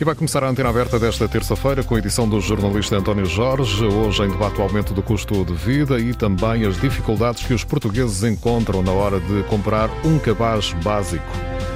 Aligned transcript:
E 0.00 0.04
vai 0.04 0.14
começar 0.14 0.42
a 0.42 0.48
antena 0.48 0.70
aberta 0.70 0.98
desta 0.98 1.28
terça-feira 1.28 1.84
com 1.84 1.94
a 1.94 1.98
edição 1.98 2.26
do 2.26 2.40
jornalista 2.40 2.96
António 2.96 3.26
Jorge. 3.26 3.84
Hoje 3.84 4.22
em 4.22 4.30
debate 4.30 4.58
o 4.58 4.62
aumento 4.62 4.94
do 4.94 5.02
custo 5.02 5.44
de 5.44 5.52
vida 5.52 6.00
e 6.00 6.14
também 6.14 6.64
as 6.64 6.80
dificuldades 6.80 7.44
que 7.44 7.52
os 7.52 7.64
portugueses 7.64 8.24
encontram 8.24 8.82
na 8.82 8.92
hora 8.92 9.20
de 9.20 9.42
comprar 9.42 9.90
um 10.02 10.18
cabaz 10.18 10.72
básico. 10.82 11.22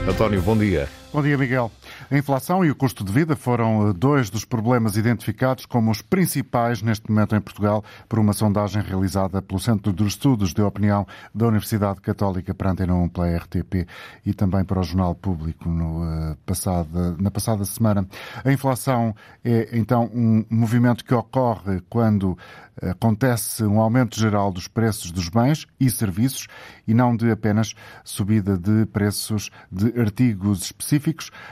António, 0.09 0.41
bom 0.41 0.57
dia. 0.57 0.89
Bom 1.14 1.22
dia, 1.22 1.38
Miguel. 1.38 1.71
A 2.11 2.19
inflação 2.19 2.64
e 2.64 2.72
o 2.72 2.74
custo 2.74 3.04
de 3.04 3.12
vida 3.12 3.37
foram 3.37 3.88
eh, 3.88 3.92
dois 3.92 4.30
dos 4.30 4.44
problemas 4.44 4.97
identificados 4.97 5.65
como 5.65 5.92
os 5.92 6.03
principais 6.03 6.83
neste 6.83 7.08
momento 7.08 7.37
em 7.37 7.40
Portugal 7.40 7.85
por 8.08 8.19
uma 8.19 8.33
sondagem 8.33 8.83
realizada 8.83 9.40
pelo 9.40 9.61
Centro 9.61 9.92
de 9.92 10.04
Estudos 10.04 10.53
de 10.53 10.61
Opinião 10.61 11.06
da 11.33 11.47
Universidade 11.47 12.01
Católica 12.01 12.53
para 12.53 12.72
Antena 12.72 12.97
1 12.97 13.11
pela 13.11 13.37
RTP 13.37 13.87
e 14.26 14.35
também 14.35 14.65
para 14.65 14.80
o 14.80 14.83
Jornal 14.83 15.15
Público 15.15 15.69
no, 15.69 16.37
passado, 16.45 17.16
na 17.20 17.30
passada 17.30 17.65
semana. 17.65 18.05
A 18.45 18.51
inflação 18.51 19.15
é 19.45 19.69
então 19.73 20.11
um 20.12 20.45
movimento 20.51 21.05
que 21.05 21.15
ocorre 21.15 21.81
quando 21.89 22.37
acontece 22.83 23.65
um 23.65 23.81
aumento 23.81 24.19
geral 24.19 24.51
dos 24.51 24.67
preços 24.67 25.12
dos 25.12 25.28
bens 25.28 25.67
e 25.78 25.91
serviços 25.91 26.48
e 26.87 26.95
não 26.95 27.17
de 27.17 27.31
apenas 27.31 27.75
subida 28.03 28.59
de 28.59 28.84
preços 28.87 29.51
de 29.70 29.98
artigos 29.98 30.62
específicos. 30.65 31.04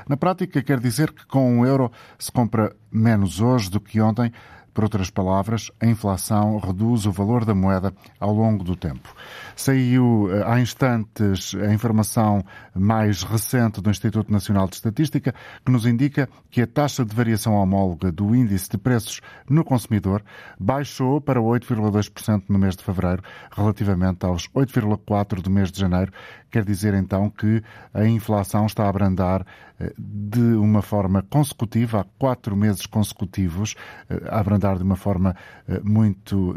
Na 0.08 0.16
prática, 0.16 0.32
prática 0.52 0.62
quer 0.62 0.80
dizer 0.80 1.12
que 1.12 1.26
com 1.26 1.58
um 1.58 1.66
euro 1.66 1.90
se 2.18 2.30
compra 2.30 2.74
menos 2.90 3.40
hoje 3.40 3.70
do 3.70 3.80
que 3.80 4.00
ontem, 4.00 4.32
por 4.74 4.84
outras 4.84 5.10
palavras, 5.10 5.70
a 5.78 5.86
inflação 5.86 6.58
reduz 6.58 7.04
o 7.04 7.12
valor 7.12 7.44
da 7.44 7.54
moeda 7.54 7.92
ao 8.18 8.32
longo 8.32 8.64
do 8.64 8.74
tempo. 8.74 9.14
Saiu 9.54 10.30
eh, 10.32 10.42
há 10.46 10.58
instantes 10.58 11.54
a 11.54 11.72
informação 11.74 12.42
mais 12.74 13.22
recente 13.22 13.82
do 13.82 13.90
Instituto 13.90 14.32
Nacional 14.32 14.66
de 14.66 14.76
Estatística, 14.76 15.34
que 15.62 15.70
nos 15.70 15.84
indica 15.84 16.26
que 16.50 16.62
a 16.62 16.66
taxa 16.66 17.04
de 17.04 17.14
variação 17.14 17.52
homóloga 17.54 18.10
do 18.10 18.34
índice 18.34 18.70
de 18.70 18.78
preços 18.78 19.20
no 19.48 19.62
consumidor 19.62 20.24
baixou 20.58 21.20
para 21.20 21.38
8,2% 21.38 22.44
no 22.48 22.58
mês 22.58 22.74
de 22.74 22.82
fevereiro, 22.82 23.22
relativamente 23.54 24.24
aos 24.24 24.48
8,4% 24.48 25.42
do 25.42 25.50
mês 25.50 25.70
de 25.70 25.78
janeiro. 25.78 26.10
Quer 26.52 26.66
dizer 26.66 26.92
então 26.92 27.30
que 27.30 27.62
a 27.94 28.04
inflação 28.04 28.66
está 28.66 28.84
a 28.84 28.90
abrandar 28.90 29.46
eh, 29.80 29.90
de 29.98 30.54
uma 30.54 30.82
forma 30.82 31.22
consecutiva, 31.22 32.00
há 32.00 32.04
quatro 32.18 32.54
meses 32.54 32.84
consecutivos, 32.84 33.74
eh, 34.10 34.20
a 34.28 34.38
abrandar 34.38 34.76
de 34.76 34.82
uma 34.82 34.94
forma 34.94 35.34
eh, 35.66 35.80
muito 35.82 36.54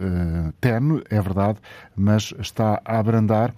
tenue, 0.59 1.01
é 1.09 1.21
verdade, 1.21 1.59
mas 1.95 2.33
está 2.39 2.81
a 2.83 2.99
abrandar, 2.99 3.53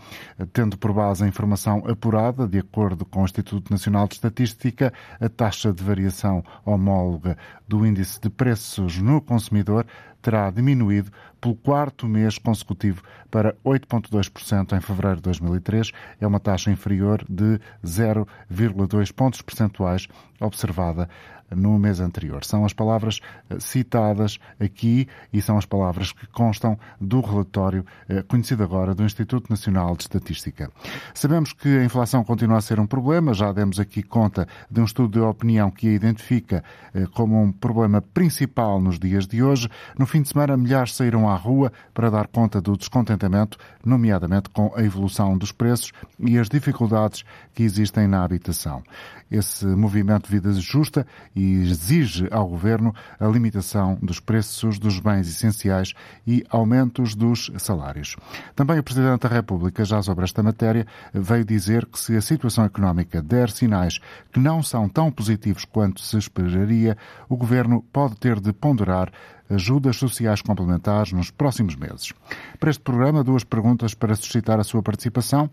tendo 0.53 0.77
por 0.77 0.93
base 0.93 1.23
a 1.23 1.27
informação 1.27 1.83
apurada, 1.87 2.47
de 2.47 2.59
acordo 2.59 3.03
com 3.03 3.23
o 3.23 3.25
Instituto 3.25 3.71
Nacional 3.71 4.07
de 4.07 4.13
Estatística, 4.13 4.93
a 5.19 5.27
taxa 5.27 5.73
de 5.73 5.83
variação 5.83 6.43
homóloga 6.63 7.35
do 7.67 7.83
índice 7.83 8.21
de 8.21 8.29
preços 8.29 8.99
no 8.99 9.19
consumidor 9.21 9.87
terá 10.27 10.51
diminuído 10.51 11.09
pelo 11.39 11.55
quarto 11.55 12.05
mês 12.05 12.37
consecutivo 12.37 13.01
para 13.31 13.55
8,2% 13.65 14.77
em 14.77 14.81
fevereiro 14.81 15.15
de 15.15 15.21
2003. 15.21 15.93
É 16.19 16.27
uma 16.27 16.37
taxa 16.37 16.69
inferior 16.69 17.23
de 17.29 17.61
0,2 17.81 19.13
pontos 19.13 19.41
percentuais 19.41 20.05
observada 20.41 21.07
no 21.55 21.77
mês 21.77 21.99
anterior. 21.99 22.43
São 22.43 22.65
as 22.65 22.73
palavras 22.73 23.19
eh, 23.49 23.59
citadas 23.59 24.39
aqui 24.59 25.07
e 25.31 25.41
são 25.41 25.57
as 25.57 25.65
palavras 25.65 26.11
que 26.11 26.27
constam 26.27 26.77
do 26.99 27.21
relatório 27.21 27.85
eh, 28.09 28.23
conhecido 28.23 28.63
agora 28.63 28.93
do 28.93 29.03
Instituto 29.03 29.49
Nacional 29.49 29.95
de 29.95 30.03
Estatística. 30.03 30.69
Sabemos 31.13 31.53
que 31.53 31.67
a 31.67 31.83
inflação 31.83 32.23
continua 32.23 32.57
a 32.57 32.61
ser 32.61 32.79
um 32.79 32.87
problema, 32.87 33.33
já 33.33 33.51
demos 33.51 33.79
aqui 33.79 34.03
conta 34.03 34.47
de 34.69 34.81
um 34.81 34.85
estudo 34.85 35.19
de 35.19 35.25
opinião 35.25 35.71
que 35.71 35.87
a 35.87 35.91
identifica 35.91 36.63
eh, 36.93 37.05
como 37.13 37.41
um 37.41 37.51
problema 37.51 38.01
principal 38.01 38.81
nos 38.81 38.99
dias 38.99 39.27
de 39.27 39.41
hoje. 39.41 39.69
No 39.97 40.05
fim 40.05 40.21
de 40.21 40.29
semana, 40.29 40.57
milhares 40.57 40.95
saíram 40.95 41.29
à 41.29 41.35
rua 41.35 41.71
para 41.93 42.09
dar 42.09 42.27
conta 42.27 42.61
do 42.61 42.77
descontentamento, 42.77 43.57
nomeadamente 43.85 44.49
com 44.49 44.71
a 44.75 44.83
evolução 44.83 45.37
dos 45.37 45.51
preços 45.51 45.91
e 46.19 46.37
as 46.37 46.49
dificuldades 46.49 47.23
que 47.53 47.63
existem 47.63 48.07
na 48.07 48.23
habitação. 48.23 48.83
Esse 49.29 49.65
movimento 49.65 50.25
de 50.25 50.31
vida 50.31 50.51
justa 50.53 51.05
e 51.35 51.61
exige 51.63 52.27
ao 52.31 52.47
Governo 52.47 52.93
a 53.19 53.27
limitação 53.27 53.97
dos 54.01 54.19
preços 54.19 54.79
dos 54.79 54.99
bens 54.99 55.27
essenciais 55.27 55.93
e 56.25 56.45
aumentos 56.49 57.15
dos 57.15 57.51
salários. 57.57 58.15
Também 58.55 58.79
o 58.79 58.83
Presidente 58.83 59.21
da 59.21 59.29
República, 59.29 59.83
já 59.83 60.01
sobre 60.01 60.23
esta 60.23 60.41
matéria, 60.41 60.87
veio 61.13 61.43
dizer 61.43 61.85
que 61.85 61.99
se 61.99 62.15
a 62.15 62.21
situação 62.21 62.63
económica 62.65 63.21
der 63.21 63.49
sinais 63.49 63.99
que 64.31 64.39
não 64.39 64.63
são 64.63 64.87
tão 64.87 65.11
positivos 65.11 65.65
quanto 65.65 66.01
se 66.01 66.17
esperaria, 66.17 66.97
o 67.27 67.35
Governo 67.35 67.83
pode 67.91 68.15
ter 68.15 68.39
de 68.39 68.53
ponderar 68.53 69.11
ajudas 69.49 69.95
sociais 69.95 70.41
complementares 70.41 71.11
nos 71.11 71.31
próximos 71.31 71.75
meses. 71.75 72.13
Para 72.59 72.69
este 72.69 72.81
programa, 72.81 73.23
duas 73.23 73.43
perguntas 73.43 73.93
para 73.93 74.15
suscitar 74.15 74.59
a 74.59 74.63
sua 74.63 74.83
participação. 74.83 75.49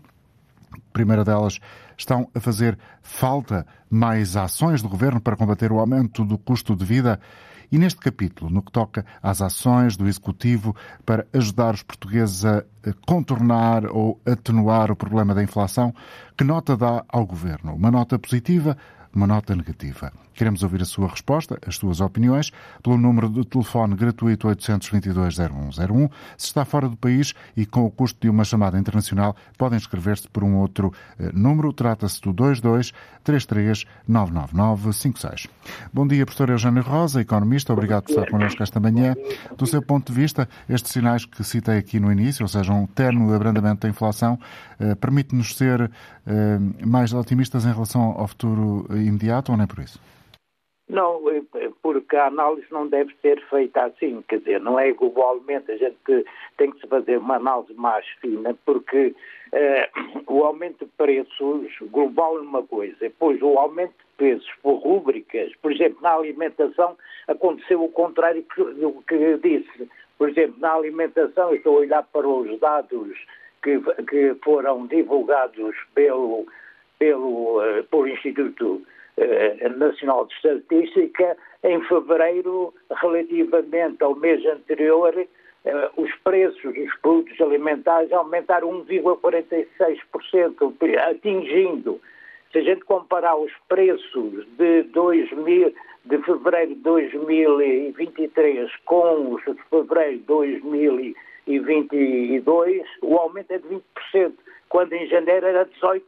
Primeira 0.93 1.23
delas, 1.23 1.59
estão 1.97 2.29
a 2.33 2.39
fazer 2.39 2.77
falta 3.01 3.65
mais 3.89 4.35
ações 4.35 4.81
do 4.81 4.89
governo 4.89 5.21
para 5.21 5.35
combater 5.35 5.71
o 5.71 5.79
aumento 5.79 6.23
do 6.23 6.37
custo 6.37 6.75
de 6.75 6.85
vida? 6.85 7.19
E 7.71 7.77
neste 7.77 7.99
capítulo, 7.99 8.51
no 8.51 8.61
que 8.61 8.71
toca 8.71 9.05
às 9.21 9.41
ações 9.41 9.97
do 9.97 10.07
Executivo 10.07 10.75
para 11.05 11.25
ajudar 11.33 11.73
os 11.73 11.83
portugueses 11.83 12.45
a 12.45 12.63
contornar 13.05 13.85
ou 13.87 14.19
atenuar 14.25 14.91
o 14.91 14.95
problema 14.95 15.33
da 15.33 15.43
inflação, 15.43 15.93
que 16.37 16.43
nota 16.43 16.77
dá 16.77 17.03
ao 17.07 17.25
Governo? 17.25 17.73
Uma 17.73 17.89
nota 17.89 18.19
positiva 18.19 18.77
uma 19.15 19.25
nota 19.25 19.55
negativa. 19.55 20.11
Queremos 20.33 20.61
ouvir 20.63 20.81
a 20.81 20.85
sua 20.85 21.07
resposta, 21.07 21.57
as 21.65 21.77
suas 21.77 22.01
opiniões, 22.01 22.51
pelo 22.83 22.97
número 22.97 23.29
de 23.29 23.45
telefone 23.45 23.95
gratuito 23.95 24.49
822-0101. 24.49 26.11
Se 26.37 26.47
está 26.47 26.65
fora 26.65 26.89
do 26.89 26.97
país 26.97 27.33
e 27.55 27.65
com 27.65 27.85
o 27.85 27.91
custo 27.91 28.19
de 28.19 28.29
uma 28.29 28.43
chamada 28.43 28.77
internacional, 28.77 29.33
podem 29.57 29.77
inscrever-se 29.77 30.27
por 30.27 30.43
um 30.43 30.57
outro 30.57 30.91
eh, 31.17 31.31
número. 31.33 31.71
Trata-se 31.71 32.21
do 32.21 32.33
22 32.33 32.91
33 33.23 33.85
999 34.05 34.91
56. 34.93 35.47
Bom 35.93 36.05
dia, 36.05 36.25
professor 36.25 36.49
Eugênio 36.49 36.83
Rosa, 36.83 37.21
economista. 37.21 37.71
Obrigado 37.71 38.03
por 38.03 38.11
estar 38.11 38.29
connosco 38.29 38.61
esta 38.61 38.79
manhã. 38.79 39.15
Do 39.57 39.65
seu 39.65 39.81
ponto 39.81 40.11
de 40.11 40.19
vista, 40.19 40.49
estes 40.67 40.91
sinais 40.91 41.25
que 41.25 41.43
citei 41.45 41.77
aqui 41.77 41.97
no 41.97 42.11
início, 42.11 42.43
ou 42.43 42.49
seja, 42.49 42.73
um 42.73 42.85
terno 42.85 43.33
abrandamento 43.33 43.81
da 43.81 43.89
inflação, 43.89 44.37
eh, 44.79 44.95
permite-nos 44.95 45.55
ser 45.55 45.89
mais 46.85 47.13
otimistas 47.13 47.65
em 47.65 47.73
relação 47.73 48.15
ao 48.17 48.27
futuro 48.27 48.85
imediato 48.89 49.51
ou 49.51 49.57
nem 49.57 49.67
por 49.67 49.79
isso? 49.79 49.99
Não, 50.87 51.27
é, 51.31 51.41
é 51.55 51.71
porque 51.81 52.15
a 52.15 52.27
análise 52.27 52.67
não 52.69 52.87
deve 52.87 53.15
ser 53.21 53.41
feita 53.49 53.85
assim, 53.85 54.23
quer 54.27 54.37
dizer, 54.37 54.59
não 54.59 54.79
é 54.79 54.91
globalmente, 54.91 55.71
a 55.71 55.77
gente 55.77 55.97
tem 56.57 56.71
que 56.71 56.79
se 56.79 56.87
fazer 56.87 57.17
uma 57.17 57.37
análise 57.37 57.73
mais 57.73 58.05
fina, 58.21 58.55
porque 58.63 59.15
eh, 59.51 59.89
o 60.27 60.43
aumento 60.43 60.85
de 60.85 60.91
preços 60.91 61.67
global 61.89 62.37
é 62.37 62.41
uma 62.41 62.61
coisa, 62.61 62.95
depois 62.99 63.41
o 63.41 63.57
aumento 63.57 63.93
de 63.97 64.05
preços 64.15 64.49
por 64.61 64.75
rúbricas, 64.75 65.51
por 65.55 65.71
exemplo, 65.71 65.97
na 66.01 66.13
alimentação 66.13 66.95
aconteceu 67.27 67.83
o 67.83 67.89
contrário 67.89 68.45
do 68.55 69.03
que 69.07 69.15
eu 69.15 69.39
disse. 69.39 69.89
Por 70.19 70.29
exemplo, 70.29 70.55
na 70.59 70.71
alimentação, 70.71 71.49
eu 71.49 71.55
estou 71.55 71.77
a 71.77 71.79
olhar 71.79 72.03
para 72.03 72.27
os 72.27 72.59
dados 72.59 73.17
que, 73.65 73.81
que 74.05 74.35
foram 74.43 74.85
divulgados 74.85 75.75
pelo, 75.95 76.45
pelo, 76.99 77.59
uh, 77.59 77.83
pelo 77.89 78.07
Instituto 78.07 78.83
uh, 79.17 79.69
Nacional 79.77 80.27
de 80.27 80.35
Estatística, 80.35 81.35
em 81.63 81.81
fevereiro, 81.85 82.71
relativamente 83.01 84.03
ao 84.03 84.15
mês 84.15 84.45
anterior, 84.45 85.15
uh, 85.17 85.25
os 85.97 86.13
preços 86.23 86.75
dos 86.75 86.95
produtos 87.01 87.41
alimentares 87.41 88.13
aumentaram 88.13 88.85
1,46%, 88.85 90.99
atingindo, 91.09 91.99
se 92.51 92.59
a 92.59 92.61
gente 92.61 92.85
comparar 92.85 93.35
os 93.35 93.51
preços 93.67 94.45
de 94.57 94.83
2000, 94.83 95.73
de 96.05 96.17
fevereiro 96.19 96.75
de 96.75 96.81
2023 96.81 98.71
com 98.85 99.33
os 99.33 99.43
de 99.43 99.55
fevereiro 99.71 100.19
de 100.19 100.25
2023, 100.25 101.25
e 101.47 101.59
22, 101.59 102.83
o 103.01 103.17
aumento 103.17 103.51
é 103.51 103.57
de 103.59 103.67
20%, 103.67 104.33
quando 104.69 104.93
em 104.93 105.07
janeiro 105.07 105.45
era 105.45 105.65
18%. 105.65 106.01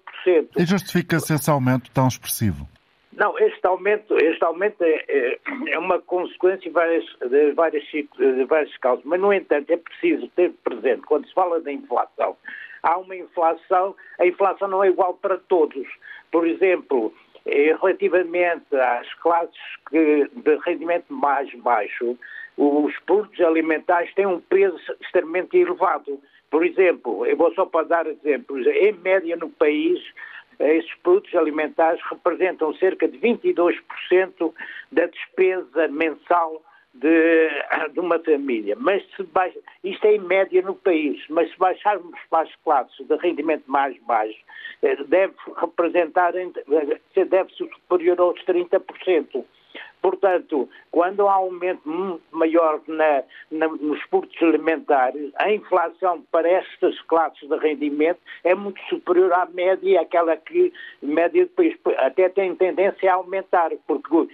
E 0.57 0.65
justifica-se 0.65 1.33
esse 1.33 1.49
aumento 1.49 1.91
tão 1.91 2.07
expressivo? 2.07 2.67
Não, 3.13 3.37
este 3.39 3.65
aumento, 3.65 4.15
este 4.15 4.43
aumento 4.43 4.83
é, 4.83 5.03
é, 5.07 5.39
é 5.69 5.79
uma 5.79 5.99
consequência 5.99 6.59
de 6.59 6.69
várias, 6.69 7.03
de, 7.19 7.51
várias, 7.53 7.83
de 7.83 8.45
várias 8.45 8.77
causas, 8.77 9.03
mas, 9.05 9.19
no 9.19 9.33
entanto, 9.33 9.71
é 9.71 9.77
preciso 9.77 10.27
ter 10.35 10.53
presente, 10.63 11.01
quando 11.01 11.27
se 11.27 11.33
fala 11.33 11.59
da 11.59 11.71
inflação, 11.71 12.37
há 12.83 12.97
uma 12.97 13.15
inflação, 13.15 13.95
a 14.19 14.25
inflação 14.25 14.67
não 14.67 14.83
é 14.83 14.89
igual 14.89 15.15
para 15.15 15.37
todos. 15.37 15.87
Por 16.31 16.45
exemplo, 16.45 17.13
relativamente 17.47 18.75
às 18.75 19.13
classes 19.15 19.57
de 19.91 20.55
rendimento 20.65 21.05
mais 21.09 21.53
baixo, 21.55 22.17
os 22.57 22.97
produtos 23.05 23.39
alimentares 23.41 24.13
têm 24.15 24.25
um 24.25 24.39
peso 24.39 24.77
extremamente 24.99 25.57
elevado. 25.57 26.19
Por 26.49 26.65
exemplo, 26.65 27.25
eu 27.25 27.37
vou 27.37 27.53
só 27.53 27.65
para 27.65 27.87
dar 27.87 28.07
exemplos, 28.07 28.65
em 28.65 28.93
média 28.93 29.35
no 29.35 29.49
país, 29.49 29.99
esses 30.59 30.93
produtos 31.03 31.33
alimentares 31.35 32.01
representam 32.09 32.73
cerca 32.75 33.07
de 33.07 33.17
22% 33.19 34.53
da 34.91 35.05
despesa 35.05 35.87
mensal 35.87 36.61
de, 36.99 37.49
de, 37.93 37.99
uma 37.99 38.19
família. 38.19 38.75
Mas 38.79 39.03
se 39.15 39.27
isto 39.83 40.05
é 40.05 40.15
em 40.15 40.19
média 40.19 40.61
no 40.61 40.75
país, 40.75 41.23
mas 41.29 41.49
se 41.51 41.57
baixarmos 41.57 42.19
para 42.29 42.43
as 42.43 42.55
classes 42.63 43.07
de 43.07 43.15
rendimento 43.17 43.63
mais 43.67 43.97
baixo, 44.03 44.39
eh, 44.81 44.95
deve 45.07 45.33
representar, 45.55 46.33
deve 46.33 47.53
ser 47.53 47.69
superior 47.73 48.19
aos 48.19 48.43
30%. 48.45 49.45
Portanto, 50.01 50.69
quando 50.91 51.27
há 51.27 51.39
um 51.39 51.47
aumento 51.47 51.87
muito 51.87 52.21
maior 52.31 52.79
na, 52.87 53.23
na, 53.51 53.67
nos 53.67 54.03
produtos 54.05 54.41
alimentares, 54.41 55.31
a 55.35 55.51
inflação 55.51 56.23
para 56.31 56.49
estas 56.49 56.99
classes 57.01 57.47
de 57.47 57.57
rendimento 57.57 58.19
é 58.43 58.55
muito 58.55 58.79
superior 58.89 59.33
à 59.33 59.45
média, 59.45 60.01
aquela 60.01 60.37
que 60.37 60.71
média 61.01 61.45
depois 61.45 61.75
até 61.97 62.29
tem 62.29 62.55
tendência 62.55 63.11
a 63.11 63.15
aumentar, 63.15 63.71
porque 63.85 64.27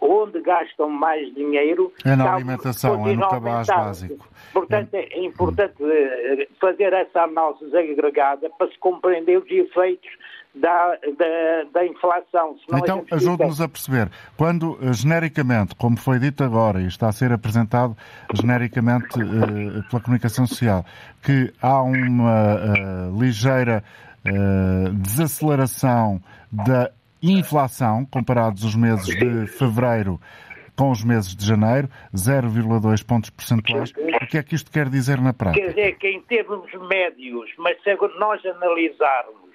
onde 0.00 0.40
gastam 0.40 0.88
mais 0.88 1.32
dinheiro 1.34 1.92
é 2.04 2.16
na 2.16 2.34
alimentação, 2.34 3.06
é 3.06 3.14
no 3.14 3.28
cabaz 3.28 3.66
básico. 3.66 4.28
Portanto, 4.52 4.94
é, 4.94 5.06
é 5.10 5.24
importante 5.24 5.74
eh, 5.82 6.48
fazer 6.60 6.92
essa 6.92 7.22
análise 7.22 7.76
agregada 7.76 8.48
para 8.50 8.70
se 8.70 8.78
compreender 8.78 9.38
os 9.38 9.50
efeitos 9.50 10.10
da, 10.54 10.96
da, 11.16 11.70
da 11.72 11.86
inflação. 11.86 12.56
Então, 12.72 13.04
ajude-nos 13.10 13.60
a 13.60 13.68
perceber, 13.68 14.10
quando 14.36 14.78
eh, 14.82 14.92
genericamente, 14.92 15.74
como 15.76 15.96
foi 15.96 16.18
dito 16.18 16.42
agora 16.42 16.80
e 16.80 16.86
está 16.86 17.08
a 17.08 17.12
ser 17.12 17.32
apresentado 17.32 17.96
genericamente 18.34 19.18
uh, 19.18 19.88
pela 19.88 20.02
comunicação 20.02 20.46
social, 20.46 20.84
que 21.22 21.52
há 21.62 21.82
uma 21.82 22.56
uh, 22.56 23.20
ligeira 23.20 23.84
uh, 24.26 24.92
desaceleração 24.94 26.20
da 26.50 26.90
inflação 27.22 28.04
comparados 28.06 28.64
os 28.64 28.74
meses 28.74 29.06
de 29.06 29.46
fevereiro 29.46 30.20
com 30.76 30.90
os 30.90 31.04
meses 31.04 31.36
de 31.36 31.44
janeiro, 31.44 31.90
0,2 32.14 33.04
pontos 33.06 33.28
percentuais. 33.28 33.92
O 34.22 34.26
que 34.26 34.38
é 34.38 34.42
que 34.42 34.54
isto 34.54 34.70
quer 34.70 34.88
dizer 34.88 35.20
na 35.20 35.34
prática? 35.34 35.60
Quer 35.60 35.74
dizer 35.74 35.98
que 35.98 36.08
em 36.08 36.22
termos 36.22 36.72
médios, 36.88 37.50
mas 37.58 37.76
se 37.82 37.94
nós 38.18 38.42
analisarmos 38.46 39.50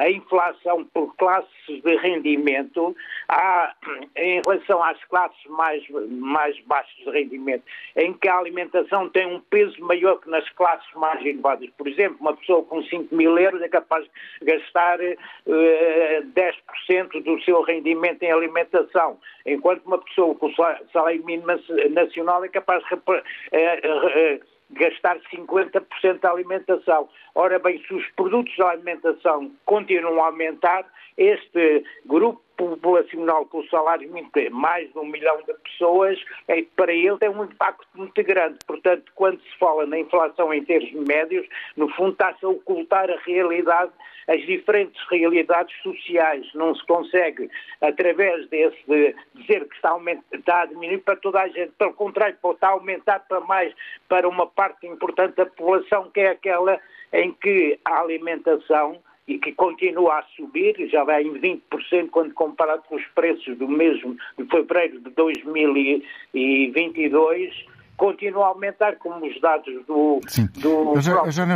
a 0.00 0.10
inflação 0.10 0.82
por 0.94 1.14
classes 1.16 1.50
de 1.68 1.96
rendimento, 1.98 2.96
há, 3.28 3.74
em 4.16 4.40
relação 4.40 4.82
às 4.82 5.02
classes 5.04 5.38
mais, 5.46 5.86
mais 6.08 6.58
baixas 6.60 6.96
de 7.04 7.10
rendimento, 7.10 7.62
em 7.94 8.14
que 8.14 8.26
a 8.26 8.38
alimentação 8.38 9.10
tem 9.10 9.26
um 9.26 9.40
peso 9.40 9.78
maior 9.84 10.16
que 10.16 10.30
nas 10.30 10.48
classes 10.50 10.90
mais 10.94 11.20
elevadas. 11.20 11.68
Por 11.76 11.86
exemplo, 11.86 12.16
uma 12.18 12.34
pessoa 12.34 12.64
com 12.64 12.82
5 12.82 13.14
mil 13.14 13.38
euros 13.38 13.60
é 13.60 13.68
capaz 13.68 14.06
de 14.40 14.46
gastar 14.46 14.98
eh, 15.02 15.16
10% 15.46 17.22
do 17.22 17.38
seu 17.42 17.60
rendimento 17.60 18.22
em 18.22 18.32
alimentação, 18.32 19.18
enquanto 19.44 19.84
uma 19.84 19.98
pessoa 19.98 20.34
com 20.34 20.50
salário 20.54 21.22
mínimo 21.26 21.48
nacional 21.90 22.42
é 22.42 22.48
capaz 22.48 22.82
de. 22.84 24.40
Gastar 24.72 25.18
50% 25.34 26.20
da 26.20 26.30
alimentação. 26.30 27.08
Ora 27.34 27.58
bem, 27.58 27.82
se 27.86 27.94
os 27.94 28.06
produtos 28.10 28.54
de 28.54 28.62
alimentação 28.62 29.50
continuam 29.64 30.22
a 30.22 30.26
aumentar, 30.26 30.86
este 31.16 31.84
grupo 32.06 32.40
populacional 32.56 33.46
com 33.46 33.58
o 33.60 33.68
salário 33.68 34.10
mínimo, 34.12 34.30
mais 34.50 34.92
de 34.92 34.98
um 34.98 35.06
milhão 35.06 35.38
de 35.38 35.54
pessoas, 35.54 36.18
é, 36.46 36.62
para 36.76 36.92
ele 36.92 37.16
tem 37.18 37.30
um 37.30 37.44
impacto 37.44 37.86
muito 37.94 38.22
grande. 38.22 38.58
Portanto, 38.66 39.10
quando 39.14 39.40
se 39.40 39.58
fala 39.58 39.86
na 39.86 39.98
inflação 39.98 40.52
em 40.52 40.62
termos 40.64 40.92
médios, 41.06 41.46
no 41.76 41.88
fundo 41.94 42.12
está-se 42.12 42.44
a 42.44 42.48
ocultar 42.48 43.10
a 43.10 43.16
realidade, 43.24 43.92
as 44.30 44.40
diferentes 44.46 45.02
realidades 45.10 45.76
sociais. 45.82 46.46
Não 46.54 46.74
se 46.74 46.86
consegue, 46.86 47.50
através 47.80 48.48
desse, 48.48 48.78
de 48.86 49.14
dizer 49.34 49.66
que 49.68 49.74
está 49.74 49.90
está 50.32 50.62
a 50.62 50.66
diminuir 50.66 50.98
para 50.98 51.16
toda 51.16 51.42
a 51.42 51.48
gente. 51.48 51.72
Pelo 51.72 51.94
contrário, 51.94 52.36
está 52.52 52.68
a 52.68 52.72
aumentar 52.72 53.18
para 53.28 53.40
mais, 53.40 53.74
para 54.08 54.28
uma 54.28 54.46
parte 54.46 54.86
importante 54.86 55.34
da 55.34 55.46
população, 55.46 56.08
que 56.10 56.20
é 56.20 56.28
aquela 56.30 56.78
em 57.12 57.32
que 57.32 57.76
a 57.84 58.00
alimentação 58.00 59.00
e 59.26 59.38
que 59.38 59.52
continua 59.52 60.18
a 60.18 60.22
subir, 60.36 60.74
já 60.88 61.04
vai 61.04 61.22
em 61.22 61.34
20% 61.34 62.08
quando 62.10 62.32
comparado 62.34 62.82
com 62.88 62.96
os 62.96 63.04
preços 63.14 63.56
do 63.58 63.68
mesmo 63.68 64.16
de 64.36 64.44
fevereiro 64.46 64.98
de 65.00 65.10
2022, 65.10 67.54
continua 68.00 68.46
a 68.46 68.48
aumentar, 68.48 68.96
como 68.96 69.26
os 69.26 69.40
dados 69.42 69.86
do. 69.86 70.20
Sim. 70.26 70.48
do 70.56 70.94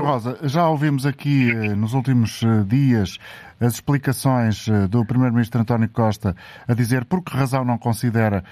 Rosa, 0.05 0.39
já 0.43 0.69
ouvimos 0.69 1.07
aqui 1.07 1.51
eh, 1.51 1.75
nos 1.75 1.95
últimos 1.95 2.43
eh, 2.43 2.63
dias 2.67 3.19
as 3.59 3.75
explicações 3.75 4.69
eh, 4.69 4.87
do 4.87 5.07
Primeiro-Ministro 5.07 5.63
António 5.63 5.89
Costa 5.89 6.37
a 6.69 6.75
dizer 6.75 7.07
por 7.07 7.23
que 7.23 7.35
razão 7.35 7.65
não 7.65 7.79
considera 7.79 8.45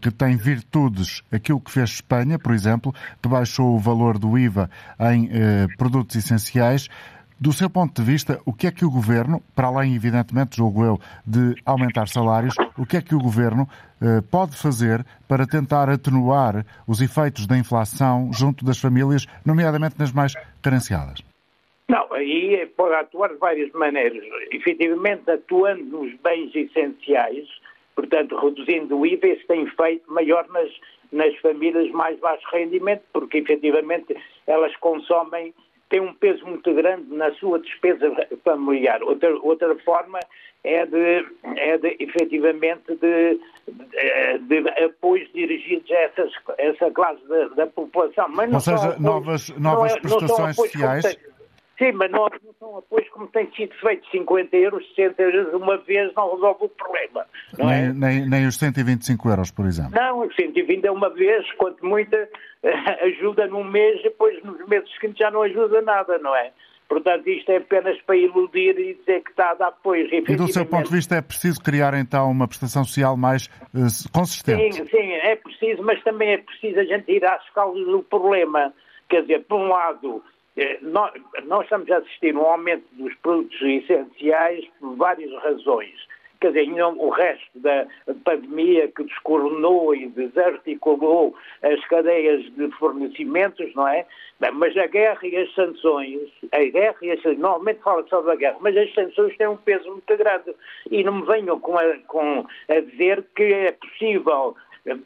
que 0.00 0.10
tem 0.10 0.36
virtudes 0.36 1.22
aquilo 1.30 1.60
que 1.60 1.70
fez 1.70 1.90
Espanha, 1.90 2.36
por 2.38 2.52
exemplo, 2.52 2.92
que 3.22 3.28
baixou 3.28 3.76
o 3.76 3.78
valor 3.78 4.18
do 4.18 4.36
IVA 4.36 4.68
em 5.12 5.28
produtos 5.76 6.16
essenciais. 6.16 6.88
Do 7.38 7.52
seu 7.52 7.68
ponto 7.68 8.00
de 8.00 8.10
vista, 8.10 8.40
o 8.46 8.52
que 8.52 8.66
é 8.66 8.72
que 8.72 8.84
o 8.84 8.90
Governo, 8.90 9.42
para 9.54 9.66
além, 9.66 9.94
evidentemente, 9.94 10.56
julgo 10.56 10.82
eu, 10.82 10.98
de 11.26 11.54
aumentar 11.66 12.08
salários, 12.08 12.54
o 12.78 12.86
que 12.86 12.96
é 12.96 13.02
que 13.02 13.14
o 13.14 13.18
Governo 13.18 13.68
eh, 14.00 14.22
pode 14.30 14.56
fazer 14.56 15.04
para 15.28 15.46
tentar 15.46 15.90
atenuar 15.90 16.64
os 16.88 17.02
efeitos 17.02 17.46
da 17.46 17.58
inflação 17.58 18.30
junto 18.32 18.64
das 18.64 18.80
famílias, 18.80 19.26
nomeadamente 19.44 19.96
nas 19.98 20.12
mais 20.12 20.32
carenciadas? 20.62 21.22
Não, 21.88 22.10
aí 22.14 22.66
pode 22.74 22.94
atuar 22.94 23.28
de 23.28 23.36
várias 23.36 23.70
maneiras. 23.72 24.24
Efetivamente, 24.50 25.30
atuando 25.30 25.84
nos 25.84 26.14
bens 26.20 26.54
essenciais, 26.54 27.46
portanto, 27.94 28.34
reduzindo 28.34 28.98
o 28.98 29.06
IVA, 29.06 29.26
isso 29.28 29.46
tem 29.46 29.66
feito 29.66 30.10
maior 30.10 30.48
nas, 30.48 30.70
nas 31.12 31.36
famílias 31.40 31.90
mais 31.90 32.18
baixo 32.18 32.46
rendimento, 32.50 33.02
porque 33.12 33.38
efetivamente 33.38 34.16
elas 34.46 34.74
consomem 34.76 35.52
tem 35.88 36.00
um 36.00 36.12
peso 36.14 36.44
muito 36.46 36.72
grande 36.74 37.14
na 37.14 37.32
sua 37.34 37.58
despesa 37.60 38.10
familiar. 38.44 39.02
Outra, 39.02 39.34
outra 39.40 39.74
forma 39.84 40.18
é 40.64 40.84
de, 40.84 41.24
é 41.56 41.78
de 41.78 41.96
efetivamente, 42.00 42.96
de, 42.96 43.40
de, 43.68 44.62
de 44.62 44.84
apoios 44.84 45.30
dirigidos 45.32 45.90
a, 45.90 45.94
essas, 45.94 46.32
essa 46.58 46.90
classe 46.90 47.26
da, 47.28 47.48
da 47.48 47.66
população. 47.68 48.28
Mas 48.30 48.52
Ou 48.52 48.60
seja, 48.60 48.96
novas, 48.98 49.50
novas 49.50 49.92
é, 49.92 50.00
prestações 50.00 50.56
sociais. 50.56 51.18
Sim, 51.78 51.92
mas 51.92 52.10
não, 52.10 52.26
são 52.58 52.78
apoios 52.78 53.08
como 53.10 53.26
tem 53.28 53.50
sido 53.54 53.74
feito, 53.74 54.08
50 54.10 54.56
euros, 54.56 54.86
60 54.94 55.22
euros 55.22 55.54
uma 55.54 55.76
vez 55.78 56.12
não 56.14 56.34
resolve 56.34 56.64
o 56.64 56.68
problema. 56.70 57.26
Não 57.58 57.66
nem, 57.66 57.84
é? 57.84 57.92
nem, 57.92 58.28
nem 58.28 58.46
os 58.46 58.56
125 58.56 59.28
euros, 59.28 59.50
por 59.50 59.66
exemplo. 59.66 59.92
Não, 59.94 60.20
os 60.26 60.34
120 60.34 60.84
é 60.86 60.90
uma 60.90 61.10
vez, 61.10 61.50
quanto 61.52 61.84
muita 61.84 62.28
ajuda 63.02 63.46
num 63.46 63.64
mês, 63.64 64.02
depois 64.02 64.42
nos 64.42 64.66
meses 64.66 64.90
seguintes 64.94 65.18
já 65.18 65.30
não 65.30 65.42
ajuda 65.42 65.82
nada, 65.82 66.18
não 66.18 66.34
é? 66.34 66.50
Portanto, 66.88 67.28
isto 67.28 67.50
é 67.50 67.56
apenas 67.56 68.00
para 68.02 68.16
iludir 68.16 68.78
e 68.78 68.94
dizer 68.94 69.22
que 69.22 69.30
está 69.30 69.50
a 69.50 69.54
dar 69.54 69.68
apoio. 69.68 70.08
E 70.12 70.36
do 70.36 70.46
seu 70.52 70.64
ponto 70.64 70.88
de 70.88 70.94
vista 70.94 71.16
é 71.16 71.20
preciso 71.20 71.60
criar 71.60 71.94
então 71.94 72.30
uma 72.30 72.46
prestação 72.46 72.84
social 72.84 73.16
mais 73.16 73.46
uh, 73.74 74.12
consistente? 74.12 74.76
Sim, 74.76 74.86
sim, 74.86 75.12
é 75.12 75.34
preciso, 75.34 75.82
mas 75.82 76.00
também 76.04 76.30
é 76.30 76.38
preciso 76.38 76.78
a 76.78 76.84
gente 76.84 77.10
ir 77.10 77.24
às 77.24 77.48
causas 77.50 77.84
do 77.84 78.04
problema. 78.04 78.72
Quer 79.08 79.22
dizer, 79.22 79.44
por 79.44 79.58
um 79.58 79.68
lado, 79.68 80.22
eh, 80.24 80.35
nós, 80.82 81.12
nós 81.44 81.64
estamos 81.64 81.90
a 81.90 81.98
assistir 81.98 82.36
um 82.36 82.42
aumento 82.42 82.84
dos 82.92 83.14
produtos 83.16 83.60
essenciais 83.60 84.64
por 84.80 84.96
várias 84.96 85.32
razões 85.42 85.94
quer 86.40 86.52
dizer, 86.52 86.82
o 86.82 87.08
resto 87.10 87.58
da 87.60 87.86
pandemia 88.24 88.88
que 88.88 89.04
descoronou 89.04 89.94
e 89.94 90.08
desarticulou 90.08 91.34
as 91.62 91.82
cadeias 91.86 92.42
de 92.54 92.70
fornecimentos, 92.72 93.74
não 93.74 93.88
é? 93.88 94.06
Bem, 94.38 94.52
mas 94.52 94.76
a 94.76 94.86
guerra 94.86 95.26
e 95.26 95.36
as 95.36 95.52
sanções, 95.54 96.28
a 96.52 96.58
guerra 96.58 96.96
e 97.02 97.10
as 97.10 97.22
sanções, 97.22 97.38
normalmente 97.38 97.82
fala 97.82 98.06
só 98.08 98.20
da 98.20 98.36
guerra, 98.36 98.58
mas 98.60 98.76
as 98.76 98.92
sanções 98.92 99.36
têm 99.36 99.48
um 99.48 99.56
peso 99.56 99.90
muito 99.90 100.16
grande 100.16 100.54
e 100.90 101.02
não 101.02 101.14
me 101.14 101.26
venham 101.26 101.58
com 101.58 101.78
a, 101.78 101.96
com 102.06 102.46
a 102.68 102.80
dizer 102.80 103.24
que 103.34 103.42
é 103.42 103.72
possível 103.72 104.54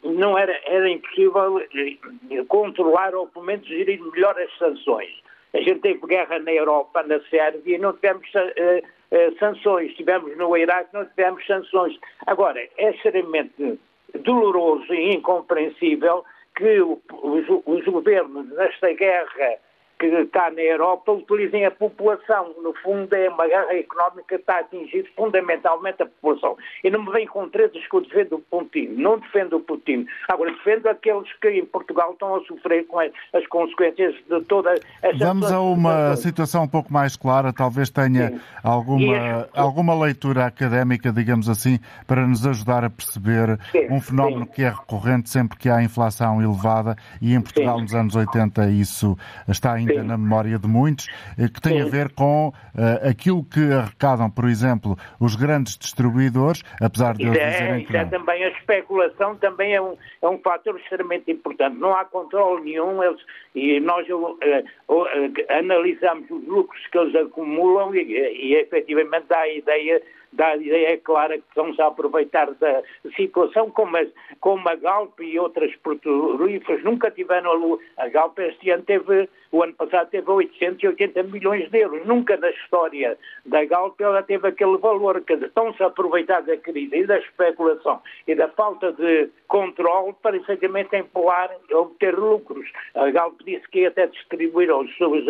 não 0.03 0.37
era, 0.37 0.55
era 0.65 0.87
impossível 0.87 1.59
eh, 1.59 2.43
controlar 2.47 3.15
ou 3.15 3.25
pelo 3.25 3.45
menos 3.45 3.65
gerir 3.65 3.99
melhor 4.11 4.39
as 4.39 4.55
sanções. 4.59 5.09
A 5.53 5.57
gente 5.57 5.81
teve 5.81 6.05
guerra 6.07 6.39
na 6.39 6.51
Europa, 6.51 7.03
na 7.03 7.19
Sérvia, 7.29 7.77
não 7.77 7.93
tivemos 7.93 8.27
uh, 8.33 8.37
uh, 8.39 9.37
sanções. 9.37 9.93
Tivemos 9.95 10.35
no 10.37 10.55
Iraque, 10.55 10.93
não 10.93 11.05
tivemos 11.05 11.45
sanções. 11.45 11.97
Agora, 12.25 12.61
é 12.77 12.93
seriamente 13.01 13.79
doloroso 14.23 14.93
e 14.93 15.15
incompreensível 15.15 16.23
que 16.55 16.81
os, 16.81 17.45
os, 17.65 17.85
governos, 17.85 18.49
nesta 18.49 18.93
guerra 18.93 19.55
que 20.01 20.25
cá 20.27 20.49
na 20.49 20.61
Europa 20.61 21.11
utilizem 21.11 21.63
a 21.63 21.69
população. 21.69 22.55
No 22.63 22.73
fundo, 22.81 23.13
é 23.13 23.29
uma 23.29 23.47
guerra 23.47 23.75
económica 23.75 24.23
que 24.29 24.35
está 24.35 24.55
a 24.55 24.59
atingir 24.61 25.07
fundamentalmente 25.15 26.01
a 26.01 26.07
população. 26.07 26.57
E 26.83 26.89
não 26.89 27.03
me 27.03 27.11
vem 27.11 27.27
com 27.27 27.47
trezes 27.49 27.87
que 27.87 27.95
eu 27.95 28.01
defendo 28.01 28.37
o 28.37 28.39
Putin. 28.39 28.87
Não 28.97 29.19
defendo 29.19 29.57
o 29.57 29.59
Putin. 29.59 30.07
Agora, 30.27 30.51
defendo 30.51 30.87
aqueles 30.87 31.31
que 31.39 31.49
em 31.49 31.65
Portugal 31.65 32.13
estão 32.13 32.35
a 32.35 32.43
sofrer 32.45 32.87
com 32.87 32.99
as 32.99 33.47
consequências 33.47 34.15
de 34.27 34.41
toda 34.45 34.73
esta 34.73 35.25
Vamos 35.25 35.51
a 35.51 35.61
uma 35.61 36.15
situação 36.15 36.63
um 36.63 36.67
pouco 36.67 36.91
mais 36.91 37.15
clara. 37.15 37.53
Talvez 37.53 37.91
tenha 37.91 38.41
alguma, 38.63 39.47
alguma 39.53 39.93
leitura 40.03 40.47
académica, 40.47 41.11
digamos 41.11 41.47
assim, 41.47 41.79
para 42.07 42.25
nos 42.25 42.45
ajudar 42.47 42.83
a 42.83 42.89
perceber 42.89 43.59
sim, 43.71 43.87
um 43.91 44.01
fenómeno 44.01 44.45
sim. 44.45 44.51
que 44.51 44.63
é 44.63 44.69
recorrente 44.69 45.29
sempre 45.29 45.59
que 45.59 45.69
há 45.69 45.83
inflação 45.83 46.41
elevada 46.41 46.95
e 47.21 47.35
em 47.35 47.41
Portugal 47.41 47.79
nos 47.79 47.93
anos 47.93 48.15
80 48.15 48.67
isso 48.69 49.15
está 49.47 49.73
ainda 49.73 49.90
na 49.95 50.17
memória 50.17 50.57
de 50.57 50.67
muitos, 50.67 51.07
eh, 51.37 51.47
que 51.47 51.61
tem 51.61 51.81
a 51.81 51.85
ver 51.85 52.13
com 52.13 52.49
uh, 52.49 53.09
aquilo 53.09 53.43
que 53.43 53.71
arrecadam, 53.71 54.29
por 54.29 54.45
exemplo, 54.45 54.97
os 55.19 55.35
grandes 55.35 55.77
distribuidores, 55.77 56.63
apesar 56.81 57.15
de 57.15 57.25
eles 57.25 57.37
é, 57.37 57.49
dizerem 57.49 57.85
que 57.85 57.95
é 57.95 57.99
não. 57.99 58.07
é 58.07 58.09
também 58.09 58.43
a 58.43 58.49
especulação 58.49 59.35
também 59.37 59.73
é 59.73 59.81
um, 59.81 59.95
é 60.21 60.27
um 60.27 60.37
fator 60.39 60.77
extremamente 60.79 61.31
importante. 61.31 61.77
Não 61.77 61.95
há 61.95 62.05
controle 62.05 62.63
nenhum 62.63 63.03
eles, 63.03 63.21
e 63.55 63.79
nós 63.79 64.07
uh, 64.09 64.15
uh, 64.15 65.33
analisamos 65.49 66.29
os 66.29 66.47
lucros 66.47 66.81
que 66.91 66.97
eles 66.97 67.15
acumulam 67.15 67.93
e, 67.95 68.01
e 68.01 68.55
efetivamente 68.55 69.25
dá 69.27 69.39
a 69.39 69.49
ideia 69.49 70.01
dá 70.33 70.47
a 70.47 70.57
ideia 70.57 70.97
clara 70.97 71.37
que 71.37 71.43
estão-se 71.47 71.81
a 71.81 71.87
aproveitar 71.87 72.51
da 72.53 72.81
situação, 73.15 73.69
como 73.71 73.97
a, 73.97 74.05
como 74.39 74.67
a 74.67 74.75
Galp 74.75 75.19
e 75.19 75.37
outras 75.39 75.75
petrolíferas 75.77 76.83
nunca 76.83 77.11
tiveram 77.11 77.79
a, 77.97 78.03
a 78.03 78.09
Galp 78.09 78.37
este 78.39 78.69
ano 78.69 78.83
teve, 78.83 79.29
o 79.51 79.63
ano 79.63 79.73
passado 79.73 80.09
teve 80.09 80.29
880 80.29 81.23
milhões 81.23 81.69
de 81.69 81.79
euros, 81.79 82.05
nunca 82.05 82.37
na 82.37 82.49
história 82.49 83.17
da 83.45 83.65
Galp 83.65 83.99
ela 83.99 84.23
teve 84.23 84.47
aquele 84.47 84.77
valor, 84.77 85.21
que 85.21 85.33
estão-se 85.33 85.81
a 85.83 85.87
aproveitar 85.87 86.41
da 86.41 86.57
crise 86.57 86.95
e 86.95 87.05
da 87.05 87.17
especulação 87.19 88.01
e 88.27 88.35
da 88.35 88.47
falta 88.49 88.91
de 88.93 89.29
controle 89.47 90.13
para 90.21 90.37
efetivamente 90.37 90.95
empolar 90.95 91.51
e 91.69 91.73
obter 91.73 92.17
lucros. 92.17 92.67
A 92.95 93.09
Galp 93.11 93.39
disse 93.45 93.67
que 93.69 93.81
ia 93.81 93.89
até 93.89 94.07
distribuir 94.07 94.69
aos 94.69 94.95
seus 94.97 95.25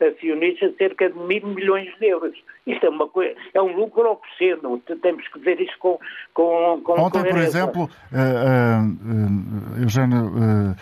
acionistas 0.00 0.76
cerca 0.76 1.10
de 1.10 1.18
mil 1.18 1.46
milhões 1.46 1.92
de 1.98 2.06
euros. 2.06 2.36
Isto 2.66 2.86
é 2.86 2.88
uma 2.88 3.08
coisa, 3.08 3.34
é 3.52 3.60
um 3.60 3.76
lucro 3.76 4.08
Temos 5.02 5.26
que 5.28 5.38
ver 5.38 5.60
isso 5.60 5.76
com, 5.78 5.98
com, 6.32 6.80
com 6.82 6.92
Ontem, 7.00 7.24
por 7.24 7.38
exemplo, 7.38 7.84
uh, 7.84 9.78
uh, 9.78 9.82
Eugênio, 9.82 10.76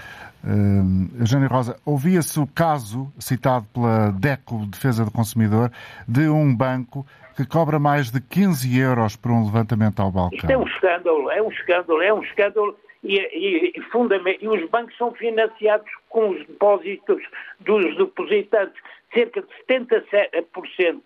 Eugênio 1.18 1.48
Rosa, 1.48 1.76
ouvia-se 1.84 2.40
o 2.40 2.46
caso 2.46 3.12
citado 3.18 3.66
pela 3.72 4.10
DECO, 4.10 4.66
Defesa 4.66 5.04
do 5.04 5.10
Consumidor, 5.10 5.70
de 6.06 6.28
um 6.28 6.54
banco 6.54 7.06
que 7.36 7.46
cobra 7.46 7.78
mais 7.78 8.10
de 8.10 8.20
15 8.20 8.78
euros 8.78 9.16
por 9.16 9.30
um 9.30 9.44
levantamento 9.44 10.00
ao 10.00 10.10
balcão. 10.10 10.38
Isto 10.38 10.50
é 10.50 10.58
um 10.58 10.66
escândalo, 10.66 11.30
é 11.30 11.42
um 11.42 11.50
escândalo, 11.50 12.02
é 12.02 12.12
um 12.12 12.22
escândalo 12.22 12.76
e, 13.02 13.16
e, 13.18 13.72
e, 13.74 14.38
e 14.40 14.48
os 14.48 14.70
bancos 14.70 14.96
são 14.96 15.12
financiados 15.12 15.90
com 16.08 16.30
os 16.30 16.38
depósitos 16.46 17.22
dos 17.60 17.96
depositantes. 17.96 18.80
Cerca 19.12 19.42
de 19.42 19.48
77% 19.68 21.02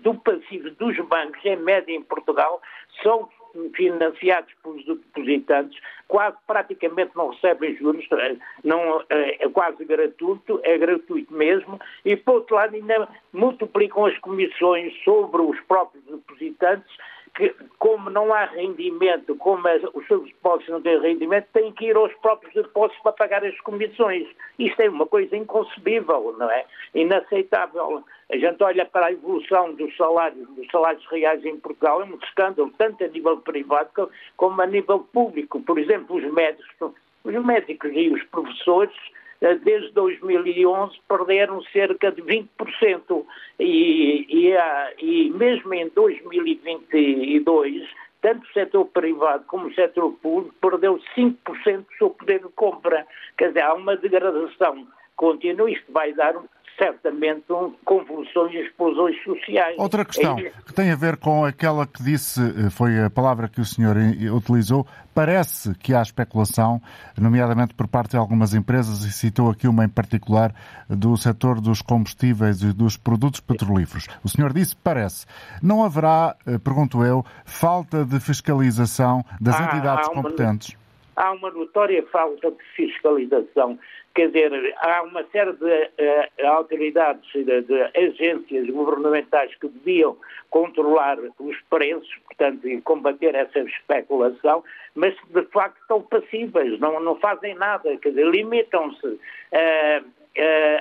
do 0.00 0.14
passivo 0.16 0.70
dos 0.70 0.98
bancos, 1.06 1.44
em 1.44 1.56
média 1.56 1.94
em 1.94 2.02
Portugal, 2.02 2.60
são 3.02 3.28
financiados 3.74 4.52
pelos 4.62 4.84
depositantes, 4.84 5.80
quase 6.06 6.36
praticamente 6.46 7.12
não 7.16 7.30
recebem 7.30 7.76
juros, 7.76 8.06
eh, 8.12 8.36
não, 8.64 9.00
eh, 9.08 9.36
é 9.40 9.48
quase 9.48 9.84
gratuito, 9.84 10.60
é 10.62 10.76
gratuito 10.76 11.32
mesmo, 11.32 11.80
e 12.04 12.16
por 12.16 12.36
outro 12.36 12.56
lado 12.56 12.74
ainda 12.74 13.08
multiplicam 13.32 14.06
as 14.06 14.18
comissões 14.18 14.92
sobre 15.02 15.42
os 15.42 15.58
próprios 15.60 16.04
depositantes 16.04 16.90
que, 17.34 17.54
como 17.78 18.10
não 18.10 18.32
há 18.32 18.46
rendimento, 18.46 19.34
como 19.36 19.68
os 19.94 20.06
seus 20.06 20.26
depósitos 20.26 20.68
não 20.68 20.82
têm 20.82 21.00
rendimento, 21.00 21.46
têm 21.52 21.72
que 21.72 21.86
ir 21.86 21.96
aos 21.96 22.12
próprios 22.14 22.54
depósitos 22.54 23.02
para 23.02 23.12
pagar 23.12 23.44
as 23.44 23.58
comissões. 23.60 24.26
Isto 24.58 24.80
é 24.80 24.88
uma 24.88 25.06
coisa 25.06 25.36
inconcebível, 25.36 26.34
não 26.38 26.50
é? 26.50 26.64
Inaceitável. 26.94 28.04
A 28.30 28.36
gente 28.36 28.62
olha 28.62 28.84
para 28.84 29.06
a 29.06 29.12
evolução 29.12 29.74
dos 29.74 29.96
salários, 29.96 30.48
dos 30.50 30.66
salários 30.68 31.04
reais 31.06 31.44
em 31.44 31.56
Portugal, 31.56 32.02
é 32.02 32.04
um 32.04 32.18
escândalo, 32.22 32.72
tanto 32.76 33.02
a 33.04 33.08
nível 33.08 33.38
privado 33.38 34.10
como 34.36 34.60
a 34.60 34.66
nível 34.66 35.00
público. 35.12 35.60
Por 35.60 35.78
exemplo, 35.78 36.16
os 36.16 36.32
médicos, 36.32 36.92
os 37.24 37.44
médicos 37.44 37.90
e 37.94 38.10
os 38.10 38.22
professores 38.24 38.94
desde 39.40 39.92
2011 39.92 40.98
perderam 41.08 41.62
cerca 41.64 42.10
de 42.10 42.22
20%. 42.22 43.24
E, 43.58 44.26
e, 44.28 44.54
e 44.98 45.30
mesmo 45.30 45.72
em 45.74 45.88
2022, 45.88 47.88
tanto 48.20 48.44
o 48.44 48.52
setor 48.52 48.84
privado 48.86 49.44
como 49.46 49.68
o 49.68 49.74
setor 49.74 50.12
público 50.20 50.54
perdeu 50.60 51.00
5% 51.16 51.36
do 51.44 51.56
seu 51.98 52.10
poder 52.10 52.40
de 52.40 52.48
compra. 52.50 53.06
Quer 53.36 53.48
dizer, 53.48 53.62
há 53.62 53.74
uma 53.74 53.96
degradação 53.96 54.86
contínua. 55.16 55.70
Isto 55.70 55.92
vai 55.92 56.12
dar 56.12 56.34
certamente 56.78 57.44
convulsões 57.84 58.54
e 58.54 58.58
explosões 58.58 59.20
sociais. 59.24 59.76
Outra 59.78 60.04
questão 60.04 60.38
é 60.38 60.52
que 60.64 60.72
tem 60.72 60.90
a 60.90 60.96
ver 60.96 61.16
com 61.16 61.44
aquela 61.44 61.86
que 61.86 62.02
disse, 62.02 62.40
eh, 62.40 62.70
foi 62.70 63.02
a 63.02 63.10
palavra 63.10 63.48
que 63.48 63.60
o 63.60 63.64
senhor 63.64 63.96
utilizou, 64.32 64.86
parece 65.14 65.74
que 65.74 65.92
há 65.92 66.00
especulação, 66.00 66.80
nomeadamente 67.20 67.74
por 67.74 67.88
parte 67.88 68.12
de 68.12 68.16
algumas 68.16 68.54
empresas, 68.54 69.02
e 69.04 69.12
citou 69.12 69.50
aqui 69.50 69.66
uma 69.66 69.84
em 69.84 69.88
particular 69.88 70.54
do 70.88 71.16
setor 71.16 71.60
dos 71.60 71.82
combustíveis 71.82 72.62
e 72.62 72.72
dos 72.72 72.96
produtos 72.96 73.40
petrolíferos. 73.40 74.06
O 74.22 74.28
senhor 74.28 74.52
disse 74.52 74.76
parece. 74.76 75.26
Não 75.60 75.84
haverá, 75.84 76.36
eh, 76.46 76.58
pergunto 76.58 77.04
eu, 77.04 77.24
falta 77.44 78.04
de 78.04 78.20
fiscalização 78.20 79.24
das 79.40 79.58
há, 79.58 79.64
entidades 79.64 80.08
há 80.08 80.12
uma, 80.12 80.22
competentes? 80.22 80.76
Há 81.20 81.32
uma 81.32 81.50
notória 81.50 82.02
falta 82.06 82.50
de 82.50 82.62
fiscalização 82.76 83.76
Quer 84.18 84.32
dizer, 84.32 84.74
há 84.78 85.02
uma 85.04 85.22
série 85.30 85.52
de 85.52 85.64
uh, 85.64 86.46
autoridades, 86.48 87.30
de, 87.32 87.62
de, 87.62 87.82
agências 87.96 88.68
governamentais 88.68 89.54
que 89.54 89.68
deviam 89.68 90.16
controlar 90.50 91.18
os 91.38 91.56
preços, 91.70 92.12
portanto, 92.26 92.66
e 92.66 92.80
combater 92.80 93.36
essa 93.36 93.60
especulação, 93.60 94.64
mas 94.96 95.14
de 95.30 95.42
facto 95.52 95.80
estão 95.80 96.02
passíveis, 96.02 96.80
não, 96.80 96.98
não 96.98 97.14
fazem 97.20 97.54
nada, 97.54 97.96
quer 97.98 98.08
dizer, 98.08 98.26
limitam-se. 98.26 99.06
Uh, 99.06 100.17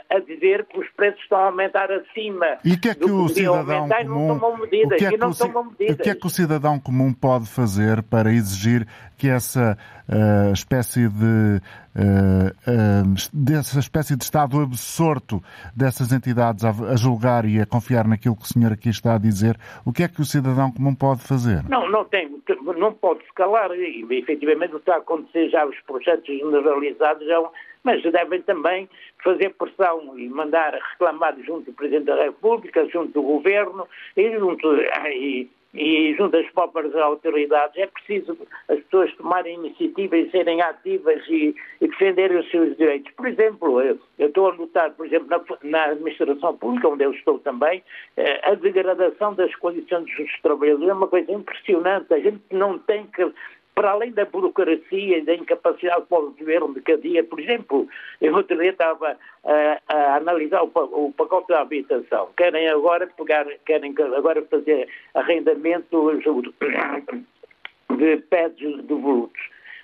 a 0.09 0.19
dizer 0.19 0.65
que 0.65 0.79
os 0.79 0.87
preços 0.89 1.19
estão 1.21 1.39
a 1.39 1.45
aumentar 1.45 1.91
acima 1.91 2.57
e 2.63 2.77
que 2.77 2.89
é 2.89 2.93
que 2.93 3.05
do 3.05 3.23
o 3.23 3.29
cidadão 3.29 3.89
comum, 3.89 4.27
não 4.27 4.39
tomam 4.39 4.57
medidas. 4.57 4.93
O 4.93 4.97
que, 4.97 5.05
é 5.05 5.17
que, 5.17 5.23
o, 5.23 5.93
o 5.93 5.97
que 5.97 6.09
é 6.09 6.15
que 6.15 6.27
o 6.27 6.29
cidadão 6.29 6.79
comum 6.79 7.13
pode 7.13 7.47
fazer 7.47 8.03
para 8.03 8.31
exigir 8.31 8.87
que 9.17 9.27
essa 9.27 9.77
uh, 10.07 10.53
espécie 10.53 11.09
de 11.09 11.61
uh, 11.95 13.13
dessa 13.33 13.79
espécie 13.79 14.15
de 14.15 14.23
estado 14.23 14.61
absorto 14.61 15.41
dessas 15.75 16.11
entidades 16.11 16.63
a, 16.63 16.69
a, 16.69 16.95
julgar 16.95 17.45
e 17.45 17.59
a 17.59 17.65
confiar 17.65 18.07
naquilo 18.07 18.35
que 18.35 18.43
o 18.43 18.47
senhor 18.47 18.71
aqui 18.71 18.89
está 18.89 19.15
a 19.15 19.17
dizer, 19.17 19.57
o 19.83 19.91
que 19.91 20.03
é 20.03 20.07
que 20.07 20.21
o 20.21 20.25
cidadão 20.25 20.71
comum 20.71 20.93
pode 20.93 21.21
fazer? 21.21 21.63
Não, 21.67 21.89
não 21.89 22.05
tem, 22.05 22.29
não 22.77 22.93
pode 22.93 23.25
se 23.25 23.33
calar 23.33 23.71
e 23.71 24.05
efetivamente 24.11 24.71
o 24.71 24.79
que 24.79 24.81
está 24.81 24.95
a 24.95 24.99
acontecer 24.99 25.49
já 25.49 25.65
os 25.65 25.79
projetos 25.81 26.25
generalizados 26.25 27.25
já 27.25 27.39
mas 27.87 28.03
devem 28.03 28.41
também 28.41 28.89
fazer 29.23 29.49
pressão 29.51 30.19
e 30.19 30.27
mandar 30.27 30.73
reclamar 30.73 31.33
junto 31.41 31.71
do 31.71 31.73
Presidente 31.73 32.07
da 32.07 32.21
República, 32.21 32.85
junto 32.89 33.13
do 33.13 33.21
Governo 33.21 33.87
e 34.17 34.37
junto, 34.37 34.67
e, 35.09 35.49
e 35.73 36.13
junto 36.17 36.35
às 36.35 36.49
próprias 36.51 36.93
autoridades. 36.93 37.77
É 37.77 37.87
preciso 37.87 38.37
as 38.67 38.77
pessoas 38.81 39.15
tomarem 39.15 39.55
iniciativa 39.55 40.17
e 40.17 40.29
serem 40.31 40.61
ativas 40.61 41.23
e, 41.29 41.55
e 41.79 41.87
defenderem 41.87 42.39
os 42.39 42.51
seus 42.51 42.75
direitos. 42.75 43.09
Por 43.13 43.25
exemplo, 43.25 43.81
eu, 43.81 43.97
eu 44.19 44.27
estou 44.27 44.51
a 44.51 44.55
notar, 44.55 44.91
por 44.91 45.05
exemplo, 45.05 45.29
na, 45.29 45.41
na, 45.63 45.85
administração 45.91 46.57
pública, 46.57 46.89
onde 46.89 47.05
eu 47.05 47.13
estou 47.13 47.39
também, 47.39 47.81
eh, 48.17 48.41
a 48.43 48.53
degradação 48.53 49.33
das 49.33 49.55
condições 49.55 50.13
dos 50.17 50.41
trabalhadores 50.41 50.89
é 50.89 50.93
uma 50.93 51.07
coisa 51.07 51.31
impressionante. 51.31 52.13
A 52.13 52.19
gente 52.19 52.41
não 52.51 52.77
tem 52.79 53.05
que 53.05 53.31
para 53.77 53.91
além 53.91 54.11
da 54.11 54.25
burocracia 54.25 55.19
e 55.19 55.21
da 55.21 55.35
incapacidade 55.35 56.03
do 56.09 56.31
governo 56.31 56.73
de 56.73 56.81
cada 56.81 56.99
dia, 56.99 57.23
por 57.23 57.39
exemplo, 57.39 57.87
eu 58.19 58.33
outro 58.33 58.57
dia 58.57 58.71
estava 58.71 59.15
a, 59.45 59.81
a 59.87 60.15
analisar 60.15 60.63
o, 60.63 60.71
o, 60.73 61.13
pacote 61.15 61.49
da 61.49 61.61
habitação. 61.61 62.27
Querem 62.35 62.67
agora 62.69 63.05
pegar, 63.05 63.45
querem 63.67 63.93
agora 64.15 64.41
fazer 64.49 64.89
arrendamento 65.13 66.09
de 67.95 68.17
pés 68.17 68.51
devolutos. 68.55 69.39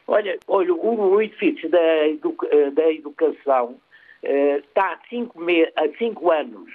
Olha, 0.07 0.39
olha, 0.47 0.73
o 0.73 1.21
edifício 1.21 1.69
da, 1.69 2.07
educa, 2.07 2.47
da 2.71 2.91
educação 2.91 3.79
está 4.23 4.93
há 4.93 4.99
cinco, 5.09 5.39
me... 5.39 5.63
há 5.75 5.87
cinco 5.97 6.31
anos. 6.31 6.69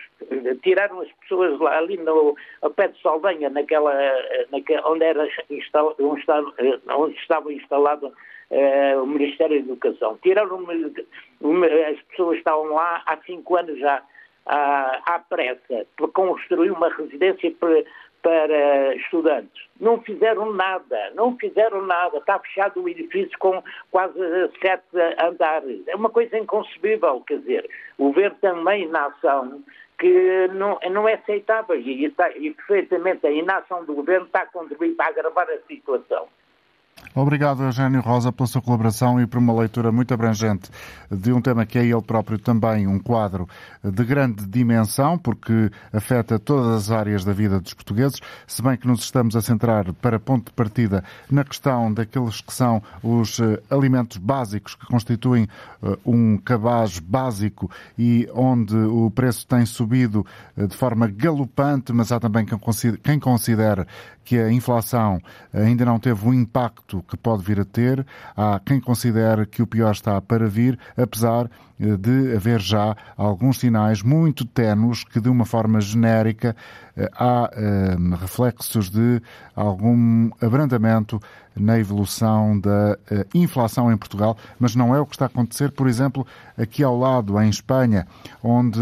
Tiraram 0.63 1.01
as 1.01 1.11
pessoas 1.21 1.59
lá 1.59 1.79
ali 1.79 1.97
no, 1.97 2.37
ao 2.63 2.71
pé 2.71 2.89
de 2.89 3.01
Saldanha, 3.01 3.51
naquela, 3.51 3.93
naquela 4.53 4.91
onde, 4.91 5.05
era 5.05 5.29
instal... 5.51 5.97
onde, 5.99 6.21
estava, 6.21 6.55
onde 6.97 7.17
estava 7.17 7.53
instalado 7.53 8.07
uh, 8.07 9.03
o 9.03 9.07
Ministério 9.07 9.57
da 9.57 9.73
Educação. 9.73 10.19
Tiraram 10.23 10.65
as 11.91 12.01
pessoas 12.11 12.39
estavam 12.39 12.75
lá 12.75 13.03
há 13.07 13.17
cinco 13.27 13.57
anos 13.57 13.79
já. 13.79 14.03
à, 14.49 15.01
à 15.15 15.19
pressa 15.19 15.87
para 15.97 16.09
construir 16.09 16.71
uma 16.71 16.89
residência 16.89 17.53
para, 17.61 17.85
para 18.23 18.95
estudantes. 18.97 19.67
Não 19.81 20.01
fizeram 20.03 20.53
nada, 20.53 21.11
não 21.15 21.37
fizeram 21.37 21.83
nada. 21.83 22.19
Está 22.19 22.39
fechado 22.39 22.83
o 22.83 22.89
edifício 22.89 23.37
com 23.39 23.63
quase 23.91 24.19
sete 24.61 24.85
andares. 25.23 25.87
É 25.87 25.97
uma 25.97 26.11
coisa 26.11 26.37
inconcebível, 26.39 27.23
quer 27.27 27.39
dizer, 27.39 27.71
o 27.97 28.07
governo 28.07 28.37
também 28.41 28.89
na 28.89 29.07
ação 29.07 29.63
que 29.99 30.49
não, 30.55 30.79
não 30.91 31.09
é 31.09 31.15
aceitável 31.15 31.79
e, 31.79 32.05
está, 32.05 32.31
e 32.31 32.53
perfeitamente 32.53 33.27
a 33.27 33.31
inação 33.31 33.85
do 33.85 33.95
governo 33.95 34.27
está 34.27 34.43
a 34.43 34.47
contribuir 34.47 34.95
para 34.95 35.09
agravar 35.09 35.49
a 35.51 35.59
situação. 35.67 36.29
Obrigado, 37.15 37.65
Eugênio 37.65 38.01
Rosa, 38.01 38.31
pela 38.31 38.47
sua 38.47 38.63
colaboração 38.63 39.21
e 39.21 39.27
por 39.27 39.39
uma 39.39 39.53
leitura 39.53 39.91
muito 39.91 40.15
abrangente 40.15 40.71
de 41.11 41.33
um 41.33 41.41
tema 41.41 41.67
que 41.67 41.77
é 41.77 41.85
ele 41.85 42.01
próprio 42.01 42.39
também 42.39 42.87
um 42.87 42.99
quadro 42.99 43.49
de 43.83 44.05
grande 44.05 44.47
dimensão, 44.47 45.19
porque 45.19 45.71
afeta 45.93 46.39
todas 46.39 46.77
as 46.77 46.91
áreas 46.93 47.25
da 47.25 47.33
vida 47.33 47.59
dos 47.59 47.75
portugueses, 47.75 48.21
se 48.47 48.63
bem 48.63 48.77
que 48.77 48.87
nos 48.87 49.01
estamos 49.01 49.35
a 49.35 49.41
centrar 49.41 49.93
para 49.95 50.21
ponto 50.21 50.47
de 50.47 50.53
partida 50.53 51.03
na 51.29 51.45
questão 51.45 51.93
daqueles 51.93 52.41
que 52.41 52.53
são 52.53 52.81
os 53.03 53.41
eh, 53.41 53.61
alimentos 53.71 54.19
básicos 54.19 54.77
que 54.77 54.87
constituem 54.87 55.49
eh, 55.83 55.99
um 56.05 56.39
cabaz 56.39 57.01
básico 57.01 57.71
e 57.99 58.29
onde 58.33 58.77
o 58.77 59.11
preço 59.11 59.47
tem 59.47 59.67
subido 59.67 60.25
eh, 60.57 60.67
de 60.67 60.77
forma 60.77 61.09
galopante, 61.09 61.93
mas 61.93 62.13
há 62.13 62.21
também 62.21 62.47
quem 63.03 63.19
considere 63.19 63.87
que 64.25 64.39
a 64.39 64.53
inflação 64.53 65.19
ainda 65.55 65.87
não 65.87 65.99
teve 65.99 66.29
o 66.29 66.35
impacto 66.35 66.88
que 67.09 67.17
pode 67.17 67.43
vir 67.43 67.61
a 67.61 67.65
ter. 67.65 68.07
Há 68.37 68.61
quem 68.65 68.81
considere 68.81 69.47
que 69.47 69.63
o 69.63 69.67
pior 69.67 69.93
está 69.93 70.21
para 70.21 70.49
vir, 70.49 70.79
apesar 70.97 71.51
de 71.79 72.35
haver 72.35 72.61
já 72.61 72.97
alguns 73.17 73.61
sinais 73.61 74.03
muito 74.03 74.45
tenues 74.45 75.05
que, 75.05 75.21
de 75.21 75.29
uma 75.29 75.45
forma 75.45 75.81
genérica, 75.81 76.57
eh, 76.97 77.09
há 77.15 77.51
eh, 77.53 77.97
reflexos 78.21 78.91
de 78.91 79.23
algum 79.55 80.31
abrandamento 80.41 81.21
na 81.55 81.77
evolução 81.77 82.59
da 82.61 82.97
inflação 83.35 83.93
em 83.93 83.97
Portugal, 83.97 84.37
mas 84.61 84.77
não 84.77 84.95
é 84.95 85.01
o 85.01 85.07
que 85.07 85.17
está 85.17 85.25
a 85.25 85.27
acontecer, 85.27 85.73
por 85.73 85.89
exemplo, 85.89 86.25
aqui 86.57 86.85
ao 86.85 86.97
lado, 86.97 87.41
em 87.43 87.49
Espanha, 87.49 88.07
onde 88.41 88.79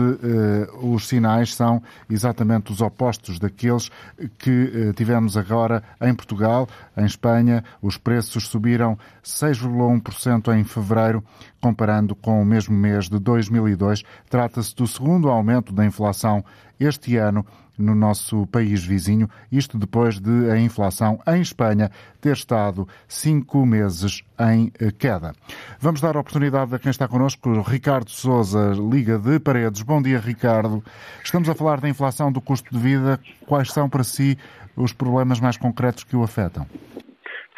os 0.82 1.08
sinais 1.08 1.54
são 1.54 1.82
exatamente 2.10 2.70
os 2.70 2.82
opostos 2.82 3.38
daqueles 3.38 3.90
que 4.38 4.92
tivemos 4.94 5.38
agora 5.38 5.82
em 6.02 6.14
Portugal. 6.14 6.68
Em 6.94 7.06
Espanha, 7.06 7.64
os 7.80 7.96
preços 7.96 8.46
subiram 8.46 8.98
6,1% 9.24 10.54
em 10.54 10.62
fevereiro, 10.62 11.24
comparando 11.60 12.14
com 12.14 12.40
o 12.40 12.44
mesmo 12.44 12.76
mês 12.76 13.08
de 13.08 13.18
2002. 13.18 14.02
Trata-se 14.28 14.74
do 14.74 14.86
segundo 14.86 15.28
aumento 15.28 15.72
da 15.72 15.84
inflação 15.84 16.44
este 16.78 17.16
ano 17.16 17.44
no 17.78 17.94
nosso 17.94 18.46
país 18.46 18.84
vizinho, 18.84 19.28
isto 19.52 19.78
depois 19.78 20.18
de 20.18 20.50
a 20.50 20.58
inflação 20.58 21.18
em 21.26 21.40
Espanha 21.40 21.90
ter 22.20 22.32
estado 22.32 22.88
cinco 23.06 23.66
meses 23.66 24.24
em 24.40 24.70
queda. 24.98 25.32
Vamos 25.78 26.00
dar 26.00 26.16
a 26.16 26.20
oportunidade 26.20 26.74
a 26.74 26.78
quem 26.78 26.90
está 26.90 27.06
connosco, 27.06 27.60
Ricardo 27.60 28.10
Souza, 28.10 28.72
Liga 28.90 29.18
de 29.18 29.38
Paredes. 29.38 29.82
Bom 29.82 30.00
dia, 30.00 30.18
Ricardo. 30.18 30.82
Estamos 31.22 31.48
a 31.48 31.54
falar 31.54 31.80
da 31.80 31.88
inflação 31.88 32.32
do 32.32 32.40
custo 32.40 32.70
de 32.72 32.78
vida. 32.78 33.20
Quais 33.46 33.70
são 33.72 33.88
para 33.88 34.04
si 34.04 34.38
os 34.76 34.92
problemas 34.92 35.40
mais 35.40 35.56
concretos 35.56 36.04
que 36.04 36.16
o 36.16 36.22
afetam? 36.22 36.66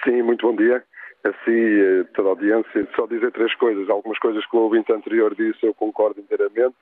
Sim, 0.04 0.22
muito 0.22 0.46
bom 0.46 0.56
dia 0.56 0.82
assim, 1.24 1.80
eh, 1.80 2.04
toda 2.14 2.28
a 2.28 2.32
audiência, 2.32 2.88
só 2.94 3.06
dizer 3.06 3.32
três 3.32 3.54
coisas. 3.56 3.88
Algumas 3.88 4.18
coisas 4.18 4.44
que 4.46 4.56
o 4.56 4.60
ouvinte 4.60 4.92
anterior 4.92 5.34
disse 5.34 5.64
eu 5.64 5.74
concordo 5.74 6.20
inteiramente 6.20 6.76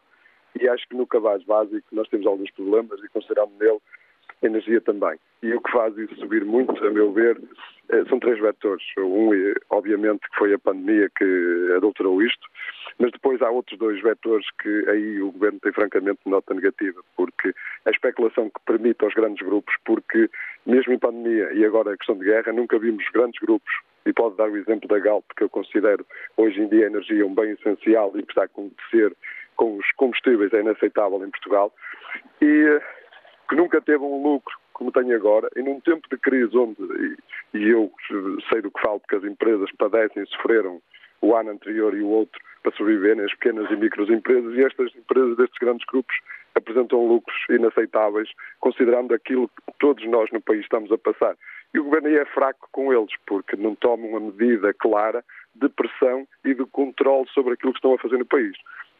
e 0.60 0.68
acho 0.68 0.88
que 0.88 0.96
no 0.96 1.06
cabaz 1.06 1.42
básico 1.44 1.86
nós 1.92 2.08
temos 2.08 2.26
alguns 2.26 2.50
problemas 2.50 3.02
e 3.02 3.08
consideramos 3.08 3.58
nele 3.58 3.78
energia 4.42 4.80
também. 4.80 5.18
E 5.42 5.52
o 5.54 5.60
que 5.60 5.70
faz 5.70 5.96
isso 5.96 6.14
subir 6.16 6.44
muito, 6.44 6.84
a 6.84 6.90
meu 6.90 7.12
ver, 7.12 7.40
eh, 7.88 8.04
são 8.08 8.18
três 8.18 8.38
vetores. 8.38 8.84
Um, 8.98 9.32
eh, 9.32 9.54
obviamente, 9.70 10.28
que 10.28 10.36
foi 10.36 10.52
a 10.52 10.58
pandemia 10.58 11.10
que 11.16 11.72
adulterou 11.76 12.22
isto, 12.22 12.46
mas 12.98 13.12
depois 13.12 13.40
há 13.40 13.50
outros 13.50 13.78
dois 13.78 14.00
vetores 14.02 14.46
que 14.62 14.90
aí 14.90 15.22
o 15.22 15.32
Governo 15.32 15.60
tem 15.60 15.72
francamente 15.72 16.20
nota 16.26 16.52
negativa, 16.52 17.00
porque 17.16 17.54
a 17.84 17.90
especulação 17.90 18.50
que 18.50 18.60
permite 18.66 19.04
aos 19.04 19.14
grandes 19.14 19.46
grupos, 19.46 19.74
porque 19.84 20.28
mesmo 20.66 20.92
em 20.92 20.98
pandemia 20.98 21.52
e 21.52 21.64
agora 21.64 21.92
a 21.92 21.96
questão 21.96 22.18
de 22.18 22.24
guerra, 22.24 22.52
nunca 22.52 22.78
vimos 22.78 23.04
grandes 23.12 23.40
grupos 23.40 23.72
e 24.06 24.12
pode 24.12 24.36
dar 24.36 24.48
o 24.48 24.56
exemplo 24.56 24.88
da 24.88 24.98
Galp, 24.98 25.24
que 25.36 25.44
eu 25.44 25.48
considero 25.48 26.06
hoje 26.36 26.60
em 26.60 26.68
dia 26.68 26.84
a 26.84 26.86
energia 26.86 27.26
um 27.26 27.34
bem 27.34 27.50
essencial 27.50 28.12
e 28.14 28.22
que 28.22 28.30
está 28.30 28.42
a 28.42 28.44
acontecer 28.44 29.14
com 29.56 29.76
os 29.76 29.90
combustíveis 29.92 30.52
é 30.52 30.60
inaceitável 30.60 31.22
em 31.24 31.30
Portugal, 31.30 31.72
e 32.40 32.80
que 33.48 33.56
nunca 33.56 33.80
teve 33.80 34.02
um 34.02 34.22
lucro 34.22 34.54
como 34.72 34.92
tem 34.92 35.10
agora, 35.14 35.48
e 35.56 35.62
num 35.62 35.80
tempo 35.80 36.06
de 36.10 36.18
crise 36.18 36.54
onde, 36.54 36.76
e, 37.54 37.58
e 37.58 37.68
eu 37.70 37.90
sei 38.50 38.60
do 38.60 38.70
que 38.70 38.80
falo, 38.80 39.00
porque 39.00 39.16
as 39.16 39.24
empresas 39.24 39.70
padecem 39.78 40.22
e 40.22 40.26
sofreram 40.26 40.82
o 41.22 41.34
ano 41.34 41.50
anterior 41.50 41.94
e 41.94 42.02
o 42.02 42.08
outro 42.08 42.38
para 42.62 42.76
sobreviverem, 42.76 43.24
as 43.24 43.32
pequenas 43.36 43.70
e 43.70 43.76
micros 43.76 44.10
empresas, 44.10 44.54
e 44.54 44.62
estas 44.62 44.94
empresas 44.94 45.36
destes 45.38 45.58
grandes 45.58 45.86
grupos 45.86 46.14
apresentam 46.54 47.06
lucros 47.06 47.36
inaceitáveis, 47.48 48.28
considerando 48.60 49.14
aquilo 49.14 49.48
que 49.48 49.78
todos 49.78 50.04
nós 50.08 50.30
no 50.30 50.42
país 50.42 50.60
estamos 50.60 50.92
a 50.92 50.98
passar. 50.98 51.36
E 51.76 51.78
o 51.78 51.84
governo 51.84 52.08
aí 52.08 52.16
é 52.16 52.24
fraco 52.24 52.70
com 52.72 52.90
eles, 52.90 53.12
porque 53.26 53.54
não 53.54 53.74
toma 53.74 54.06
uma 54.06 54.18
medida 54.18 54.72
clara 54.72 55.22
de 55.54 55.68
pressão 55.68 56.26
e 56.42 56.54
de 56.54 56.64
controle 56.64 57.28
sobre 57.34 57.52
aquilo 57.52 57.74
que 57.74 57.78
estão 57.78 57.92
a 57.92 57.98
fazer 57.98 58.16
no 58.16 58.24
país. 58.24 58.56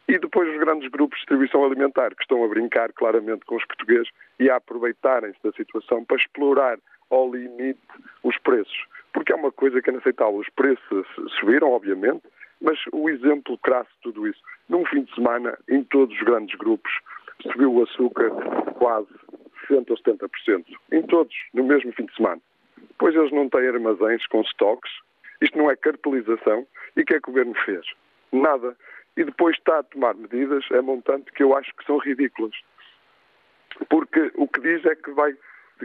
E 0.07 0.19
depois 0.19 0.47
os 0.47 0.59
grandes 0.59 0.87
grupos 0.91 1.17
de 1.17 1.21
distribuição 1.21 1.65
alimentar, 1.65 2.13
que 2.13 2.21
estão 2.21 2.43
a 2.43 2.47
brincar 2.47 2.93
claramente 2.93 3.45
com 3.45 3.55
os 3.55 3.65
portugueses 3.65 4.07
e 4.39 4.47
a 4.47 4.57
aproveitarem-se 4.57 5.39
da 5.43 5.51
situação 5.53 6.05
para 6.05 6.17
explorar 6.17 6.77
ao 7.09 7.33
limite 7.33 7.79
os 8.21 8.37
preços. 8.37 8.85
Porque 9.11 9.33
é 9.33 9.35
uma 9.35 9.51
coisa 9.51 9.81
que 9.81 9.89
é 9.89 9.93
inaceitável. 9.93 10.35
Os 10.35 10.49
preços 10.49 11.07
subiram, 11.39 11.71
obviamente, 11.71 12.21
mas 12.61 12.77
o 12.93 13.09
exemplo 13.09 13.57
crasso 13.57 13.89
de 13.95 14.01
tudo 14.03 14.27
isso. 14.27 14.39
Num 14.69 14.85
fim 14.85 15.01
de 15.01 15.15
semana, 15.15 15.57
em 15.67 15.83
todos 15.83 16.15
os 16.15 16.21
grandes 16.21 16.55
grupos, 16.59 16.91
subiu 17.41 17.73
o 17.73 17.81
açúcar 17.81 18.29
quase 18.75 19.09
60% 19.67 19.89
ou 19.89 19.97
70%. 19.97 20.65
Em 20.91 21.01
todos, 21.01 21.35
no 21.55 21.63
mesmo 21.63 21.91
fim 21.93 22.05
de 22.05 22.15
semana. 22.15 22.39
Pois 22.97 23.15
eles 23.15 23.31
não 23.31 23.49
têm 23.49 23.67
armazéns 23.67 24.25
com 24.27 24.41
estoques, 24.41 24.91
isto 25.41 25.57
não 25.57 25.69
é 25.69 25.75
cartelização. 25.75 26.65
E 26.95 27.01
o 27.01 27.05
que 27.05 27.15
é 27.15 27.19
que 27.19 27.29
o 27.29 27.31
governo 27.33 27.53
fez? 27.63 27.85
Nada. 28.31 28.75
E 29.15 29.23
depois 29.23 29.55
está 29.57 29.79
a 29.79 29.83
tomar 29.83 30.15
medidas 30.15 30.63
a 30.71 30.81
montante 30.81 31.31
que 31.31 31.43
eu 31.43 31.55
acho 31.55 31.73
que 31.75 31.85
são 31.85 31.97
ridículas. 31.97 32.53
Porque 33.89 34.31
o 34.35 34.47
que 34.47 34.61
diz 34.61 34.83
é 34.85 34.95
que 34.95 35.11
vai, 35.11 35.35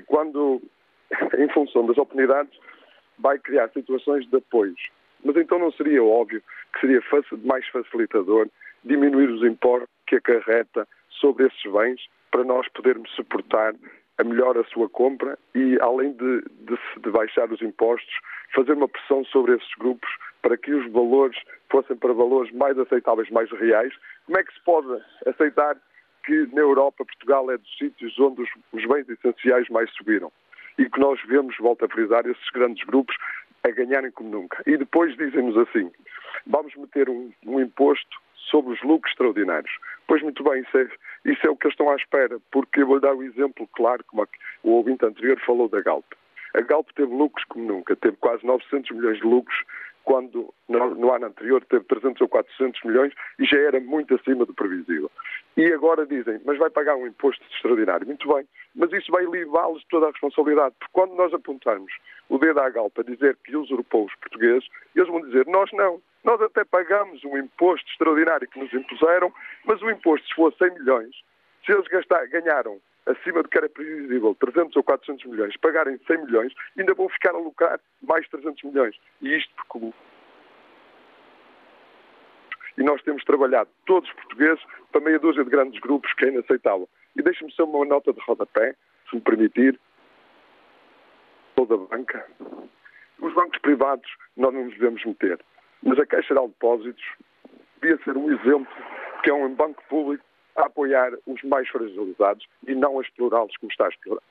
quando, 0.06 0.62
em 1.38 1.48
função 1.50 1.86
das 1.86 1.98
oportunidades, 1.98 2.58
vai 3.18 3.38
criar 3.38 3.68
situações 3.70 4.26
de 4.28 4.36
apoios. 4.36 4.80
Mas 5.24 5.36
então 5.36 5.58
não 5.58 5.70
seria 5.72 6.02
óbvio 6.02 6.42
que 6.72 6.80
seria 6.80 7.02
mais 7.44 7.66
facilitador 7.68 8.48
diminuir 8.84 9.28
os 9.30 9.42
impostos 9.44 9.88
que 10.06 10.16
acarreta 10.16 10.88
sobre 11.08 11.46
esses 11.46 11.72
bens 11.72 12.00
para 12.30 12.44
nós 12.44 12.66
podermos 12.68 13.10
suportar 13.14 13.74
a 14.18 14.24
melhor 14.24 14.56
a 14.58 14.64
sua 14.64 14.88
compra 14.88 15.38
e, 15.54 15.78
além 15.80 16.12
de, 16.12 16.42
de, 16.42 16.78
de, 17.00 17.10
baixar 17.10 17.50
os 17.50 17.62
impostos, 17.62 18.14
fazer 18.54 18.72
uma 18.72 18.88
pressão 18.88 19.24
sobre 19.24 19.54
esses 19.56 19.74
grupos 19.78 20.08
para 20.42 20.56
que 20.56 20.72
os 20.72 20.90
valores 20.92 21.38
fossem 21.70 21.96
para 21.96 22.12
valores 22.12 22.52
mais 22.52 22.78
aceitáveis, 22.78 23.30
mais 23.30 23.50
reais. 23.52 23.92
Como 24.26 24.38
é 24.38 24.44
que 24.44 24.52
se 24.52 24.60
pode 24.64 25.02
aceitar 25.26 25.76
que 26.24 26.46
na 26.52 26.60
Europa 26.60 27.04
Portugal 27.04 27.50
é 27.50 27.56
dos 27.56 27.78
sítios 27.78 28.18
onde 28.18 28.42
os, 28.42 28.50
os 28.72 28.86
bens 28.86 29.08
essenciais 29.08 29.68
mais 29.70 29.90
subiram? 29.92 30.30
E 30.78 30.88
que 30.88 31.00
nós 31.00 31.20
vemos, 31.26 31.56
volto 31.58 31.84
a 31.84 31.88
frisar, 31.88 32.26
esses 32.26 32.50
grandes 32.50 32.84
grupos 32.86 33.16
a 33.62 33.70
ganharem 33.70 34.10
como 34.10 34.30
nunca. 34.30 34.62
E 34.66 34.76
depois 34.76 35.16
dizem-nos 35.16 35.56
assim: 35.56 35.90
vamos 36.46 36.74
meter 36.76 37.08
um, 37.08 37.32
um 37.46 37.60
imposto 37.60 38.20
sobre 38.50 38.72
os 38.72 38.82
lucros 38.82 39.12
extraordinários. 39.12 39.72
Pois 40.06 40.22
muito 40.22 40.42
bem, 40.42 40.62
isso 40.62 40.78
é, 40.78 40.88
isso 41.24 41.46
é 41.46 41.50
o 41.50 41.56
que 41.56 41.66
eles 41.66 41.74
estão 41.74 41.90
à 41.90 41.96
espera, 41.96 42.38
porque 42.50 42.82
eu 42.82 42.86
vou 42.86 43.00
dar 43.00 43.14
um 43.14 43.22
exemplo 43.22 43.68
claro, 43.74 44.04
como 44.04 44.26
o 44.62 44.70
ouvinte 44.70 45.04
anterior 45.04 45.40
falou 45.40 45.68
da 45.68 45.80
Galp. 45.80 46.04
A 46.54 46.60
Galp 46.60 46.88
teve 46.94 47.12
lucros 47.12 47.44
como 47.46 47.64
nunca, 47.64 47.96
teve 47.96 48.16
quase 48.18 48.44
900 48.44 48.90
milhões 48.90 49.18
de 49.18 49.24
lucros, 49.24 49.58
quando 50.04 50.52
no, 50.68 50.94
no, 50.94 51.12
ano 51.12 51.26
anterior 51.26 51.64
teve 51.64 51.84
300 51.84 52.20
ou 52.20 52.28
400 52.28 52.82
milhões 52.82 53.12
e 53.38 53.44
já 53.44 53.58
era 53.58 53.80
muito 53.80 54.14
acima 54.14 54.44
do 54.44 54.52
previsível. 54.52 55.10
E 55.56 55.72
agora 55.72 56.06
dizem, 56.06 56.40
mas 56.44 56.58
vai 56.58 56.70
pagar 56.70 56.96
um 56.96 57.06
imposto 57.06 57.44
extraordinário. 57.54 58.06
Muito 58.06 58.26
bem, 58.32 58.46
mas 58.74 58.92
isso 58.92 59.12
vai 59.12 59.24
livrá-los 59.24 59.80
de 59.82 59.88
toda 59.88 60.06
a 60.06 60.10
responsabilidade, 60.10 60.74
porque 60.78 60.92
quando 60.92 61.14
nós 61.14 61.32
apontarmos 61.32 61.92
o 62.28 62.38
dedo 62.38 62.60
à 62.60 62.68
Galp 62.70 62.98
a 62.98 63.02
dizer 63.02 63.36
que 63.44 63.56
usurpou 63.56 64.06
os 64.06 64.14
portugueses, 64.16 64.68
eles 64.96 65.08
vão 65.08 65.20
dizer, 65.20 65.46
nós 65.46 65.70
não, 65.72 66.00
nós 66.24 66.40
até 66.40 66.64
pagamos 66.64 67.24
um 67.24 67.36
imposto 67.36 67.88
extraordinário 67.90 68.48
que 68.48 68.58
nos 68.58 68.72
impuseram, 68.72 69.32
mas 69.64 69.80
o 69.82 69.90
imposto, 69.90 70.26
se 70.26 70.34
for 70.34 70.52
100 70.54 70.74
milhões, 70.74 71.14
se 71.64 71.72
eles 71.72 71.86
gastar, 71.88 72.26
ganharam 72.26 72.80
acima 73.06 73.42
do 73.42 73.48
que 73.48 73.58
era 73.58 73.68
previsível 73.68 74.34
300 74.38 74.76
ou 74.76 74.82
400 74.82 75.24
milhões, 75.26 75.56
pagarem 75.56 75.98
100 76.06 76.24
milhões, 76.24 76.52
ainda 76.78 76.94
vão 76.94 77.08
ficar 77.08 77.34
a 77.34 77.38
lucrar 77.38 77.80
mais 78.00 78.28
300 78.28 78.62
milhões. 78.62 78.96
E 79.20 79.36
isto 79.36 79.52
porque 79.56 79.92
e 82.78 82.82
nós 82.82 83.02
temos 83.02 83.22
trabalhado, 83.24 83.68
todos 83.84 84.08
os 84.08 84.14
portugueses, 84.16 84.64
para 84.90 85.00
meia 85.00 85.18
dúzia 85.18 85.44
de 85.44 85.50
grandes 85.50 85.78
grupos 85.80 86.12
que 86.14 86.24
ainda 86.24 86.40
aceitavam. 86.40 86.88
E 87.14 87.22
deixe-me 87.22 87.52
ser 87.52 87.62
uma 87.62 87.84
nota 87.84 88.12
de 88.12 88.20
rodapé, 88.20 88.74
se 89.10 89.16
me 89.16 89.20
permitir, 89.20 89.78
toda 91.54 91.74
a 91.74 91.78
banca. 91.78 92.26
Os 93.20 93.34
bancos 93.34 93.58
privados 93.60 94.10
nós 94.36 94.54
não 94.54 94.64
nos 94.64 94.72
devemos 94.72 95.04
meter, 95.04 95.38
mas 95.82 95.98
a 95.98 96.06
Caixa 96.06 96.34
de 96.34 96.40
Depósitos 96.40 97.04
devia 97.80 97.98
ser 98.04 98.16
um 98.16 98.30
exemplo, 98.30 98.72
que 99.22 99.30
é 99.30 99.34
um 99.34 99.54
banco 99.54 99.82
público 99.88 100.24
a 100.56 100.66
apoiar 100.66 101.12
os 101.26 101.42
mais 101.42 101.68
fragilizados 101.68 102.46
e 102.66 102.74
não 102.74 102.98
a 102.98 103.02
explorá-los 103.02 103.56
como 103.56 103.70
está 103.70 103.86
a 103.86 103.88
explorar, 103.88 104.22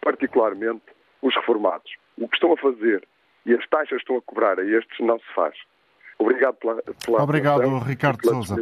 particularmente 0.00 0.84
os 1.22 1.34
reformados. 1.34 1.92
O 2.18 2.28
que 2.28 2.36
estão 2.36 2.52
a 2.52 2.56
fazer 2.56 3.06
e 3.46 3.54
as 3.54 3.66
taxas 3.68 3.88
que 3.88 3.96
estão 3.96 4.16
a 4.16 4.22
cobrar 4.22 4.58
a 4.58 4.64
estes 4.64 4.98
não 5.00 5.18
se 5.18 5.34
faz. 5.34 5.56
Obrigado 6.20 6.54
pela, 6.56 6.82
pela 7.02 7.22
Obrigado, 7.22 7.78
Ricardo 7.78 8.22
Souza. 8.22 8.54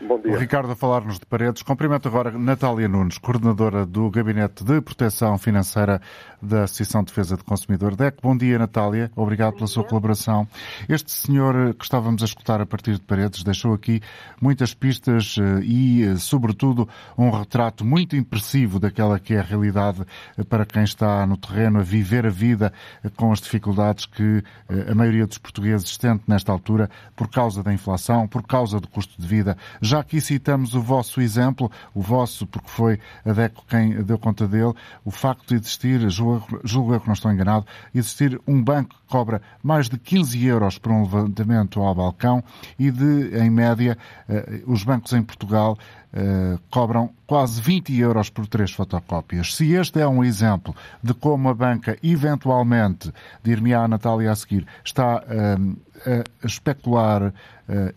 Bom 0.00 0.18
dia. 0.18 0.32
O 0.32 0.36
Ricardo 0.36 0.72
a 0.72 0.74
falar-nos 0.74 1.20
de 1.20 1.26
paredes. 1.26 1.62
Cumprimento 1.62 2.08
agora 2.08 2.32
Natália 2.32 2.88
Nunes, 2.88 3.18
coordenadora 3.18 3.86
do 3.86 4.10
Gabinete 4.10 4.64
de 4.64 4.80
Proteção 4.80 5.38
Financeira 5.38 6.00
da 6.42 6.64
Associação 6.64 7.02
de 7.02 7.06
Defesa 7.06 7.36
do 7.36 7.44
Consumidor 7.44 7.94
DEC. 7.94 8.16
Bom 8.20 8.36
dia, 8.36 8.58
Natália. 8.58 9.12
Obrigado 9.14 9.54
pela 9.54 9.68
sua 9.68 9.84
colaboração. 9.84 10.48
Este 10.88 11.12
senhor 11.12 11.74
que 11.74 11.84
estávamos 11.84 12.20
a 12.20 12.24
escutar 12.24 12.60
a 12.60 12.66
partir 12.66 12.94
de 12.94 13.02
paredes 13.02 13.44
deixou 13.44 13.74
aqui 13.74 14.00
muitas 14.40 14.74
pistas 14.74 15.36
eh, 15.38 15.60
e, 15.62 16.02
eh, 16.02 16.16
sobretudo, 16.16 16.88
um 17.16 17.30
retrato 17.30 17.84
muito 17.84 18.16
impressivo 18.16 18.80
daquela 18.80 19.20
que 19.20 19.34
é 19.34 19.38
a 19.38 19.42
realidade 19.42 20.04
eh, 20.36 20.42
para 20.42 20.66
quem 20.66 20.82
está 20.82 21.24
no 21.26 21.36
terreno 21.36 21.78
a 21.78 21.82
viver 21.82 22.26
a 22.26 22.30
vida 22.30 22.72
com 23.16 23.30
as 23.32 23.40
dificuldades 23.40 24.06
que 24.06 24.42
a 24.90 24.94
maioria 24.94 25.26
dos 25.26 25.38
portugueses 25.38 25.96
sente 26.00 26.24
nesta 26.26 26.50
altura 26.50 26.90
por 27.16 27.28
causa 27.28 27.62
da 27.62 27.72
inflação, 27.72 28.26
por 28.26 28.42
causa 28.42 28.80
do 28.80 28.88
custo 28.88 29.20
de 29.20 29.26
vida. 29.26 29.56
Já 29.80 30.00
aqui 30.00 30.20
citamos 30.20 30.74
o 30.74 30.80
vosso 30.80 31.20
exemplo, 31.20 31.70
o 31.94 32.00
vosso, 32.00 32.46
porque 32.46 32.68
foi 32.68 33.00
a 33.24 33.32
DECO 33.32 33.64
quem 33.68 34.02
deu 34.02 34.18
conta 34.18 34.46
dele, 34.46 34.72
o 35.04 35.10
facto 35.10 35.48
de 35.48 35.54
existir, 35.54 36.08
julgo, 36.10 36.94
eu 36.94 37.00
que 37.00 37.06
não 37.06 37.14
estou 37.14 37.32
enganado, 37.32 37.66
existir 37.94 38.40
um 38.46 38.62
banco 38.62 38.94
que 38.94 39.08
cobra 39.08 39.40
mais 39.62 39.88
de 39.88 39.98
15 39.98 40.44
euros 40.44 40.78
por 40.78 40.92
um 40.92 41.02
levantamento 41.02 41.80
ao 41.80 41.94
balcão 41.94 42.42
e 42.78 42.90
de, 42.90 43.38
em 43.38 43.50
média, 43.50 43.96
eh, 44.28 44.62
os 44.66 44.82
bancos 44.82 45.12
em 45.12 45.22
Portugal 45.22 45.78
Uh, 46.16 46.60
cobram 46.70 47.10
quase 47.26 47.60
20 47.60 47.98
euros 47.98 48.30
por 48.30 48.46
três 48.46 48.70
fotocópias. 48.70 49.56
Se 49.56 49.72
este 49.72 49.98
é 49.98 50.06
um 50.06 50.22
exemplo 50.22 50.72
de 51.02 51.12
como 51.12 51.48
a 51.48 51.54
banca, 51.54 51.98
eventualmente, 52.04 53.12
dir-me 53.42 53.74
a 53.74 53.88
Natália 53.88 54.30
a 54.30 54.36
seguir, 54.36 54.64
está 54.84 55.16
uh, 55.16 55.76
a 56.06 56.46
especular 56.46 57.24
uh, 57.24 57.32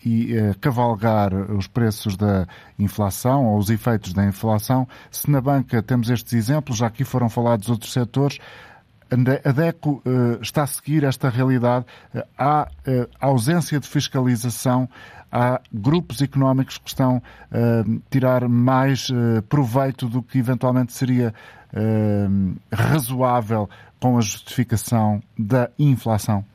e 0.03 0.35
a 0.35 0.55
cavalgar 0.55 1.31
os 1.31 1.67
preços 1.67 2.17
da 2.17 2.47
inflação 2.79 3.45
ou 3.45 3.59
os 3.59 3.69
efeitos 3.69 4.13
da 4.13 4.25
inflação, 4.25 4.87
se 5.11 5.29
na 5.29 5.39
banca 5.39 5.83
temos 5.83 6.09
estes 6.09 6.33
exemplos, 6.33 6.77
já 6.79 6.87
aqui 6.87 7.03
foram 7.03 7.29
falados 7.29 7.69
outros 7.69 7.93
setores, 7.93 8.39
a 9.45 9.51
DECO 9.53 10.03
está 10.41 10.63
a 10.63 10.67
seguir 10.67 11.05
esta 11.05 11.29
realidade. 11.29 11.85
há 12.37 12.67
ausência 13.21 13.79
de 13.79 13.87
fiscalização 13.87 14.89
há 15.31 15.61
grupos 15.71 16.21
económicos 16.21 16.77
que 16.77 16.89
estão 16.89 17.21
a 17.51 17.87
uh, 17.87 18.01
tirar 18.09 18.47
mais 18.47 19.09
uh, 19.09 19.41
proveito 19.49 20.07
do 20.07 20.21
que 20.21 20.39
eventualmente 20.39 20.93
seria 20.93 21.33
uh, 21.73 22.55
razoável 22.73 23.69
com 23.99 24.17
a 24.17 24.21
justificação 24.21 25.21
da 25.37 25.69
inflação? 25.77 26.45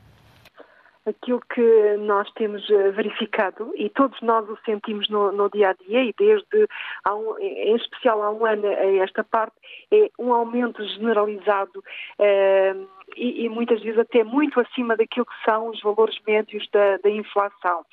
Aquilo 1.05 1.41
que 1.53 1.97
nós 1.97 2.31
temos 2.31 2.69
eh, 2.69 2.91
verificado, 2.91 3.73
e 3.75 3.89
todos 3.89 4.17
nós 4.21 4.47
o 4.47 4.57
sentimos 4.63 5.09
no, 5.09 5.33
no 5.33 5.49
dia 5.49 5.71
a 5.71 5.73
dia, 5.73 6.01
e 6.01 6.13
desde, 6.17 6.65
um, 7.05 7.37
em 7.39 7.75
especial 7.75 8.23
há 8.23 8.31
um 8.31 8.45
ano 8.45 8.65
a 8.65 9.03
esta 9.03 9.21
parte, 9.21 9.53
é 9.91 10.09
um 10.17 10.31
aumento 10.31 10.81
generalizado 10.81 11.83
eh, 12.19 12.73
e, 13.17 13.43
e, 13.43 13.49
muitas 13.49 13.81
vezes 13.81 13.99
até 13.99 14.23
muito 14.23 14.61
acima 14.61 14.95
daquilo 14.95 15.25
que 15.25 15.43
são 15.43 15.67
os 15.67 15.81
valores 15.81 16.17
médios 16.25 16.65
da, 16.71 16.95
da 16.95 17.09
inflação. 17.09 17.83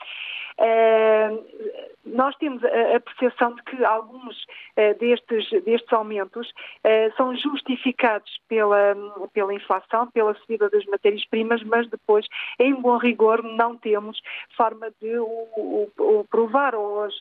Uh, 0.60 1.90
nós 2.04 2.36
temos 2.36 2.62
a, 2.64 3.00
percepção 3.00 3.54
de 3.54 3.62
que 3.62 3.82
alguns 3.82 4.42
uh, 4.42 4.98
destes, 4.98 5.48
destes 5.64 5.90
aumentos 5.90 6.48
uh, 6.48 7.16
são 7.16 7.34
justificados 7.34 8.38
pela, 8.46 8.94
pela 9.32 9.54
inflação, 9.54 10.10
pela 10.10 10.34
subida 10.34 10.68
das 10.68 10.84
matérias-primas, 10.84 11.62
mas 11.62 11.88
depois, 11.88 12.26
em 12.58 12.74
bom 12.74 12.98
rigor, 12.98 13.42
não 13.42 13.76
temos 13.76 14.20
forma 14.54 14.90
de 15.00 15.18
o, 15.18 15.24
o, 15.24 15.90
o 15.98 16.24
provar 16.24 16.74
ou 16.74 17.04
as, 17.04 17.14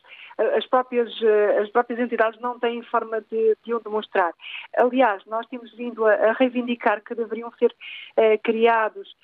as, 0.56 0.66
próprias, 0.66 1.10
as 1.62 1.70
próprias 1.70 2.00
entidades 2.00 2.38
não 2.40 2.58
têm 2.58 2.82
forma 2.82 3.22
de, 3.22 3.56
de 3.64 3.72
o 3.72 3.80
demonstrar. 3.80 4.32
Aliás, 4.76 5.24
nós 5.26 5.46
temos 5.46 5.72
vindo 5.74 6.04
a, 6.04 6.12
a 6.12 6.32
reivindicar 6.32 7.02
que 7.02 7.14
deveriam 7.14 7.50
ser 7.52 7.74
criados 8.42 9.14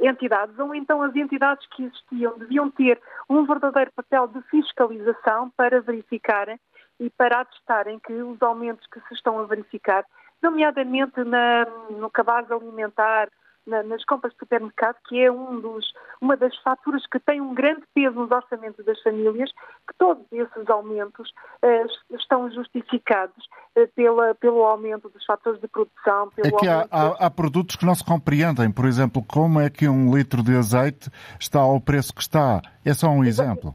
entidades, 0.00 0.58
ou 0.58 0.74
então 0.74 1.02
as 1.02 1.14
entidades 1.14 1.66
que 1.68 1.84
existiam 1.84 2.38
deviam 2.38 2.70
ter 2.70 3.00
um 3.28 3.44
verdadeiro 3.44 3.92
papel 3.94 4.26
de 4.28 4.40
fiscalização 4.42 5.50
para 5.50 5.80
verificarem 5.80 6.58
e 6.98 7.10
para 7.10 7.40
atestarem 7.40 7.98
que 7.98 8.12
os 8.12 8.40
aumentos 8.42 8.86
que 8.86 9.00
se 9.00 9.14
estão 9.14 9.38
a 9.38 9.44
verificar, 9.44 10.04
nomeadamente 10.42 11.22
na, 11.24 11.66
no 11.90 12.10
cabaz 12.10 12.50
alimentar, 12.50 13.28
na, 13.66 13.82
nas 13.82 14.04
compras 14.04 14.32
de 14.32 14.38
supermercado, 14.38 14.96
que 15.08 15.20
é 15.20 15.30
um 15.30 15.60
dos, 15.60 15.92
uma 16.20 16.36
das 16.36 16.56
faturas 16.58 17.06
que 17.06 17.18
tem 17.20 17.40
um 17.40 17.54
grande 17.54 17.82
peso 17.94 18.14
nos 18.14 18.30
orçamentos 18.30 18.84
das 18.84 19.00
famílias, 19.02 19.50
que 19.88 19.94
todos 19.98 20.24
esses 20.32 20.68
aumentos 20.68 21.30
uh, 21.62 22.16
estão 22.16 22.50
justificados 22.50 23.44
uh, 23.76 23.88
pela, 23.94 24.34
pelo 24.34 24.64
aumento 24.64 25.08
dos 25.08 25.24
fatores 25.24 25.60
de 25.60 25.68
produção. 25.68 26.30
é 26.38 26.50
que 26.50 26.68
há, 26.68 26.86
há, 26.90 27.26
há, 27.26 27.30
produtos 27.30 27.76
que 27.76 27.86
não 27.86 27.94
se 27.94 28.04
compreendem. 28.04 28.70
Por 28.70 28.84
exemplo, 28.84 29.22
como 29.26 29.60
é 29.60 29.70
que 29.70 29.88
um 29.88 30.14
litro 30.14 30.42
de 30.42 30.56
azeite 30.56 31.10
está 31.38 31.60
ao 31.60 31.80
preço 31.80 32.14
que 32.14 32.22
está? 32.22 32.60
É 32.84 32.94
só 32.94 33.08
um 33.08 33.24
exemplo. 33.24 33.72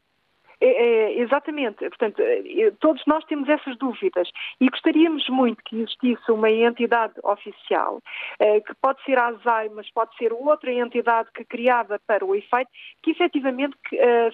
É, 0.60 0.66
é, 0.66 1.15
exatamente. 1.26 1.78
Portanto, 1.88 2.20
é, 2.20 2.72
todos 2.80 3.02
nós 3.06 3.24
temos 3.24 3.48
essas 3.48 3.76
dúvidas 3.78 4.28
e 4.60 4.68
gostaríamos 4.68 5.28
muito 5.28 5.62
que 5.64 5.76
existisse 5.76 6.30
uma 6.30 6.50
entidade 6.50 7.14
oficial, 7.22 8.00
é, 8.38 8.60
que 8.60 8.74
pode 8.74 9.02
ser 9.04 9.18
a 9.18 9.28
ASAI, 9.28 9.68
mas 9.70 9.90
pode 9.90 10.16
ser 10.16 10.32
outra 10.32 10.72
entidade 10.72 11.28
que 11.34 11.44
criada 11.44 12.00
para 12.06 12.24
o 12.24 12.34
efeito, 12.34 12.70
que 13.02 13.10
efetivamente 13.10 13.76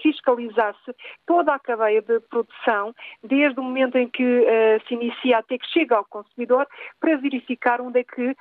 fiscalizasse 0.02 0.94
toda 1.26 1.54
a 1.54 1.58
cadeia 1.58 2.02
de 2.02 2.20
produção, 2.20 2.94
desde 3.22 3.58
o 3.58 3.62
momento 3.62 3.96
em 3.96 4.08
que 4.08 4.46
se 4.86 4.94
inicia 4.94 5.38
até 5.38 5.58
que 5.58 5.66
chega 5.68 5.96
ao 5.96 6.04
consumidor, 6.04 6.66
para 7.00 7.16
verificar 7.16 7.80
onde 7.80 8.00
é 8.00 8.04
que, 8.04 8.36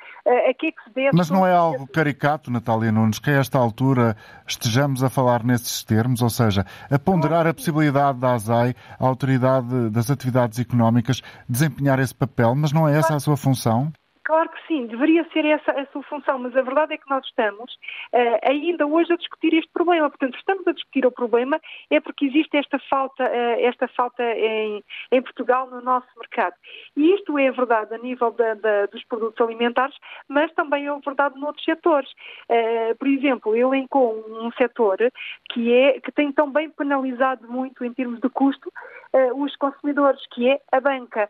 a 0.49 0.53
que 0.53 0.67
é 0.67 0.71
que 0.71 0.83
se 0.83 0.89
deve... 0.93 1.15
Mas 1.15 1.29
não 1.29 1.45
é 1.45 1.53
algo 1.53 1.87
caricato, 1.87 2.51
Natália 2.51 2.91
Nunes, 2.91 3.19
que 3.19 3.29
a 3.29 3.39
esta 3.39 3.57
altura 3.57 4.15
estejamos 4.47 5.03
a 5.03 5.09
falar 5.09 5.43
nesses 5.43 5.83
termos, 5.83 6.21
ou 6.21 6.29
seja, 6.29 6.65
a 6.89 6.99
ponderar 6.99 7.47
a 7.47 7.53
possibilidade 7.53 8.01
possibilidade 8.01 8.19
da 8.19 8.33
ASAI, 8.41 8.75
a 8.99 9.06
Autoridade 9.06 9.89
das 9.89 10.10
Atividades 10.10 10.60
Económicas, 10.60 11.21
desempenhar 11.47 11.99
esse 11.99 12.13
papel, 12.13 12.56
mas 12.56 12.71
não 12.71 12.88
é 12.88 12.97
essa 12.97 13.15
a 13.15 13.19
sua 13.19 13.38
função? 13.38 13.91
Claro 14.23 14.49
que 14.49 14.67
sim, 14.67 14.86
deveria 14.86 15.27
ser 15.34 15.45
essa 15.45 15.71
a 15.71 15.86
sua 15.88 16.03
função, 16.03 16.38
mas 16.38 16.55
a 16.55 16.62
verdade 16.62 16.93
é 16.93 16.97
que 16.97 17.10
nós 17.10 17.25
estamos 17.25 17.73
uh, 18.13 18.49
ainda 18.49 18.86
hoje 18.86 19.12
a 19.12 19.17
discutir 19.17 19.51
este 19.55 19.71
problema. 19.71 20.10
Portanto, 20.10 20.38
estamos 20.38 20.67
a 20.67 20.73
discutir 20.73 21.05
o 21.07 21.12
problema 21.12 21.60
é 21.89 21.99
porque 21.99 22.25
existe 22.25 22.55
esta 22.55 22.77
falta, 22.88 23.23
uh, 23.23 23.65
esta 23.65 23.88
falta 23.88 24.23
em, 24.23 24.84
em, 25.12 25.21
Portugal 25.23 25.67
no 25.71 25.81
nosso 25.81 26.07
mercado. 26.19 26.53
E 26.95 27.15
isto 27.15 27.36
é 27.39 27.49
verdade 27.51 27.95
a 27.95 27.97
nível 27.97 28.31
da, 28.31 28.53
da, 28.53 28.86
dos 28.86 29.03
produtos 29.05 29.41
alimentares, 29.41 29.95
mas 30.27 30.53
também 30.53 30.88
é 30.88 30.99
verdade 31.03 31.39
noutros 31.39 31.65
setores. 31.65 32.12
Uh, 32.47 32.95
por 32.99 33.07
exemplo, 33.07 33.55
eu 33.55 33.73
elencou 33.73 34.23
um 34.29 34.51
setor 34.51 34.97
que, 35.51 35.73
é, 35.73 35.99
que 35.99 36.12
tem 36.12 36.31
também 36.31 36.69
penalizado 36.69 37.51
muito 37.51 37.84
em 37.84 37.91
termos 37.91 38.19
de 38.19 38.29
custo 38.29 38.71
os 39.36 39.53
consumidores, 39.57 40.25
que 40.27 40.49
é 40.49 40.62
a 40.71 40.79
banca. 40.79 41.29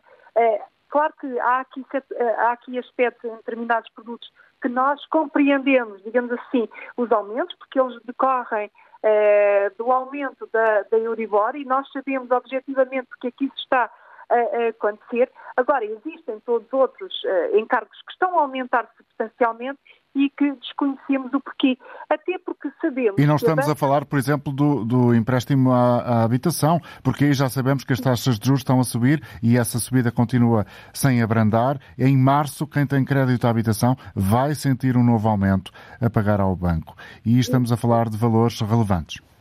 Claro 0.92 1.14
que 1.18 1.40
há 1.40 1.60
aqui, 1.60 1.82
eh, 1.94 2.34
há 2.36 2.52
aqui 2.52 2.78
aspectos 2.78 3.24
em 3.24 3.34
determinados 3.36 3.90
produtos 3.94 4.30
que 4.60 4.68
nós 4.68 5.02
compreendemos, 5.06 6.02
digamos 6.04 6.30
assim, 6.32 6.68
os 6.98 7.10
aumentos, 7.10 7.56
porque 7.56 7.80
eles 7.80 7.98
decorrem 8.04 8.70
eh, 9.02 9.72
do 9.78 9.90
aumento 9.90 10.46
da, 10.52 10.82
da 10.82 10.98
Euribor 10.98 11.56
e 11.56 11.64
nós 11.64 11.90
sabemos 11.92 12.30
objetivamente 12.30 13.06
porque 13.06 13.28
aqui 13.28 13.50
se 13.54 13.62
está 13.62 13.90
a, 14.30 14.68
acontecer. 14.68 15.30
Agora, 15.56 15.84
existem 15.84 16.40
todos 16.40 16.72
outros 16.72 17.12
uh, 17.24 17.56
encargos 17.56 17.96
que 18.06 18.12
estão 18.12 18.38
a 18.38 18.42
aumentar 18.42 18.88
substancialmente 18.96 19.78
e 20.14 20.28
que 20.30 20.52
desconhecemos 20.52 21.32
o 21.32 21.40
porquê. 21.40 21.78
Até 22.08 22.38
porque 22.38 22.70
sabemos. 22.80 23.18
E 23.18 23.26
não 23.26 23.36
estamos 23.36 23.68
a, 23.68 23.72
a 23.72 23.74
falar, 23.74 24.04
por 24.04 24.18
exemplo, 24.18 24.52
do, 24.52 24.84
do 24.84 25.14
empréstimo 25.14 25.72
à, 25.72 26.00
à, 26.00 26.24
habitação, 26.24 26.80
porque 27.02 27.24
aí 27.24 27.32
já 27.32 27.48
sabemos 27.48 27.84
que 27.84 27.92
as 27.92 28.00
taxas 28.00 28.38
de 28.38 28.46
juros 28.46 28.60
estão 28.60 28.78
a 28.80 28.84
subir 28.84 29.22
e 29.42 29.56
essa 29.56 29.78
subida 29.78 30.12
continua 30.12 30.66
sem 30.92 31.22
abrandar. 31.22 31.78
Em 31.98 32.16
março, 32.16 32.66
quem 32.66 32.86
tem 32.86 33.04
crédito 33.04 33.46
à 33.46 33.50
habitação 33.50 33.96
vai 34.14 34.54
sentir 34.54 34.96
um 34.96 35.04
novo 35.04 35.28
aumento 35.28 35.72
a 36.00 36.10
pagar 36.10 36.40
ao 36.40 36.54
banco. 36.54 36.94
E 37.24 37.38
estamos 37.38 37.72
a 37.72 37.76
falar 37.76 38.08
de 38.08 38.16
valores 38.16 38.60
relevantes. 38.60 39.31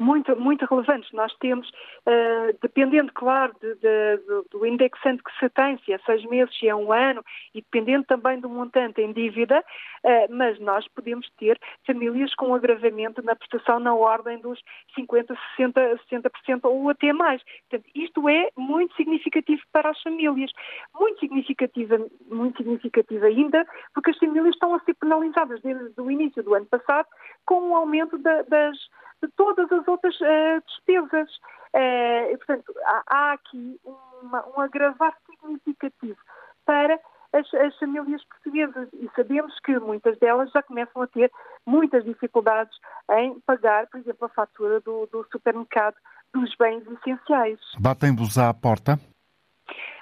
Muito, 0.00 0.34
muito 0.34 0.64
relevantes. 0.64 1.12
Nós 1.12 1.32
temos, 1.36 1.68
uh, 1.68 2.58
dependendo, 2.62 3.12
claro, 3.12 3.54
de, 3.60 3.74
de, 3.74 4.16
de, 4.16 4.48
do 4.50 4.66
indexante 4.66 5.22
que 5.22 5.38
se 5.38 5.48
tem, 5.50 5.78
se 5.84 5.92
é 5.92 5.98
seis 5.98 6.24
meses, 6.24 6.56
se 6.58 6.66
é 6.66 6.74
um 6.74 6.90
ano, 6.92 7.22
e 7.54 7.60
dependendo 7.60 8.04
também 8.06 8.40
do 8.40 8.48
montante 8.48 9.02
em 9.02 9.12
dívida, 9.12 9.60
uh, 9.60 10.34
mas 10.34 10.58
nós 10.58 10.88
podemos 10.88 11.28
ter 11.38 11.60
famílias 11.86 12.34
com 12.34 12.54
agravamento 12.54 13.22
na 13.22 13.36
prestação 13.36 13.78
na 13.78 13.94
ordem 13.94 14.38
dos 14.38 14.58
50%, 14.98 15.36
60%, 15.58 16.00
60% 16.10 16.60
ou 16.64 16.88
até 16.88 17.12
mais. 17.12 17.42
Portanto, 17.68 17.90
isto 17.94 18.28
é 18.28 18.50
muito 18.56 18.94
significativo 18.96 19.62
para 19.70 19.90
as 19.90 20.00
famílias. 20.02 20.50
Muito 20.98 21.20
significativa, 21.20 21.98
muito 22.30 22.56
significativa 22.56 23.26
ainda, 23.26 23.66
porque 23.92 24.10
as 24.10 24.18
famílias 24.18 24.54
estão 24.54 24.74
a 24.74 24.80
ser 24.80 24.94
penalizadas 24.94 25.60
desde 25.60 26.00
o 26.00 26.10
início 26.10 26.42
do 26.42 26.54
ano 26.54 26.66
passado 26.66 27.06
com 27.44 27.70
o 27.70 27.76
aumento 27.76 28.16
da, 28.18 28.42
das 28.42 28.78
de 29.22 29.28
todas 29.36 29.70
as 29.70 29.86
outras 29.86 30.14
uh, 30.20 30.62
despesas. 30.66 31.30
Uh, 31.74 32.32
e, 32.32 32.36
portanto, 32.38 32.74
há, 32.84 33.02
há 33.06 33.32
aqui 33.32 33.80
uma, 34.22 34.44
um 34.56 34.60
agravar 34.60 35.16
significativo 35.26 36.18
para 36.64 36.98
as, 37.32 37.54
as, 37.54 37.78
famílias 37.78 38.24
portuguesas 38.24 38.88
e 38.92 39.08
sabemos 39.14 39.58
que 39.60 39.78
muitas 39.78 40.18
delas 40.18 40.50
já 40.50 40.62
começam 40.62 41.02
a 41.02 41.06
ter 41.06 41.30
muitas 41.64 42.04
dificuldades 42.04 42.76
em 43.12 43.38
pagar, 43.40 43.86
por 43.86 44.00
exemplo, 44.00 44.26
a 44.26 44.28
fatura 44.28 44.80
do, 44.80 45.06
do 45.06 45.24
supermercado 45.30 45.94
dos 46.34 46.54
bens 46.56 46.84
essenciais. 46.86 47.60
Batem-vos 47.78 48.36
à 48.38 48.52
porta? 48.52 48.98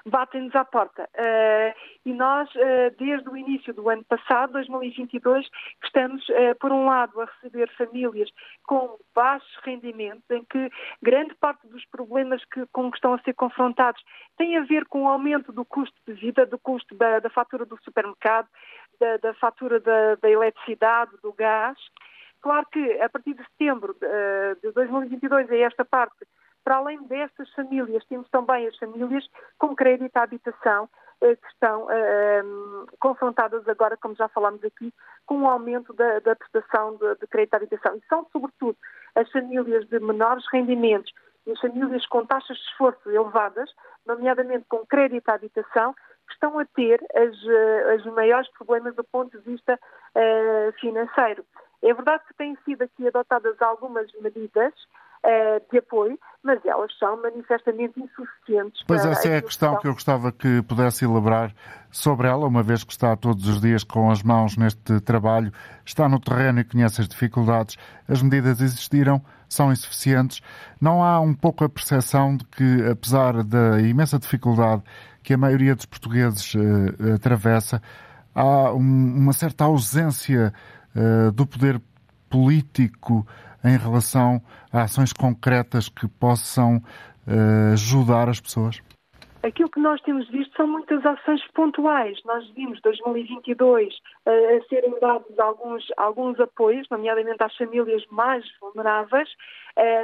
Batem-nos 0.09 0.55
à 0.55 0.65
porta. 0.65 1.09
Uh, 1.15 1.75
e 2.05 2.13
nós, 2.13 2.49
uh, 2.55 2.95
desde 2.99 3.29
o 3.29 3.37
início 3.37 3.73
do 3.75 3.89
ano 3.89 4.05
passado, 4.05 4.53
2022, 4.53 5.47
estamos, 5.85 6.27
uh, 6.29 6.55
por 6.61 6.73
um 6.73 6.87
lado, 6.87 7.21
a 7.21 7.25
receber 7.25 7.69
famílias 7.77 8.29
com 8.67 8.99
baixos 9.15 9.57
rendimentos, 9.63 10.29
em 10.31 10.45
que 10.45 10.71
grande 11.03 11.35
parte 11.37 11.67
dos 11.69 11.85
problemas 11.87 12.45
que, 12.47 12.67
com 12.73 12.91
que 12.91 12.97
estão 12.97 13.15
a 13.15 13.21
ser 13.21 13.35
confrontados 13.35 14.03
tem 14.37 14.57
a 14.57 14.63
ver 14.63 14.87
com 14.87 15.05
o 15.05 15.09
aumento 15.09 15.53
do 15.53 15.65
custo 15.65 15.97
de 16.07 16.15
vida, 16.15 16.47
do 16.47 16.59
custo 16.59 16.95
da, 16.95 17.21
da 17.21 17.31
fatura 17.31 17.65
do 17.65 17.79
supermercado, 17.83 18.49
da, 19.01 19.17
da 19.19 19.35
fatura 19.35 19.81
da, 19.81 20.15
da 20.17 20.31
eletricidade, 20.31 21.13
do 21.23 21.33
gás. 21.33 21.79
Claro 22.41 22.67
que 22.71 23.01
a 23.01 23.09
partir 23.09 23.35
de 23.35 23.43
setembro 23.45 23.97
de 24.63 24.71
2022, 24.73 25.51
a 25.51 25.57
esta 25.57 25.85
parte, 25.85 26.25
para 26.69 26.77
além 26.77 27.03
destas 27.05 27.51
famílias, 27.55 28.05
temos 28.11 28.29
também 28.29 28.67
as 28.67 28.77
famílias 28.77 29.27
com 29.57 29.75
crédito 29.75 30.15
à 30.19 30.25
habitação, 30.25 30.87
eh, 31.23 31.35
que 31.35 31.49
estão 31.49 31.85
uh, 31.85 32.87
confrontadas 33.01 33.67
agora, 33.67 33.97
como 33.97 34.15
já 34.15 34.29
falámos 34.29 34.63
aqui, 34.63 34.93
com 35.25 35.45
o 35.45 35.49
aumento 35.49 35.95
da, 35.95 36.19
da 36.19 36.37
prestação 36.37 36.97
de, 36.97 37.15
de, 37.21 37.27
crédito 37.27 37.55
à 37.55 37.57
habitação. 37.57 37.97
E 37.97 38.03
são, 38.07 38.27
sobretudo, 38.31 38.77
as 39.15 39.33
famílias 39.33 39.89
de 39.89 39.99
menores 39.99 40.45
rendimentos 40.53 41.11
e 41.47 41.53
as 41.53 41.59
famílias 41.59 42.05
com 42.05 42.27
taxas 42.27 42.59
de 42.59 42.65
esforço 42.65 43.11
elevadas, 43.11 43.71
nomeadamente 44.07 44.67
com 44.69 44.85
crédito 44.85 45.27
à 45.31 45.37
habitação, 45.37 45.95
que 45.95 46.35
estão 46.35 46.59
a 46.59 46.67
ter 46.67 47.03
as, 47.15 47.95
as 47.95 48.05
maiores 48.13 48.51
problemas 48.51 48.95
do 48.95 49.05
ponto 49.05 49.39
de 49.39 49.43
vista 49.43 49.73
uh, 50.15 50.73
financeiro. 50.79 51.47
É 51.83 51.95
verdade 51.95 52.25
que 52.29 52.35
têm 52.35 52.59
sido 52.67 52.83
aqui 52.83 53.09
adotadas 53.09 53.57
algumas 53.63 54.13
medidas 54.21 54.75
de 55.71 55.79
apoio, 55.79 56.19
mas 56.43 56.65
elas 56.65 56.91
são 56.99 57.21
manifestamente 57.21 58.01
insuficientes. 58.01 58.83
Pois 58.87 59.05
essa 59.05 59.29
é 59.29 59.37
a 59.39 59.43
questão 59.43 59.77
que 59.79 59.87
eu 59.87 59.93
gostava 59.93 60.33
que 60.33 60.63
pudesse 60.63 61.05
elaborar 61.05 61.53
sobre 61.91 62.29
ela, 62.29 62.47
uma 62.47 62.63
vez 62.63 62.85
que 62.85 62.93
está 62.93 63.17
todos 63.17 63.47
os 63.49 63.61
dias 63.61 63.83
com 63.83 64.11
as 64.11 64.23
mãos 64.23 64.57
neste 64.57 65.01
trabalho, 65.01 65.53
está 65.85 66.09
no 66.09 66.21
terreno 66.21 66.61
e 66.61 66.65
conhece 66.65 67.01
as 67.01 67.09
dificuldades. 67.09 67.77
As 68.07 68.23
medidas 68.23 68.61
existiram, 68.61 69.21
são 69.49 69.73
insuficientes. 69.73 70.41
Não 70.81 71.03
há 71.03 71.21
um 71.21 71.35
pouco 71.35 71.65
a 71.65 71.69
percepção 71.69 72.37
de 72.37 72.45
que, 72.45 72.89
apesar 72.91 73.43
da 73.43 73.81
imensa 73.81 74.19
dificuldade 74.19 74.83
que 75.23 75.35
a 75.35 75.39
maioria 75.39 75.75
dos 75.75 75.87
portugueses 75.87 76.55
uh, 76.55 77.15
atravessa, 77.15 77.83
há 78.35 78.73
um, 78.73 79.17
uma 79.17 79.33
certa 79.33 79.65
ausência 79.65 80.53
uh, 80.95 81.33
do 81.33 81.47
poder 81.47 81.81
político 82.31 83.27
em 83.65 83.77
relação 83.77 84.41
a 84.73 84.83
ações 84.83 85.13
concretas 85.13 85.89
que 85.89 86.07
possam 86.07 86.77
uh, 86.77 87.73
ajudar 87.73 88.29
as 88.29 88.41
pessoas? 88.41 88.81
Aquilo 89.43 89.71
que 89.71 89.79
nós 89.79 90.01
temos 90.03 90.29
visto 90.31 90.55
são 90.57 90.67
muitas 90.67 91.05
ações 91.07 91.41
pontuais. 91.55 92.19
Nós 92.25 92.49
vimos 92.51 92.81
2022 92.83 93.95
uh, 93.95 94.31
a 94.31 94.69
serem 94.69 94.99
dados 95.01 95.39
alguns, 95.39 95.87
alguns 95.97 96.41
apoios, 96.41 96.89
nomeadamente 96.91 97.43
às 97.43 97.57
famílias 97.57 98.03
mais 98.11 98.45
vulneráveis, 98.61 99.29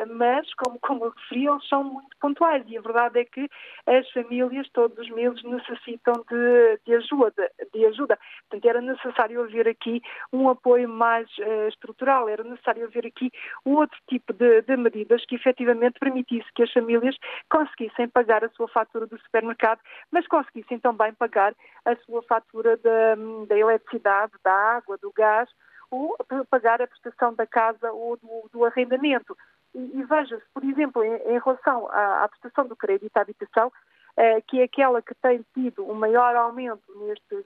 mas, 0.09 0.47
como, 0.55 0.79
como 0.79 1.05
eu 1.07 1.11
referi, 1.11 1.47
eles 1.47 1.69
são 1.69 1.83
muito 1.83 2.17
pontuais 2.21 2.65
e 2.69 2.79
a 2.79 2.81
verdade 2.81 3.19
é 3.19 3.25
que 3.25 3.49
as 3.87 4.09
famílias 4.13 4.69
todos 4.71 4.97
os 4.99 5.11
meses 5.11 5.43
necessitam 5.43 6.15
de, 6.31 6.81
de 6.87 6.95
ajuda, 6.95 7.51
de 7.73 7.87
ajuda. 7.87 8.19
Portanto, 8.49 8.69
era 8.69 8.81
necessário 8.81 9.43
haver 9.43 9.69
aqui 9.69 10.01
um 10.33 10.49
apoio 10.49 10.89
mais 10.89 11.29
uh, 11.39 11.69
estrutural, 11.69 12.29
era 12.29 12.45
necessário 12.45 12.85
haver 12.85 13.07
aqui 13.07 13.33
outro 13.65 13.99
tipo 14.09 14.33
de, 14.33 14.63
de 14.63 14.77
medidas 14.77 15.25
que 15.27 15.35
efetivamente 15.35 15.99
permitisse 15.99 16.49
que 16.55 16.63
as 16.63 16.73
famílias 16.73 17.17
conseguissem 17.51 18.09
pagar 18.09 18.45
a 18.45 18.51
sua 18.51 18.69
fatura 18.69 19.07
do 19.07 19.19
supermercado, 19.19 19.81
mas 20.11 20.27
conseguissem 20.29 20.79
também 20.79 21.13
pagar 21.15 21.53
a 21.85 21.97
sua 21.97 22.23
fatura 22.23 22.77
da, 22.77 23.17
da 23.49 23.59
eletricidade, 23.59 24.33
da 24.45 24.53
água, 24.53 24.97
do 24.99 25.13
gás, 25.13 25.49
ou 25.91 26.17
pagar 26.51 26.83
a 26.83 26.87
prestação 26.87 27.35
da 27.35 27.47
casa 27.47 27.93
ou 27.93 28.17
do, 28.17 28.49
do 28.53 28.65
arrendamento. 28.65 29.37
E, 29.75 29.99
e 29.99 30.05
veja-se, 30.05 30.45
por 30.53 30.65
exemplo, 30.65 31.03
em, 31.03 31.15
em 31.15 31.39
relação 31.39 31.89
à, 31.91 32.25
à, 32.25 32.29
prestação 32.29 32.67
do 32.67 32.77
crédito 32.77 33.17
à 33.17 33.21
habitação, 33.21 33.73
eh, 34.17 34.41
que 34.43 34.61
é 34.61 34.65
aquela 34.65 35.03
que 35.03 35.15
tem 35.17 35.45
tido 35.53 35.89
um 35.89 35.95
maior 35.95 36.37
aumento 36.37 36.83
nestes, 36.97 37.45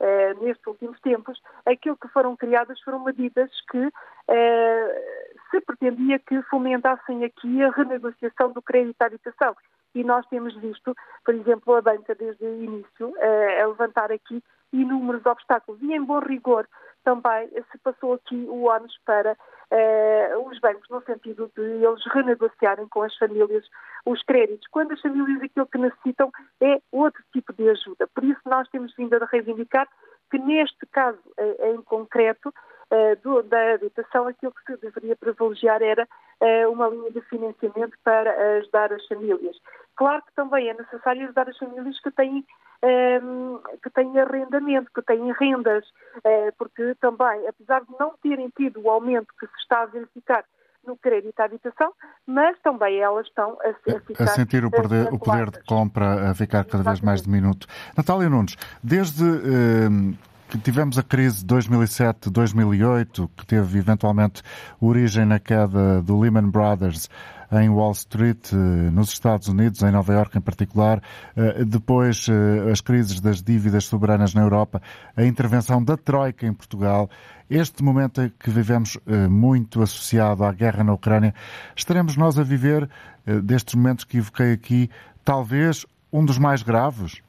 eh, 0.00 0.34
nestes 0.34 0.66
últimos 0.66 1.00
tempos, 1.00 1.40
aquilo 1.64 1.96
que 1.96 2.08
foram 2.08 2.36
criadas 2.36 2.80
foram 2.80 3.04
medidas 3.04 3.50
que 3.70 3.92
eh, 4.28 5.32
se 5.50 5.60
pretendia 5.60 6.18
que 6.18 6.42
fomentassem 6.42 7.24
aqui 7.24 7.62
a 7.62 7.70
renegociação 7.70 8.50
do 8.52 8.60
crédito 8.60 9.00
à 9.00 9.06
habitação 9.06 9.56
e 9.94 10.02
nós 10.02 10.26
temos 10.26 10.56
visto, 10.56 10.94
por 11.24 11.34
exemplo, 11.34 11.74
a 11.74 11.80
banca 11.80 12.14
desde 12.14 12.44
o 12.44 12.62
início 12.62 13.14
a 13.62 13.66
levantar 13.66 14.12
aqui 14.12 14.42
inúmeros 14.72 15.24
obstáculos. 15.24 15.80
E, 15.82 15.94
em 15.94 16.04
bom 16.04 16.18
rigor, 16.18 16.68
também 17.08 17.48
se 17.72 17.78
passou 17.78 18.12
aqui 18.12 18.36
o 18.50 18.64
ónus 18.64 18.94
para 19.06 19.32
uh, 19.32 20.46
os 20.46 20.60
bancos, 20.60 20.86
no 20.90 21.02
sentido 21.04 21.50
de 21.56 21.62
eles 21.62 22.04
renegociarem 22.12 22.86
com 22.88 23.02
as 23.02 23.16
famílias 23.16 23.64
os 24.04 24.22
créditos, 24.24 24.68
quando 24.70 24.92
as 24.92 25.00
famílias 25.00 25.42
aquilo 25.42 25.66
que 25.66 25.78
necessitam 25.78 26.30
é 26.60 26.82
outro 26.92 27.22
tipo 27.32 27.54
de 27.54 27.66
ajuda. 27.70 28.06
Por 28.08 28.24
isso, 28.24 28.40
nós 28.44 28.68
temos 28.68 28.94
vindo 28.94 29.14
a 29.14 29.24
reivindicar 29.24 29.88
que, 30.30 30.38
neste 30.38 30.84
caso 30.92 31.18
uh, 31.38 31.74
em 31.74 31.80
concreto, 31.80 32.50
uh, 32.50 33.16
do, 33.22 33.42
da 33.42 33.74
habitação, 33.74 34.26
aquilo 34.26 34.52
que 34.52 34.70
se 34.70 34.78
deveria 34.82 35.16
privilegiar 35.16 35.82
era 35.82 36.06
uma 36.70 36.86
linha 36.86 37.10
de 37.10 37.20
financiamento 37.22 37.98
para 38.04 38.30
ajudar 38.58 38.92
as 38.92 39.04
famílias. 39.08 39.56
Claro 39.96 40.22
que 40.22 40.32
também 40.36 40.68
é 40.68 40.74
necessário 40.74 41.24
ajudar 41.24 41.48
as 41.48 41.58
famílias 41.58 41.98
que 42.00 42.12
têm 42.12 42.46
Ehm, 42.80 43.58
que 43.82 43.90
têm 43.90 44.16
arrendamento, 44.20 44.88
que 44.94 45.02
têm 45.02 45.32
rendas, 45.32 45.84
eh, 46.22 46.52
porque 46.56 46.94
também, 47.00 47.48
apesar 47.48 47.80
de 47.80 47.88
não 47.98 48.14
terem 48.22 48.48
tido 48.56 48.80
o 48.80 48.88
aumento 48.88 49.26
que 49.38 49.46
se 49.48 49.52
está 49.62 49.82
a 49.82 49.86
verificar 49.86 50.44
no 50.86 50.96
crédito 50.96 51.40
à 51.40 51.44
habitação, 51.44 51.92
mas 52.24 52.56
também 52.60 53.00
elas 53.00 53.26
estão 53.26 53.58
a, 53.62 54.22
a, 54.22 54.24
a 54.24 54.26
sentir 54.28 54.64
o 54.64 54.70
poder, 54.70 55.12
o 55.12 55.18
poder, 55.18 55.50
de 55.50 55.64
compra 55.64 56.30
a 56.30 56.34
ficar 56.36 56.64
cada 56.64 56.84
vez 56.84 57.00
mais 57.00 57.22
diminuto. 57.22 57.66
Natália 57.96 58.28
Nunes, 58.28 58.56
desde 58.82 59.24
que 59.24 60.18
tivemos 60.56 60.96
a 60.98 61.02
crise 61.02 61.44
de 61.44 61.54
2007-2008, 61.54 63.28
que 63.36 63.46
teve 63.46 63.78
eventualmente 63.78 64.42
origem 64.80 65.26
na 65.26 65.38
queda 65.38 66.00
do 66.00 66.18
Lehman 66.18 66.48
Brothers, 66.48 67.10
em 67.52 67.68
Wall 67.68 67.92
Street, 67.92 68.52
eh, 68.52 68.56
nos 68.90 69.10
Estados 69.10 69.48
Unidos, 69.48 69.82
em 69.82 69.90
Nova 69.90 70.12
York 70.12 70.36
em 70.36 70.40
particular, 70.40 71.02
eh, 71.36 71.64
depois 71.64 72.26
eh, 72.28 72.70
as 72.70 72.80
crises 72.80 73.20
das 73.20 73.42
dívidas 73.42 73.84
soberanas 73.84 74.34
na 74.34 74.42
Europa, 74.42 74.82
a 75.16 75.24
intervenção 75.24 75.82
da 75.82 75.96
Troika 75.96 76.46
em 76.46 76.52
Portugal, 76.52 77.08
este 77.48 77.82
momento 77.82 78.30
que 78.38 78.50
vivemos 78.50 78.98
muito 79.30 79.80
associado 79.80 80.44
à 80.44 80.52
guerra 80.52 80.84
na 80.84 80.92
Ucrânia, 80.92 81.34
estaremos 81.74 82.14
nós 82.14 82.38
a 82.38 82.42
viver 82.42 82.86
destes 83.42 83.74
momentos 83.74 84.04
que 84.04 84.18
evoquei 84.18 84.52
aqui, 84.52 84.90
talvez 85.24 85.86
um 86.12 86.22
dos 86.26 86.36
mais 86.36 86.62
graves? 86.62 87.22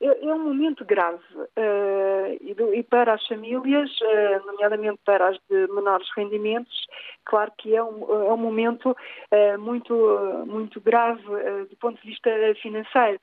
É, 0.00 0.26
é 0.26 0.34
um 0.34 0.44
momento 0.44 0.84
grave 0.84 1.22
uh, 1.34 2.38
e, 2.40 2.54
do, 2.54 2.72
e, 2.72 2.82
para 2.82 3.14
as 3.14 3.26
famílias, 3.26 3.90
uh, 4.00 4.46
nomeadamente 4.46 5.00
para 5.04 5.28
as 5.28 5.38
de 5.50 5.66
menores 5.72 6.08
rendimentos, 6.16 6.86
claro 7.24 7.52
que 7.58 7.74
é 7.74 7.82
um, 7.82 8.04
é 8.10 8.32
um 8.32 8.36
momento 8.36 8.90
uh, 8.92 9.58
muito, 9.58 9.94
muito 10.46 10.80
grave 10.80 11.22
do 11.68 11.76
ponto 11.76 12.00
de 12.00 12.08
vista 12.08 12.30
financeiro. 12.62 13.18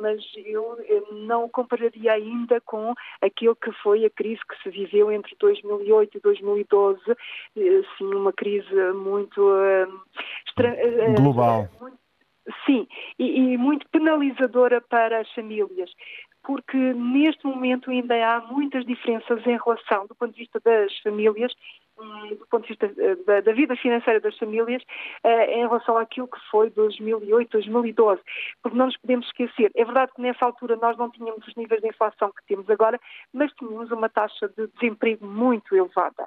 mas 0.00 0.20
eu, 0.46 0.78
eu 0.88 1.08
não 1.12 1.48
compararia 1.48 2.12
ainda 2.12 2.60
com 2.62 2.94
aquilo 3.20 3.54
que 3.54 3.70
foi 3.82 4.04
a 4.04 4.10
crise 4.10 4.40
que 4.48 4.62
se 4.62 4.70
viveu 4.70 5.12
entre 5.12 5.36
2008 5.38 6.16
e 6.16 6.20
2012, 6.20 7.00
sim, 7.98 8.14
uma 8.14 8.32
crise 8.32 8.74
muito 8.94 9.40
global. 11.16 11.68
Muito, 11.80 11.98
Sim, 12.64 12.86
e, 13.18 13.52
e 13.52 13.58
muito 13.58 13.88
penalizadora 13.90 14.80
para 14.80 15.20
as 15.20 15.30
famílias 15.32 15.90
porque 16.42 16.76
neste 16.76 17.46
momento 17.46 17.90
ainda 17.90 18.14
há 18.14 18.40
muitas 18.40 18.84
diferenças 18.84 19.46
em 19.46 19.58
relação, 19.58 20.06
do 20.06 20.14
ponto 20.14 20.32
de 20.32 20.40
vista 20.40 20.58
das 20.60 20.96
famílias, 21.00 21.52
hum, 21.98 22.28
do 22.30 22.46
ponto 22.46 22.62
de 22.62 22.68
vista 22.68 22.86
eh, 22.86 23.14
da, 23.26 23.40
da 23.40 23.52
vida 23.52 23.76
financeira 23.76 24.20
das 24.20 24.36
famílias, 24.38 24.82
eh, 25.22 25.58
em 25.58 25.66
relação 25.66 25.98
àquilo 25.98 26.28
que 26.28 26.38
foi 26.50 26.70
2008, 26.70 27.50
2012. 27.50 28.22
Porque 28.62 28.76
não 28.76 28.86
nos 28.86 28.96
podemos 28.96 29.26
esquecer, 29.26 29.70
é 29.74 29.84
verdade 29.84 30.12
que 30.14 30.22
nessa 30.22 30.44
altura 30.44 30.76
nós 30.76 30.96
não 30.96 31.10
tínhamos 31.10 31.46
os 31.46 31.54
níveis 31.56 31.82
de 31.82 31.88
inflação 31.88 32.32
que 32.32 32.46
temos 32.46 32.68
agora, 32.70 32.98
mas 33.32 33.52
tínhamos 33.52 33.90
uma 33.90 34.08
taxa 34.08 34.48
de 34.48 34.66
desemprego 34.68 35.26
muito 35.26 35.76
elevada. 35.76 36.26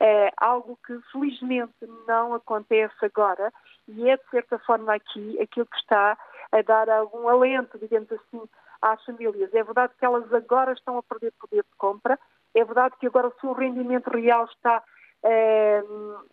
É 0.00 0.30
algo 0.38 0.76
que 0.84 0.98
felizmente 1.12 1.72
não 2.06 2.34
acontece 2.34 2.94
agora 3.04 3.52
e 3.88 4.08
é 4.08 4.16
de 4.16 4.30
certa 4.30 4.58
forma 4.60 4.94
aqui 4.94 5.40
aquilo 5.40 5.66
que 5.66 5.76
está 5.76 6.16
a 6.52 6.62
dar 6.62 6.88
algum 6.88 7.28
alento, 7.28 7.78
digamos 7.78 8.10
assim, 8.12 8.42
às 8.80 9.04
famílias. 9.04 9.52
É 9.54 9.62
verdade 9.62 9.92
que 9.98 10.04
elas 10.04 10.32
agora 10.32 10.72
estão 10.72 10.98
a 10.98 11.02
perder 11.02 11.32
poder 11.40 11.62
de 11.62 11.76
compra, 11.78 12.18
é 12.54 12.64
verdade 12.64 12.96
que 12.98 13.06
agora 13.06 13.28
o 13.28 13.40
seu 13.40 13.52
rendimento 13.52 14.08
real 14.10 14.44
está 14.44 14.82
eh, 15.24 15.82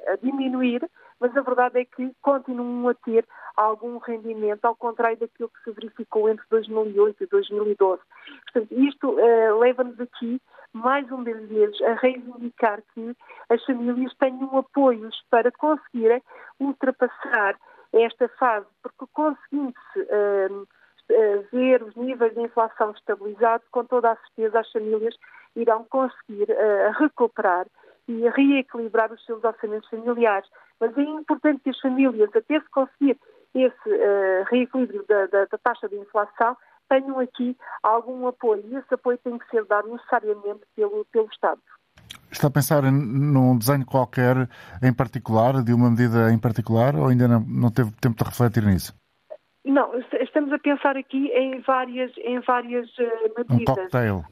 a 0.08 0.16
diminuir, 0.18 0.82
mas 1.20 1.36
a 1.36 1.42
verdade 1.42 1.82
é 1.82 1.86
que 1.86 2.12
continuam 2.22 2.90
a 2.90 2.94
ter 2.94 3.26
algum 3.56 3.98
rendimento, 3.98 4.66
ao 4.66 4.76
contrário 4.76 5.18
daquilo 5.18 5.50
que 5.50 5.64
se 5.64 5.72
verificou 5.72 6.30
entre 6.30 6.46
2008 6.50 7.24
e 7.24 7.28
2012. 7.28 8.02
Portanto, 8.46 8.72
isto 8.72 9.10
uh, 9.10 9.60
leva-nos 9.60 10.00
aqui, 10.00 10.42
mais 10.72 11.10
uma 11.12 11.24
vez, 11.24 11.82
a 11.82 11.94
reivindicar 11.96 12.82
que 12.94 13.16
as 13.50 13.64
famílias 13.66 14.14
tenham 14.16 14.58
apoios 14.58 15.22
para 15.30 15.52
conseguirem 15.52 16.24
ultrapassar 16.60 17.60
esta 17.92 18.30
fase, 18.30 18.68
porque 18.82 19.06
conseguindo-se 19.14 20.00
uh, 20.00 20.68
ver 21.52 21.84
os 21.84 21.96
níveis 21.96 22.34
de 22.34 22.42
inflação 22.42 22.92
estabilizados, 22.92 23.68
com 23.72 23.84
toda 23.84 24.12
a 24.12 24.16
certeza 24.16 24.60
as 24.62 24.72
famílias 24.72 25.16
irão 25.56 25.84
conseguir 25.90 26.48
recuperar 27.00 27.66
e 28.10 28.28
reequilibrar 28.30 29.14
os 29.14 29.24
seus 29.24 29.44
orçamentos 29.44 29.88
familiares. 29.88 30.50
Mas 30.80 30.98
é 30.98 31.02
importante 31.02 31.62
que 31.64 31.70
as 31.70 31.80
famílias, 31.80 32.30
até 32.36 32.60
se 32.60 32.70
conseguir 32.72 33.18
esse 33.54 33.90
uh, 33.90 34.44
reequilíbrio 34.50 35.06
da, 35.08 35.28
da, 35.28 35.46
da, 35.46 35.58
taxa 35.60 35.88
de 35.88 35.96
inflação, 35.96 36.58
tenham 36.90 37.20
aqui 37.20 37.56
algum 37.84 38.28
apoio. 38.28 38.64
E 38.66 38.76
esse 38.76 38.94
apoio 38.94 39.20
tem 39.24 39.38
que 39.38 39.48
ser 39.50 39.64
dado 39.66 39.90
necessariamente 39.90 40.62
pelo, 40.76 41.06
pelo 41.12 41.28
Estado. 41.32 41.62
Está 42.32 42.48
a 42.48 42.52
pensar 42.52 42.82
num 42.84 43.58
desenho 43.58 43.86
qualquer 43.86 44.50
em 44.82 44.94
particular, 44.94 45.64
de 45.64 45.74
uma 45.74 45.90
medida 45.92 46.32
em 46.32 46.40
particular, 46.40 46.96
ou 46.96 47.10
ainda 47.10 47.28
não, 47.28 47.42
não 47.42 47.72
teve 47.72 47.92
tempo 48.02 48.18
de 48.18 48.24
refletir 48.24 48.64
nisso? 48.64 48.94
Não, 49.66 49.92
estamos 50.20 50.52
a 50.52 50.58
pensar 50.58 50.98
aqui 50.98 51.28
em 51.28 51.60
várias, 51.62 52.12
em 52.18 52.40
várias 52.40 52.88
uh, 52.98 53.34
medidas. 53.38 53.62
Um 53.62 53.66
cocktail. 53.66 54.24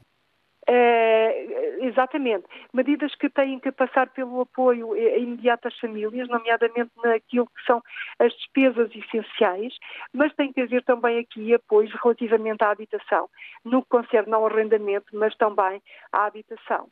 Uh, 0.70 1.86
exatamente. 1.86 2.44
Medidas 2.74 3.14
que 3.14 3.30
têm 3.30 3.58
que 3.58 3.72
passar 3.72 4.10
pelo 4.10 4.42
apoio 4.42 4.94
imediato 4.94 5.66
às 5.66 5.78
famílias, 5.78 6.28
nomeadamente 6.28 6.90
naquilo 7.02 7.46
que 7.46 7.64
são 7.64 7.82
as 8.18 8.34
despesas 8.34 8.90
essenciais, 8.94 9.74
mas 10.12 10.34
tem 10.34 10.52
que 10.52 10.60
haver 10.60 10.84
também 10.84 11.18
aqui 11.20 11.54
apoios 11.54 11.90
relativamente 12.02 12.62
à 12.62 12.70
habitação, 12.70 13.30
no 13.64 13.82
que 13.82 13.88
concerne 13.88 14.34
ao 14.34 14.46
arrendamento, 14.46 15.06
mas 15.14 15.34
também 15.36 15.80
à 16.12 16.26
habitação. 16.26 16.90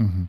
Uhum. 0.00 0.26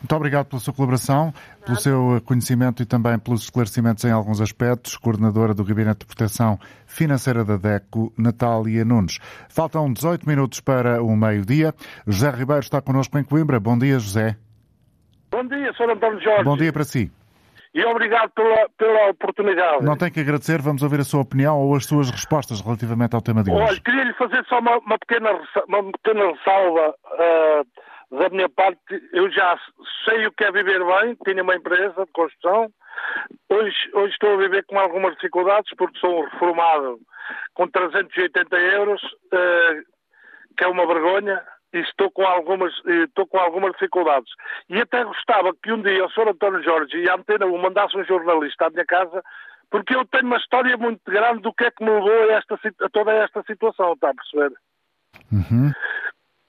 Muito 0.00 0.16
obrigado 0.16 0.46
pela 0.46 0.60
sua 0.60 0.74
colaboração, 0.74 1.26
Nada. 1.26 1.64
pelo 1.64 1.76
seu 1.78 2.20
conhecimento 2.24 2.82
e 2.82 2.86
também 2.86 3.16
pelos 3.16 3.44
esclarecimentos 3.44 4.04
em 4.04 4.10
alguns 4.10 4.40
aspectos. 4.40 4.96
Coordenadora 4.96 5.54
do 5.54 5.64
Gabinete 5.64 6.00
de 6.00 6.06
Proteção 6.06 6.58
Financeira 6.84 7.44
da 7.44 7.56
DECO, 7.56 8.12
Natália 8.18 8.84
Nunes. 8.84 9.20
Faltam 9.48 9.92
18 9.92 10.28
minutos 10.28 10.60
para 10.60 11.00
o 11.00 11.16
meio-dia. 11.16 11.72
José 12.06 12.30
Ribeiro 12.30 12.62
está 12.62 12.82
connosco 12.82 13.16
em 13.16 13.24
Coimbra. 13.24 13.60
Bom 13.60 13.78
dia, 13.78 13.98
José. 14.00 14.36
Bom 15.30 15.46
dia, 15.46 15.72
Sr. 15.72 15.90
António 15.90 16.20
Jorge. 16.20 16.44
Bom 16.44 16.56
dia 16.56 16.72
para 16.72 16.84
si. 16.84 17.10
E 17.74 17.84
obrigado 17.84 18.30
pela, 18.30 18.68
pela 18.78 19.10
oportunidade. 19.10 19.84
Não 19.84 19.96
tem 19.96 20.10
que 20.10 20.20
agradecer, 20.20 20.62
vamos 20.62 20.82
ouvir 20.84 21.00
a 21.00 21.04
sua 21.04 21.22
opinião 21.22 21.58
ou 21.58 21.74
as 21.74 21.84
suas 21.84 22.08
respostas 22.08 22.60
relativamente 22.60 23.16
ao 23.16 23.20
tema 23.20 23.42
de 23.42 23.50
hoje. 23.50 23.62
Olha, 23.62 23.80
queria-lhe 23.80 24.12
fazer 24.14 24.44
só 24.48 24.60
uma, 24.60 24.78
uma, 24.78 24.96
pequena, 24.96 25.30
uma 25.66 25.82
pequena 25.90 26.32
ressalva. 26.32 26.94
Uh, 27.04 27.83
da 28.10 28.28
minha 28.28 28.48
parte, 28.48 28.78
eu 29.12 29.30
já 29.30 29.58
sei 30.04 30.26
o 30.26 30.32
que 30.32 30.44
é 30.44 30.52
viver 30.52 30.84
bem, 30.84 31.16
tinha 31.24 31.42
uma 31.42 31.54
empresa 31.54 32.04
de 32.04 32.12
construção. 32.12 32.70
Hoje, 33.48 33.76
hoje 33.92 34.12
estou 34.12 34.34
a 34.34 34.36
viver 34.36 34.64
com 34.66 34.78
algumas 34.78 35.14
dificuldades 35.14 35.72
porque 35.76 35.98
sou 35.98 36.20
um 36.20 36.24
reformado 36.24 37.00
com 37.54 37.68
380 37.68 38.56
euros, 38.56 39.02
uh, 39.02 39.82
que 40.56 40.64
é 40.64 40.68
uma 40.68 40.86
vergonha, 40.86 41.42
e 41.72 41.78
estou 41.78 42.10
com 42.10 42.22
algumas, 42.22 42.72
estou 42.86 43.26
com 43.26 43.38
algumas 43.38 43.72
dificuldades. 43.72 44.30
E 44.68 44.80
até 44.80 45.02
gostava 45.02 45.52
que 45.60 45.72
um 45.72 45.82
dia 45.82 46.04
o 46.04 46.10
Sr. 46.10 46.28
António 46.28 46.62
Jorge 46.62 46.96
e 46.96 47.08
a 47.08 47.14
Antena 47.14 47.46
o 47.46 47.58
mandasse 47.58 47.96
um 47.96 48.04
jornalista 48.04 48.66
à 48.66 48.70
minha 48.70 48.84
casa, 48.84 49.22
porque 49.70 49.96
eu 49.96 50.04
tenho 50.06 50.26
uma 50.26 50.36
história 50.36 50.76
muito 50.76 51.00
grande 51.04 51.40
do 51.40 51.52
que 51.52 51.64
é 51.64 51.70
que 51.70 51.82
me 51.82 51.90
levou 51.90 52.30
a, 52.30 52.34
esta, 52.34 52.54
a 52.54 52.88
toda 52.90 53.12
esta 53.12 53.42
situação, 53.42 53.94
está 53.94 54.10
a 54.10 54.14
perceber? 54.14 54.52
Uhum 55.32 55.72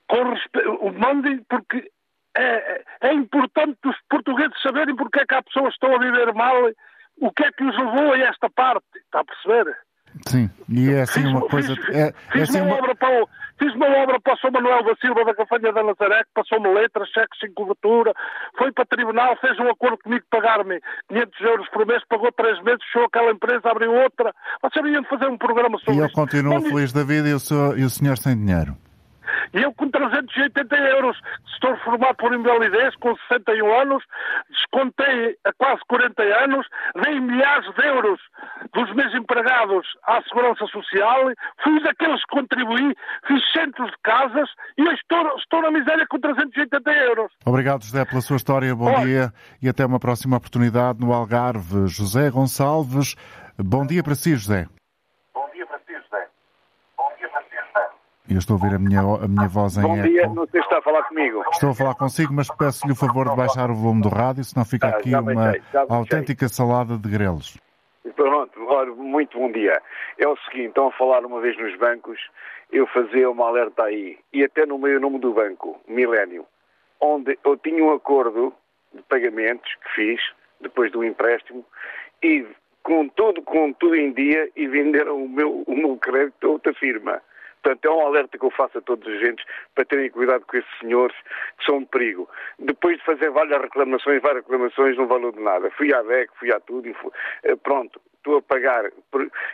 com 0.08 0.30
respeito, 0.30 0.94
mandem 0.94 1.44
porque 1.50 1.90
é, 2.38 2.84
é, 3.02 3.14
importante 3.14 3.78
os 3.86 3.96
portugueses 4.10 4.62
saberem 4.62 4.96
porque 4.96 5.20
é 5.20 5.26
que 5.26 5.36
há 5.36 5.42
pessoas 5.42 5.76
que 5.76 5.86
estão 5.86 5.96
a 5.96 6.00
viver 6.00 6.34
mal, 6.34 6.56
o 7.18 7.32
que 7.32 7.46
é 7.46 7.52
que 7.52 7.64
os 7.64 7.78
levou 7.78 8.14
a 8.14 8.20
esta 8.20 8.50
parte, 8.50 8.86
está 8.96 9.22
a 9.22 9.26
perceber? 9.26 9.76
Sim, 10.28 10.50
e 10.70 10.92
é 10.92 11.02
assim 11.02 11.24
fiz, 11.24 11.32
uma 11.32 11.42
coisa. 11.42 11.76
Fiz, 11.76 11.96
é, 11.96 12.14
fiz, 12.32 12.42
é 12.42 12.44
assim 12.44 12.62
uma, 12.62 12.68
uma... 12.68 12.78
Obra 12.78 12.96
para 12.96 13.22
o, 13.22 13.30
fiz 13.60 13.74
uma 13.76 13.88
obra 13.88 14.20
para 14.22 14.34
o 14.34 14.38
São 14.38 14.50
Manuel 14.52 14.84
da 14.84 14.96
Silva 14.96 15.26
da 15.26 15.36
Cafanha 15.36 15.74
da 15.74 15.84
Nazaré, 15.84 16.24
que 16.24 16.30
passou-me 16.34 16.74
letras, 16.74 17.10
cheques 17.10 17.40
sem 17.40 17.54
cobertura, 17.54 18.14
foi 18.58 18.72
para 18.72 18.84
o 18.84 18.88
tribunal, 18.88 19.36
fez 19.42 19.60
um 19.60 19.70
acordo 19.70 19.98
comigo 19.98 20.26
pagar-me 20.30 20.80
500 21.10 21.42
euros 21.42 21.70
por 21.70 21.86
mês, 21.86 22.02
pagou 22.08 22.32
três 22.32 22.62
meses, 22.64 22.84
fechou 22.86 23.06
aquela 23.06 23.32
empresa, 23.32 23.70
abriu 23.70 23.94
outra. 23.94 24.34
Vocês 24.62 24.86
iam 24.86 25.04
fazer 25.04 25.28
um 25.28 25.38
programa 25.38 25.78
sobre 25.80 25.94
isso. 25.94 26.02
E 26.02 26.06
ele 26.06 26.14
continua 26.14 26.62
feliz 26.62 26.94
da 26.94 27.04
vida 27.04 27.28
e 27.28 27.34
o, 27.34 27.40
senhor, 27.40 27.78
e 27.78 27.84
o 27.84 27.90
senhor 27.90 28.18
sem 28.18 28.38
dinheiro. 28.38 28.76
E 29.54 29.62
eu 29.62 29.74
com 29.74 29.90
380 29.90 30.76
euros, 30.76 31.18
estou 31.54 31.76
formado 31.78 32.16
por 32.16 32.34
invalidez, 32.34 32.96
com 32.98 33.16
61 33.30 33.82
anos, 33.82 34.04
descontei 34.50 35.38
a 35.46 35.54
quase 35.54 35.82
40 35.88 36.22
anos, 36.44 36.68
dei 37.04 37.20
milhares 37.20 37.66
de 37.76 37.86
euros 37.86 38.20
dos 38.74 38.94
meus 38.94 39.14
empregados 39.14 39.88
à 40.04 40.22
Segurança 40.24 40.66
Social, 40.68 41.32
fui 41.64 41.82
daqueles 41.82 42.22
que 42.26 42.36
contribuí, 42.36 42.96
fiz 43.28 43.52
centros 43.52 43.90
de 43.90 43.98
casas 44.04 44.50
e 44.78 44.82
eu 44.82 44.92
estou, 44.92 45.38
estou 45.38 45.62
na 45.62 45.72
miséria 45.72 46.06
com 46.10 46.20
380 46.20 46.92
euros. 46.92 47.32
Obrigado, 47.46 47.84
José, 47.84 48.06
pela 48.06 48.22
sua 48.22 48.38
história. 48.38 48.76
Bom 48.76 48.86
Olha. 48.86 49.06
dia 49.06 49.34
e 49.62 49.70
até 49.70 49.86
uma 49.86 50.00
próxima 50.00 50.38
oportunidade 50.38 51.00
no 51.00 51.14
Algarve. 51.14 51.88
José 51.88 52.30
Gonçalves, 52.30 53.16
bom 53.58 53.86
dia 53.86 54.04
para 54.04 54.16
si, 54.16 54.36
José. 54.36 54.68
Eu 58.30 58.40
estou 58.40 58.56
a 58.56 58.60
ouvir 58.60 58.76
a 58.76 58.80
minha, 58.80 59.02
a 59.02 59.28
minha 59.28 59.48
voz 59.48 59.78
em 59.78 59.84
Bom 59.84 60.02
dia, 60.02 60.24
eco. 60.24 60.34
não 60.34 60.48
sei 60.48 60.60
se 60.60 60.66
está 60.66 60.80
a 60.80 60.82
falar 60.82 61.04
comigo. 61.04 61.44
Estou 61.52 61.70
a 61.70 61.76
falar 61.76 61.96
consigo, 61.96 62.34
mas 62.34 62.48
peço-lhe 62.50 62.94
o 62.94 62.96
favor 62.96 63.30
de 63.30 63.36
baixar 63.36 63.70
o 63.70 63.76
volume 63.76 64.02
do 64.02 64.10
rádio, 64.10 64.44
senão 64.44 64.66
fica 64.66 64.88
ah, 64.88 64.90
aqui 64.92 65.14
uma 65.14 65.54
autêntica 65.90 66.50
salada 66.50 66.98
de 66.98 67.08
grelos. 67.08 67.56
Pronto, 68.16 68.60
muito 68.98 69.38
bom 69.38 69.52
dia. 69.52 69.80
É 70.18 70.28
o 70.28 70.36
seguinte, 70.38 70.70
estão 70.70 70.88
a 70.88 70.92
falar 70.94 71.24
uma 71.24 71.40
vez 71.40 71.56
nos 71.58 71.78
bancos, 71.78 72.20
eu 72.72 72.88
fazia 72.88 73.30
uma 73.30 73.48
alerta 73.48 73.84
aí, 73.84 74.18
e 74.34 74.44
até 74.44 74.66
no 74.66 74.80
meio 74.80 75.00
nome 75.00 75.20
do 75.20 75.34
banco, 75.34 75.80
Milênio, 75.88 76.46
onde 77.00 77.38
eu 77.46 77.56
tinha 77.58 77.84
um 77.84 77.94
acordo 77.94 78.54
de 78.92 79.04
pagamentos 79.04 79.72
que 79.84 79.96
fiz, 79.96 80.22
depois 80.60 80.92
do 80.92 81.04
empréstimo, 81.04 81.64
e 82.24 82.46
com 82.82 83.08
tudo, 83.10 83.42
com 83.44 83.72
tudo 83.74 83.96
em 83.96 84.12
dia, 84.14 84.50
e 84.56 84.68
venderam 84.68 85.24
o 85.24 85.30
meu, 85.30 85.64
o 85.68 85.76
meu 85.76 85.96
crédito 85.98 86.48
a 86.48 86.50
outra 86.50 86.74
firma. 86.74 87.22
Portanto, 87.66 87.86
é 87.86 87.90
um 87.90 88.06
alerta 88.06 88.38
que 88.38 88.46
eu 88.46 88.52
faço 88.52 88.78
a 88.78 88.82
todos 88.82 89.08
os 89.08 89.16
agentes 89.16 89.44
para 89.74 89.86
terem 89.86 90.12
cuidado 90.12 90.46
com 90.46 90.56
esses 90.56 90.80
senhores 90.80 91.16
que 91.58 91.66
são 91.66 91.78
um 91.78 91.86
perigo. 91.86 92.30
Depois 92.60 92.98
de 93.00 93.04
fazer 93.04 93.32
várias 93.32 93.60
reclamações, 93.60 94.22
várias 94.22 94.44
reclamações, 94.44 94.96
não 94.96 95.08
valeu 95.08 95.32
de 95.32 95.40
nada. 95.40 95.72
Fui 95.72 95.92
à 95.92 96.04
DEC, 96.04 96.30
fui 96.38 96.54
a 96.54 96.60
tudo 96.60 96.88
e 96.88 96.94
fui... 96.94 97.10
Eh, 97.44 97.56
pronto, 97.56 98.00
estou 98.18 98.38
a 98.38 98.42
pagar. 98.44 98.86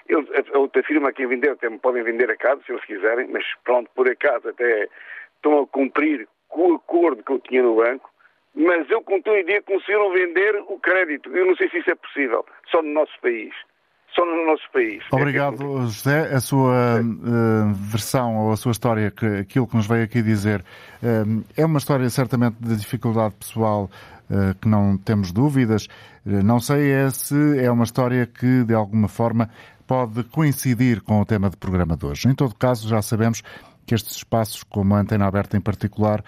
Eles, 0.09 0.29
a 0.53 0.59
outra 0.59 0.83
firma 0.83 1.07
a 1.07 1.13
quem 1.13 1.25
vender, 1.25 1.51
até 1.51 1.69
me 1.69 1.79
podem 1.79 2.03
vender 2.03 2.29
a 2.29 2.35
casa 2.35 2.61
se 2.65 2.73
eles 2.73 2.83
quiserem, 2.83 3.29
mas 3.29 3.45
pronto, 3.63 3.89
por 3.95 4.09
acaso 4.09 4.49
até 4.49 4.89
estão 5.37 5.61
a 5.61 5.67
cumprir 5.67 6.27
com 6.49 6.73
o 6.73 6.75
acordo 6.75 7.23
que 7.23 7.31
eu 7.31 7.39
tinha 7.39 7.63
no 7.63 7.77
banco, 7.77 8.11
mas 8.53 8.89
eu 8.89 9.01
continuo 9.03 9.37
em 9.37 9.45
dia 9.45 9.61
conseguiram 9.61 10.11
vender 10.11 10.61
o 10.67 10.77
crédito. 10.79 11.33
Eu 11.33 11.45
não 11.45 11.55
sei 11.55 11.69
se 11.69 11.77
isso 11.77 11.91
é 11.91 11.95
possível, 11.95 12.45
só 12.69 12.81
no 12.81 12.91
nosso 12.91 13.17
país 13.21 13.53
só 14.15 14.25
no 14.25 14.45
nosso 14.45 14.63
país. 14.71 15.03
Obrigado, 15.11 15.57
José. 15.83 16.33
A 16.33 16.39
sua 16.39 17.01
versão 17.91 18.37
ou 18.37 18.51
a 18.51 18.57
sua 18.57 18.71
história, 18.71 19.11
que, 19.11 19.25
aquilo 19.25 19.67
que 19.67 19.75
nos 19.75 19.85
veio 19.85 20.03
aqui 20.03 20.21
dizer, 20.21 20.63
uh, 21.03 21.43
é 21.55 21.65
uma 21.65 21.77
história 21.77 22.09
certamente 22.09 22.55
de 22.59 22.75
dificuldade 22.75 23.35
pessoal 23.35 23.89
uh, 24.29 24.55
que 24.59 24.67
não 24.67 24.97
temos 24.97 25.31
dúvidas. 25.31 25.87
não 26.25 26.59
sei 26.59 26.91
é 26.91 27.09
se 27.09 27.59
é 27.59 27.69
uma 27.69 27.83
história 27.83 28.25
que, 28.25 28.63
de 28.63 28.73
alguma 28.73 29.07
forma, 29.07 29.49
pode 29.85 30.23
coincidir 30.25 31.01
com 31.01 31.19
o 31.19 31.25
tema 31.25 31.49
de 31.49 31.57
programa 31.57 31.97
de 31.97 32.05
hoje. 32.05 32.29
Em 32.29 32.33
todo 32.33 32.55
caso, 32.55 32.87
já 32.87 33.01
sabemos 33.01 33.43
que 33.85 33.93
estes 33.93 34.15
espaços, 34.15 34.63
como 34.63 34.95
a 34.95 34.99
antena 34.99 35.25
aberta 35.25 35.57
em 35.57 35.59
particular, 35.59 36.23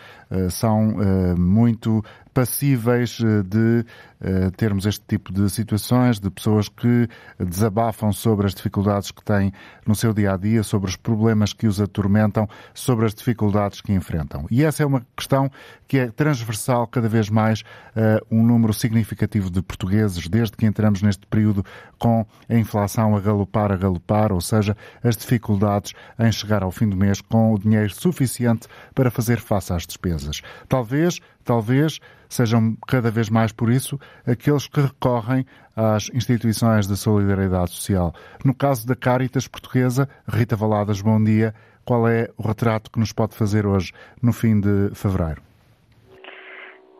são 0.49 0.95
muito 1.37 2.03
passíveis 2.33 3.19
de 3.45 3.85
eh, 4.25 4.49
termos 4.55 4.85
este 4.85 5.03
tipo 5.05 5.33
de 5.33 5.49
situações, 5.49 6.19
de 6.19 6.29
pessoas 6.29 6.69
que 6.69 7.07
desabafam 7.37 8.11
sobre 8.13 8.45
as 8.45 8.55
dificuldades 8.55 9.11
que 9.11 9.23
têm 9.23 9.51
no 9.85 9.93
seu 9.93 10.13
dia 10.13 10.33
a 10.33 10.37
dia, 10.37 10.63
sobre 10.63 10.89
os 10.89 10.95
problemas 10.95 11.51
que 11.51 11.67
os 11.67 11.81
atormentam, 11.81 12.47
sobre 12.73 13.05
as 13.05 13.13
dificuldades 13.13 13.81
que 13.81 13.91
enfrentam. 13.91 14.45
E 14.49 14.63
essa 14.63 14.81
é 14.81 14.85
uma 14.85 15.05
questão 15.15 15.51
que 15.87 15.97
é 15.97 16.07
transversal 16.07 16.87
cada 16.87 17.09
vez 17.09 17.29
mais 17.29 17.63
a 17.95 18.23
um 18.33 18.43
número 18.43 18.73
significativo 18.73 19.51
de 19.51 19.61
portugueses, 19.61 20.27
desde 20.27 20.55
que 20.55 20.65
entramos 20.65 21.01
neste 21.01 21.27
período 21.27 21.63
com 21.99 22.25
a 22.49 22.55
inflação 22.55 23.15
a 23.15 23.19
galopar, 23.19 23.71
a 23.71 23.77
galopar, 23.77 24.31
ou 24.31 24.41
seja, 24.41 24.75
as 25.03 25.17
dificuldades 25.17 25.93
em 26.17 26.31
chegar 26.31 26.63
ao 26.63 26.71
fim 26.71 26.87
do 26.87 26.95
mês 26.95 27.21
com 27.21 27.53
o 27.53 27.59
dinheiro 27.59 27.93
suficiente 27.93 28.67
para 28.95 29.11
fazer 29.11 29.39
face 29.39 29.73
às 29.73 29.85
despesas. 29.85 30.41
Talvez, 30.67 31.19
talvez 31.43 31.99
sejam 32.29 32.75
cada 32.87 33.11
vez 33.11 33.29
mais 33.29 33.51
por 33.51 33.69
isso 33.69 33.99
aqueles 34.25 34.67
que 34.67 34.81
recorrem 34.81 35.45
às 35.75 36.09
instituições 36.13 36.87
de 36.87 36.95
solidariedade 36.97 37.71
social. 37.71 38.13
No 38.43 38.55
caso 38.55 38.87
da 38.87 38.95
Caritas 38.95 39.47
Portuguesa, 39.47 40.07
Rita 40.27 40.55
Valadas, 40.55 41.01
bom 41.01 41.23
dia. 41.23 41.53
Qual 41.85 42.07
é 42.07 42.29
o 42.37 42.47
retrato 42.47 42.89
que 42.89 42.99
nos 42.99 43.11
pode 43.11 43.35
fazer 43.35 43.65
hoje, 43.65 43.91
no 44.21 44.31
fim 44.31 44.59
de 44.59 44.95
fevereiro? 44.95 45.41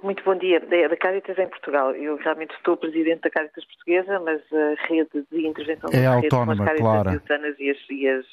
Muito 0.03 0.21
bom 0.25 0.35
dia. 0.35 0.59
Da 0.59 0.97
Caritas 0.97 1.37
em 1.39 1.47
Portugal. 1.47 1.95
Eu 1.95 2.17
realmente 2.17 2.53
estou 2.55 2.75
presidente 2.75 3.21
da 3.21 3.29
Caritas 3.29 3.63
Portuguesa, 3.63 4.19
mas 4.19 4.41
a 4.51 4.87
rede 4.87 5.25
de 5.31 5.47
intervenção 5.47 5.89
é 5.93 6.05
autónoma, 6.05 6.65
redes 6.65 6.81
Clara. 6.81 7.11
diocesanas 7.11 7.55
e 7.57 7.69
as, 7.69 7.77
e, 7.89 8.07
as, 8.09 8.25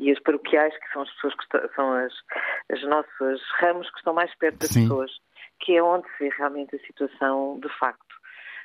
e 0.00 0.10
as 0.10 0.18
paroquiais, 0.18 0.76
que 0.76 0.92
são 0.92 1.02
as 1.02 1.10
pessoas 1.12 1.34
que 1.36 1.74
são 1.76 1.92
as, 1.92 2.12
as 2.72 2.82
nossas 2.82 3.40
ramos 3.60 3.88
que 3.88 3.98
estão 3.98 4.12
mais 4.12 4.34
perto 4.34 4.58
das 4.58 4.70
Sim. 4.70 4.82
pessoas, 4.82 5.12
que 5.62 5.76
é 5.76 5.82
onde 5.82 6.06
se 6.10 6.24
vê 6.24 6.34
realmente 6.36 6.76
a 6.76 6.86
situação 6.86 7.58
de 7.60 7.68
facto. 7.78 8.14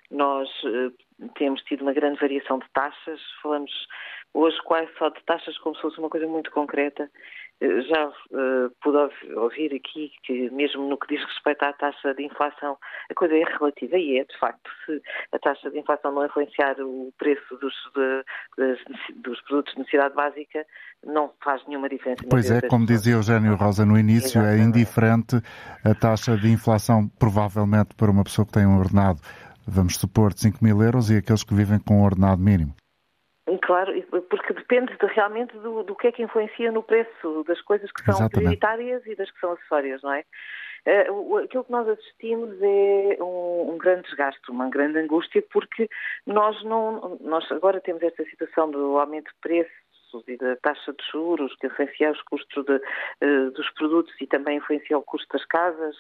Nós 0.10 0.50
uh, 0.64 0.94
temos 1.36 1.62
tido 1.64 1.82
uma 1.82 1.94
grande 1.94 2.20
variação 2.20 2.60
de 2.60 2.70
taxas, 2.74 3.20
falamos 3.42 3.72
hoje 4.34 4.58
quase 4.64 4.90
só 4.98 5.10
de 5.10 5.22
taxas 5.24 5.58
como 5.60 5.76
se 5.76 5.82
fosse 5.82 6.00
uma 6.00 6.10
coisa 6.10 6.28
muito 6.28 6.52
concreta. 6.52 7.10
Já 7.60 8.08
uh, 8.08 8.70
pude 8.82 8.98
ouvir 9.36 9.74
aqui 9.74 10.12
que, 10.24 10.50
mesmo 10.52 10.88
no 10.88 10.98
que 10.98 11.16
diz 11.16 11.26
respeito 11.26 11.64
à 11.64 11.74
taxa 11.74 12.14
de 12.14 12.24
inflação, 12.24 12.78
a 13.10 13.14
coisa 13.16 13.36
é 13.36 13.44
relativa 13.44 13.98
e 13.98 14.20
é, 14.20 14.24
de 14.26 14.38
facto, 14.38 14.70
se 14.86 15.02
a 15.32 15.40
taxa 15.40 15.72
de 15.72 15.80
inflação 15.80 16.12
não 16.12 16.26
influenciar 16.26 16.80
o 16.80 17.12
preço 17.18 17.58
dos, 17.58 17.74
de, 17.96 19.14
dos 19.16 19.42
produtos 19.42 19.74
de 19.74 19.80
necessidade 19.80 20.14
básica, 20.14 20.66
não 21.04 21.32
faz 21.44 21.66
nenhuma 21.68 21.90
diferença. 21.90 22.24
Pois 22.30 22.52
é, 22.52 22.62
como 22.68 22.86
dizia 22.86 23.14
Eugênio 23.14 23.56
Rosa 23.56 23.86
no 23.86 23.98
início, 23.98 24.40
é 24.40 24.54
Exatamente. 24.54 24.62
é 24.62 24.68
indiferente 24.68 25.36
a 25.84 25.96
taxa 25.96 26.38
de 26.38 26.52
inflação, 26.52 27.10
provavelmente 27.18 27.96
para 27.96 28.12
uma 28.12 28.24
pessoa 28.24 28.46
que 28.46 28.54
tem 28.54 28.68
um 28.68 28.78
ordenado 28.78 29.20
vamos 29.68 29.98
supor, 29.98 30.34
de 30.34 30.40
5 30.42 30.64
mil 30.64 30.82
euros 30.82 31.10
e 31.10 31.18
aqueles 31.18 31.44
que 31.44 31.54
vivem 31.54 31.78
com 31.80 32.00
um 32.00 32.04
ordenado 32.04 32.42
mínimo? 32.42 32.74
Claro, 33.62 33.94
porque 34.30 34.54
depende 34.54 34.96
de, 34.98 35.06
realmente 35.08 35.58
do, 35.58 35.84
do, 35.84 35.96
que 35.96 36.08
é 36.08 36.12
que 36.12 36.22
influencia 36.22 36.72
no 36.72 36.84
preço 36.84 37.44
das 37.48 37.62
coisas 37.62 37.90
que 37.92 38.04
são 38.04 38.16
Exatamente. 38.16 38.34
prioritárias 38.34 39.06
e 39.06 39.16
das 39.16 39.32
que 39.32 39.40
são 39.40 39.54
acessórias, 39.54 40.02
não 40.02 40.12
é? 40.12 40.26
Uh, 41.10 41.38
aquilo 41.38 41.64
que 41.64 41.72
nós 41.72 41.88
assistimos 41.88 42.58
é 42.62 43.18
um, 43.22 43.74
um, 43.74 43.78
grande 43.78 44.04
desgaste, 44.04 44.50
uma 44.50 44.70
grande 44.70 45.00
angústia, 45.00 45.44
porque 45.52 45.90
nós 46.26 46.62
não, 46.64 47.18
nós 47.22 47.50
agora 47.52 47.82
temos 47.82 48.02
esta 48.04 48.24
situação 48.26 48.70
do 48.72 48.98
aumento 48.98 49.28
de 49.28 49.40
preço 49.42 49.87
e 50.28 50.38
da 50.38 50.56
taxa 50.58 50.94
de 50.94 51.04
juros, 51.12 51.56
que 51.56 51.68
influencia 51.68 52.12
os 52.12 52.22
custos 52.24 52.66
de, 52.66 52.76
uh, 52.76 53.52
dos 53.52 53.70
produtos 53.72 54.14
e 54.22 54.28
também 54.28 54.58
influencia 54.58 54.98
o 54.98 55.04
custo 55.04 55.28
das 55.34 55.46
casas, 55.46 55.96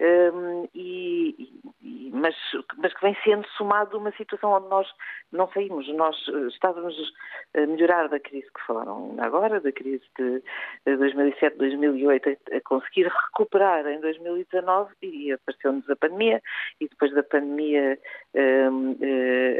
um, 0.00 0.68
e, 0.74 1.62
e, 1.82 2.10
mas, 2.12 2.34
mas 2.78 2.92
que 2.94 3.02
vem 3.02 3.16
sendo 3.22 3.46
somado 3.56 3.98
uma 3.98 4.12
situação 4.12 4.52
onde 4.52 4.68
nós 4.68 4.88
não 5.32 5.48
saímos. 5.52 5.86
Nós 5.94 6.16
eh, 6.28 6.48
estávamos 6.48 6.94
a 7.54 7.66
melhorar 7.66 8.08
da 8.08 8.18
crise 8.18 8.46
que 8.52 8.66
falaram 8.66 9.14
agora, 9.18 9.60
da 9.60 9.70
crise 9.70 10.02
de 10.18 10.42
2007, 10.84 11.56
2008, 11.56 12.36
a 12.52 12.60
conseguir 12.62 13.06
recuperar 13.06 13.86
em 13.86 14.00
2019 14.00 14.92
e 15.02 15.32
apareceu-nos 15.32 15.88
a 15.88 15.96
pandemia, 15.96 16.42
e 16.80 16.88
depois 16.88 17.12
da 17.14 17.22
pandemia 17.22 17.98
um, 18.34 18.96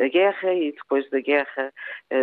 a 0.05 0.09
guerra, 0.09 0.55
e 0.55 0.72
depois 0.72 1.09
da 1.11 1.20
guerra 1.20 1.72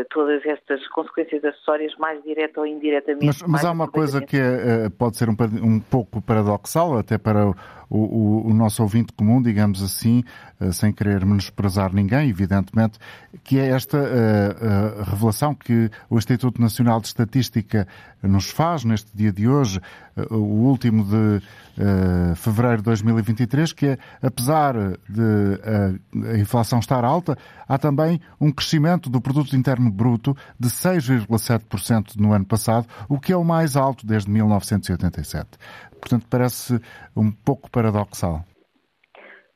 todas 0.09 0.45
estas 0.45 0.85
consequências 0.89 1.41
acessórias 1.67 1.93
mais 1.97 2.23
direta 2.23 2.61
ou 2.61 2.65
indiretamente. 2.65 3.25
Mas, 3.25 3.41
mas 3.41 3.65
há 3.65 3.71
uma 3.71 3.87
coisa 3.87 4.21
que 4.21 4.37
é, 4.37 4.89
pode 4.89 5.17
ser 5.17 5.29
um, 5.29 5.35
um 5.61 5.79
pouco 5.79 6.21
paradoxal, 6.21 6.97
até 6.97 7.17
para 7.17 7.47
o, 7.47 7.55
o, 7.89 8.47
o, 8.47 8.53
nosso 8.53 8.81
ouvinte 8.81 9.13
comum, 9.13 9.41
digamos 9.41 9.81
assim, 9.81 10.23
eh, 10.59 10.71
sem 10.71 10.91
querer 10.91 11.25
menosprezar 11.25 11.93
ninguém, 11.93 12.29
evidentemente, 12.29 12.99
que 13.43 13.59
é 13.59 13.67
esta 13.69 13.97
uh, 13.97 14.01
uh, 14.01 15.03
revelação 15.03 15.53
que 15.53 15.89
o 16.09 16.17
Instituto 16.17 16.59
Nacional 16.59 16.99
de 16.99 17.07
Estatística 17.07 17.87
nos 18.21 18.49
faz 18.49 18.83
neste 18.83 19.15
dia 19.15 19.31
de 19.31 19.47
hoje, 19.47 19.79
uh, 20.17 20.35
o 20.35 20.67
último 20.67 21.03
de 21.03 21.41
fevereiro 22.35 22.77
de 22.77 22.85
2023, 22.85 23.71
que 23.71 23.85
é, 23.85 23.97
apesar 24.19 24.73
de 25.07 25.59
a 26.33 26.35
inflação 26.39 26.79
estar 26.79 27.05
alta, 27.05 27.37
há 27.67 27.77
também 27.77 28.19
um 28.41 28.51
crescimento 28.51 29.11
do 29.11 29.21
produto 29.21 29.55
interno 29.55 29.91
bruto 29.91 30.35
de 30.59 30.69
6,7% 30.69 31.56
no 32.19 32.33
ano 32.33 32.45
passado, 32.45 32.87
o 33.09 33.19
que 33.19 33.31
é 33.31 33.35
o 33.35 33.43
mais 33.43 33.75
alto 33.75 34.05
desde 34.05 34.29
1987. 34.29 35.57
Portanto, 35.99 36.25
parece 36.29 36.79
um 37.15 37.31
pouco 37.31 37.69
paradoxal. 37.69 38.43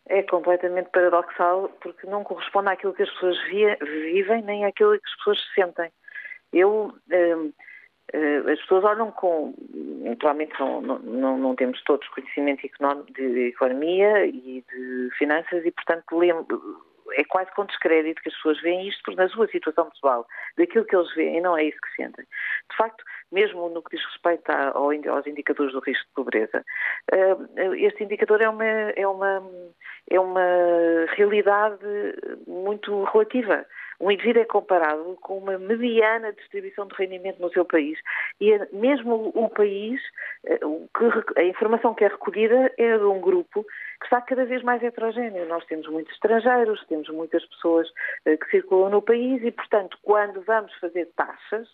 É 0.07 0.23
completamente 0.23 0.89
paradoxal 0.89 1.69
porque 1.81 2.05
não 2.07 2.23
corresponde 2.23 2.69
àquilo 2.69 2.93
que 2.93 3.03
as 3.03 3.09
pessoas 3.11 3.37
via, 3.49 3.77
vivem 3.81 4.41
nem 4.43 4.65
àquilo 4.65 4.91
que 4.99 5.07
as 5.07 5.15
pessoas 5.17 5.39
sentem. 5.55 5.89
Eu, 6.51 6.93
hum, 7.09 7.53
hum, 8.13 8.49
as 8.51 8.59
pessoas 8.59 8.83
olham 8.83 9.09
com, 9.11 9.53
naturalmente 10.03 10.53
não, 10.59 10.81
não, 10.81 11.37
não 11.37 11.55
temos 11.55 11.81
todos 11.83 12.07
conhecimento 12.09 12.61
de 13.13 13.47
economia 13.47 14.25
e 14.25 14.65
de 14.69 15.09
finanças 15.17 15.65
e, 15.65 15.71
portanto, 15.71 16.17
lembro, 16.17 16.83
é 17.13 17.23
quase 17.23 17.51
com 17.53 17.65
descrédito 17.65 18.21
que 18.21 18.29
as 18.29 18.35
pessoas 18.35 18.61
veem 18.61 18.87
isto, 18.87 19.01
porque 19.03 19.21
na 19.21 19.29
sua 19.29 19.47
situação 19.47 19.89
pessoal, 19.89 20.27
daquilo 20.57 20.85
que 20.85 20.95
eles 20.95 21.13
veem, 21.15 21.41
não 21.41 21.57
é 21.57 21.65
isso 21.65 21.77
que 21.81 21.95
sentem. 21.95 22.25
De 22.69 22.77
facto, 22.77 23.03
mesmo 23.31 23.69
no 23.69 23.81
que 23.81 23.95
diz 23.95 24.05
respeito 24.05 24.49
aos 24.49 25.27
indicadores 25.27 25.73
do 25.73 25.79
risco 25.79 26.05
de 26.07 26.13
pobreza, 26.13 26.65
eh, 27.11 27.37
este 27.77 28.03
indicador 28.03 28.41
é 28.41 28.49
uma, 28.49 28.65
é 28.65 29.07
uma, 29.07 29.43
é 30.09 30.19
uma 30.19 30.41
realidade 31.15 31.79
muito 32.47 33.03
relativa. 33.05 33.65
Um 34.01 34.09
indivíduo 34.09 34.41
é 34.41 34.45
comparado 34.45 35.15
com 35.21 35.37
uma 35.37 35.59
mediana 35.59 36.33
distribuição 36.33 36.87
de 36.87 36.95
rendimento 36.95 37.39
no 37.39 37.51
seu 37.51 37.63
país 37.63 37.99
e 38.39 38.51
é 38.51 38.67
mesmo 38.73 39.31
o 39.35 39.47
país, 39.47 40.01
eh, 40.43 40.59
a 41.37 41.43
informação 41.43 41.93
que 41.93 42.03
é 42.03 42.07
recolhida 42.07 42.73
é 42.79 42.97
de 42.97 43.03
um 43.03 43.21
grupo 43.21 43.63
que 43.99 44.05
está 44.05 44.19
cada 44.19 44.43
vez 44.43 44.63
mais 44.63 44.81
heterogéneo. 44.81 45.47
Nós 45.47 45.63
temos 45.65 45.87
muitos 45.87 46.11
estrangeiros, 46.13 46.83
temos 46.87 47.07
muitas 47.09 47.45
pessoas 47.45 47.87
eh, 48.25 48.37
que 48.37 48.49
circulam 48.49 48.89
no 48.89 49.03
país 49.03 49.43
e, 49.43 49.51
portanto, 49.51 49.95
quando 50.01 50.41
vamos 50.41 50.73
fazer 50.79 51.07
taxas, 51.15 51.67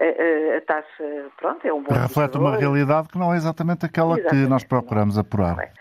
a, 0.00 0.04
a, 0.56 0.60
taxa, 0.62 1.30
pronto, 1.36 1.66
é 1.66 1.72
um 1.74 1.82
bom 1.82 1.92
Reflete 1.92 2.38
uma 2.38 2.56
realidade 2.56 3.08
que 3.08 3.18
não 3.18 3.34
é 3.34 3.36
exatamente 3.36 3.84
aquela 3.84 4.18
exatamente. 4.18 4.44
que 4.44 4.50
nós 4.50 4.64
procuramos 4.64 5.18
apurar. 5.18 5.56
Não 5.56 5.62
é? 5.62 5.72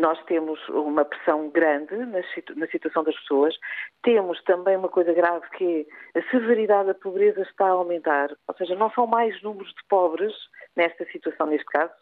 Nós 0.00 0.20
temos 0.24 0.58
uma 0.68 1.04
pressão 1.04 1.48
grande 1.48 1.94
na 2.56 2.66
situação 2.66 3.04
das 3.04 3.14
pessoas, 3.20 3.54
temos 4.02 4.42
também 4.42 4.76
uma 4.76 4.88
coisa 4.88 5.12
grave 5.12 5.48
que 5.56 5.86
é 6.14 6.18
a 6.18 6.30
severidade 6.30 6.88
da 6.88 6.94
pobreza 6.94 7.42
está 7.42 7.66
a 7.66 7.70
aumentar, 7.70 8.30
ou 8.48 8.54
seja, 8.56 8.74
não 8.74 8.90
são 8.90 9.06
mais 9.06 9.40
números 9.42 9.68
de 9.68 9.84
pobres 9.88 10.32
nesta 10.76 11.04
situação, 11.06 11.46
neste 11.46 11.66
caso, 11.66 11.92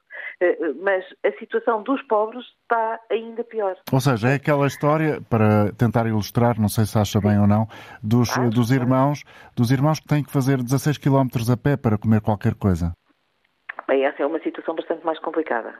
eh, 0.41 0.57
mas 0.81 1.05
a 1.25 1.31
situação 1.33 1.83
dos 1.83 2.01
pobres 2.03 2.43
está 2.63 2.99
ainda 3.11 3.45
pior. 3.45 3.77
Ou 3.93 4.01
seja, 4.01 4.29
é 4.29 4.35
aquela 4.37 4.67
história, 4.67 5.21
para 5.29 5.73
tentar 5.73 6.07
ilustrar, 6.07 6.59
não 6.59 6.69
sei 6.69 6.87
se 6.87 6.99
acha 6.99 7.21
bem 7.21 7.39
ou 7.39 7.47
não, 7.47 7.67
dos, 8.03 8.31
dos 8.51 8.71
irmãos, 8.71 9.25
dos 9.55 9.71
irmãos 9.71 10.01
que 10.01 10.09
têm 10.09 10.25
que 10.25 10.33
fazer 10.33 10.57
16 10.57 10.97
km 10.97 11.29
a 11.53 11.57
pé 11.57 11.77
para 11.77 11.99
comer 11.99 12.23
qualquer 12.23 12.55
coisa. 12.55 12.95
Bem, 13.87 14.07
essa 14.07 14.23
é 14.23 14.27
uma 14.27 14.41
situação 14.41 14.75
bastante 14.75 15.05
mais 15.05 15.19
complicada 15.19 15.79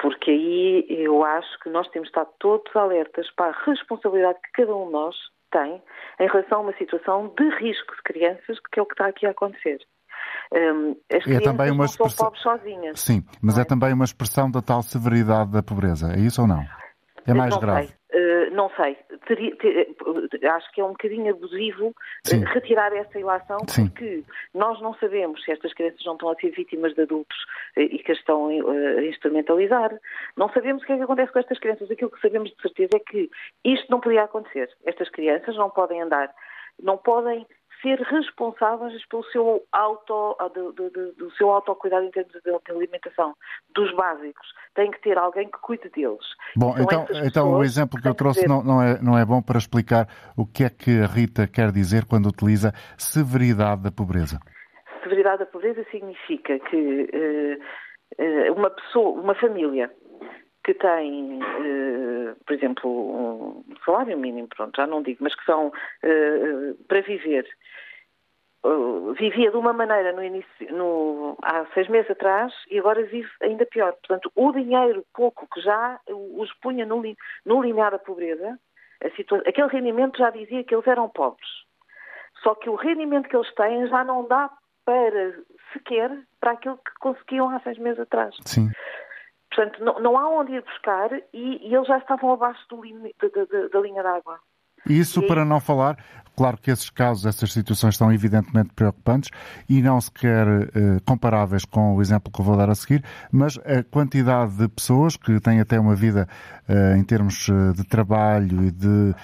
porque 0.00 0.30
aí 0.30 0.86
eu 0.88 1.24
acho 1.24 1.58
que 1.60 1.68
nós 1.68 1.88
temos 1.88 2.08
de 2.08 2.18
estar 2.18 2.26
todos 2.38 2.74
alertas 2.74 3.30
para 3.36 3.50
a 3.50 3.64
responsabilidade 3.66 4.38
que 4.40 4.62
cada 4.62 4.74
um 4.74 4.86
de 4.86 4.92
nós 4.92 5.16
tem 5.50 5.82
em 6.20 6.26
relação 6.26 6.58
a 6.58 6.62
uma 6.62 6.76
situação 6.76 7.32
de 7.36 7.48
risco 7.56 7.94
de 7.96 8.02
crianças, 8.02 8.58
que 8.72 8.80
é 8.80 8.82
o 8.82 8.86
que 8.86 8.94
está 8.94 9.06
aqui 9.06 9.26
a 9.26 9.30
acontecer. 9.30 9.78
Um, 10.52 10.96
as 11.10 11.26
é 11.26 11.40
também 11.40 11.70
uma 11.70 11.84
não 11.84 11.88
são 11.88 12.08
pobres 12.08 12.42
sozinhas. 12.42 13.00
Sim, 13.00 13.24
mas 13.42 13.58
é? 13.58 13.62
é? 13.62 13.64
também 13.64 13.92
uma 13.92 14.04
expressão 14.04 14.50
da 14.50 14.62
tal 14.62 14.82
severidade 14.82 15.50
da 15.50 15.62
pobreza, 15.62 16.12
é 16.12 16.20
isso 16.20 16.42
ou 16.42 16.48
não? 16.48 16.64
É 17.26 17.34
mais 17.34 17.54
não 17.54 17.60
grave? 17.60 17.88
Sei. 17.88 17.96
Uh, 18.12 18.54
não 18.54 18.70
sei. 18.70 18.96
Ter, 19.26 19.96
acho 20.46 20.70
que 20.72 20.80
é 20.80 20.84
um 20.84 20.90
bocadinho 20.90 21.32
abusivo 21.32 21.88
uh, 21.88 22.44
retirar 22.52 22.92
essa 22.92 23.18
ilação, 23.18 23.58
Sim. 23.68 23.88
porque 23.88 24.22
nós 24.52 24.80
não 24.82 24.94
sabemos 24.94 25.42
se 25.42 25.52
estas 25.52 25.72
crianças 25.72 26.04
não 26.04 26.14
estão 26.14 26.28
a 26.28 26.34
ser 26.34 26.50
vítimas 26.50 26.94
de 26.94 27.02
adultos 27.02 27.36
uh, 27.76 27.80
e 27.80 27.98
que 27.98 28.12
as 28.12 28.18
estão 28.18 28.48
a 28.48 29.04
instrumentalizar. 29.04 29.98
Não 30.36 30.50
sabemos 30.50 30.82
o 30.82 30.86
que 30.86 30.92
é 30.92 30.96
que 30.96 31.02
acontece 31.02 31.32
com 31.32 31.38
estas 31.38 31.58
crianças. 31.58 31.90
Aquilo 31.90 32.10
que 32.10 32.20
sabemos 32.20 32.50
de 32.50 32.60
certeza 32.60 32.90
é 32.96 32.98
que 32.98 33.30
isto 33.64 33.90
não 33.90 34.00
podia 34.00 34.24
acontecer. 34.24 34.68
Estas 34.84 35.08
crianças 35.08 35.56
não 35.56 35.70
podem 35.70 36.02
andar, 36.02 36.30
não 36.82 36.98
podem 36.98 37.46
ser 37.82 38.00
responsáveis 38.00 39.04
pelo 39.06 39.24
seu 39.24 39.62
auto, 39.72 40.36
ah, 40.38 40.48
do, 40.48 40.72
do, 40.72 40.90
do 40.90 41.30
seu 41.32 41.50
autocuidado 41.50 42.06
em 42.06 42.10
termos 42.10 42.32
de 42.32 42.70
alimentação, 42.70 43.34
dos 43.74 43.94
básicos. 43.94 44.46
Tem 44.74 44.90
que 44.90 45.00
ter 45.02 45.18
alguém 45.18 45.50
que 45.50 45.58
cuide 45.60 45.90
deles. 45.90 46.24
Bom, 46.56 46.74
então, 46.78 47.06
então 47.24 47.52
o 47.52 47.62
exemplo 47.62 48.00
que 48.00 48.08
eu 48.08 48.14
trouxe 48.14 48.46
não, 48.46 48.62
não, 48.62 48.82
é, 48.82 49.02
não 49.02 49.18
é 49.18 49.24
bom 49.24 49.42
para 49.42 49.58
explicar 49.58 50.06
o 50.36 50.46
que 50.46 50.64
é 50.64 50.70
que 50.70 51.00
a 51.02 51.06
Rita 51.06 51.46
quer 51.46 51.70
dizer 51.72 52.06
quando 52.06 52.26
utiliza 52.26 52.72
severidade 52.96 53.82
da 53.82 53.90
pobreza. 53.90 54.38
Severidade 55.02 55.40
da 55.40 55.46
pobreza 55.46 55.84
significa 55.90 56.58
que 56.60 57.10
uh, 57.12 58.52
uma 58.56 58.70
pessoa, 58.70 59.20
uma 59.20 59.34
família 59.34 59.90
que 60.64 60.74
têm, 60.74 61.40
uh, 61.42 62.36
por 62.46 62.54
exemplo, 62.54 62.90
um 62.90 63.64
salário 63.84 64.16
mínimo, 64.16 64.48
pronto, 64.48 64.76
já 64.76 64.86
não 64.86 65.02
digo, 65.02 65.22
mas 65.22 65.34
que 65.34 65.44
são 65.44 65.68
uh, 65.68 66.84
para 66.86 67.00
viver. 67.00 67.46
Uh, 68.64 69.12
vivia 69.14 69.50
de 69.50 69.56
uma 69.56 69.72
maneira 69.72 70.12
no 70.12 70.22
início, 70.22 70.72
no, 70.72 71.36
há 71.42 71.66
seis 71.74 71.88
meses 71.88 72.10
atrás 72.12 72.52
e 72.70 72.78
agora 72.78 73.02
vive 73.02 73.28
ainda 73.42 73.66
pior. 73.66 73.92
Portanto, 73.94 74.30
o 74.36 74.52
dinheiro 74.52 75.04
pouco 75.12 75.48
que 75.52 75.60
já 75.60 75.98
os 76.08 76.52
punha 76.60 76.86
no, 76.86 77.02
no 77.44 77.62
limiar 77.62 77.90
da 77.90 77.98
pobreza, 77.98 78.56
aquele 79.46 79.68
rendimento 79.68 80.18
já 80.18 80.30
dizia 80.30 80.62
que 80.62 80.72
eles 80.72 80.86
eram 80.86 81.08
pobres. 81.08 81.48
Só 82.42 82.54
que 82.54 82.70
o 82.70 82.76
rendimento 82.76 83.28
que 83.28 83.36
eles 83.36 83.52
têm 83.54 83.88
já 83.88 84.04
não 84.04 84.28
dá 84.28 84.48
para 84.84 85.34
sequer 85.72 86.10
para 86.40 86.52
aquilo 86.52 86.76
que 86.76 86.92
conseguiam 87.00 87.48
há 87.50 87.60
seis 87.60 87.78
meses 87.78 88.00
atrás. 88.00 88.34
Sim. 88.44 88.68
Portanto, 89.54 89.84
não, 89.84 90.00
não 90.00 90.18
há 90.18 90.28
onde 90.28 90.52
ir 90.52 90.62
buscar 90.62 91.12
e, 91.12 91.68
e 91.68 91.74
eles 91.74 91.86
já 91.86 91.98
estavam 91.98 92.32
abaixo 92.32 92.66
do, 92.68 92.80
da, 92.80 93.44
da, 93.44 93.68
da 93.68 93.80
linha 93.80 94.02
d'água. 94.02 94.40
Isso 94.88 95.22
para 95.26 95.44
não 95.44 95.60
falar, 95.60 95.96
claro 96.36 96.58
que 96.58 96.70
esses 96.70 96.90
casos, 96.90 97.24
essas 97.26 97.52
situações 97.52 97.96
são 97.96 98.12
evidentemente 98.12 98.70
preocupantes 98.74 99.30
e 99.68 99.80
não 99.80 100.00
sequer 100.00 100.46
eh, 100.46 100.98
comparáveis 101.04 101.64
com 101.64 101.94
o 101.94 102.02
exemplo 102.02 102.32
que 102.32 102.40
eu 102.40 102.44
vou 102.44 102.56
dar 102.56 102.68
a 102.68 102.74
seguir, 102.74 103.04
mas 103.30 103.58
a 103.58 103.82
quantidade 103.82 104.56
de 104.56 104.68
pessoas 104.68 105.16
que 105.16 105.38
têm 105.40 105.60
até 105.60 105.78
uma 105.78 105.94
vida 105.94 106.28
eh, 106.68 106.96
em 106.96 107.04
termos 107.04 107.48
eh, 107.48 107.72
de 107.76 107.84
trabalho 107.84 108.64
e 108.64 108.70
de 108.70 109.14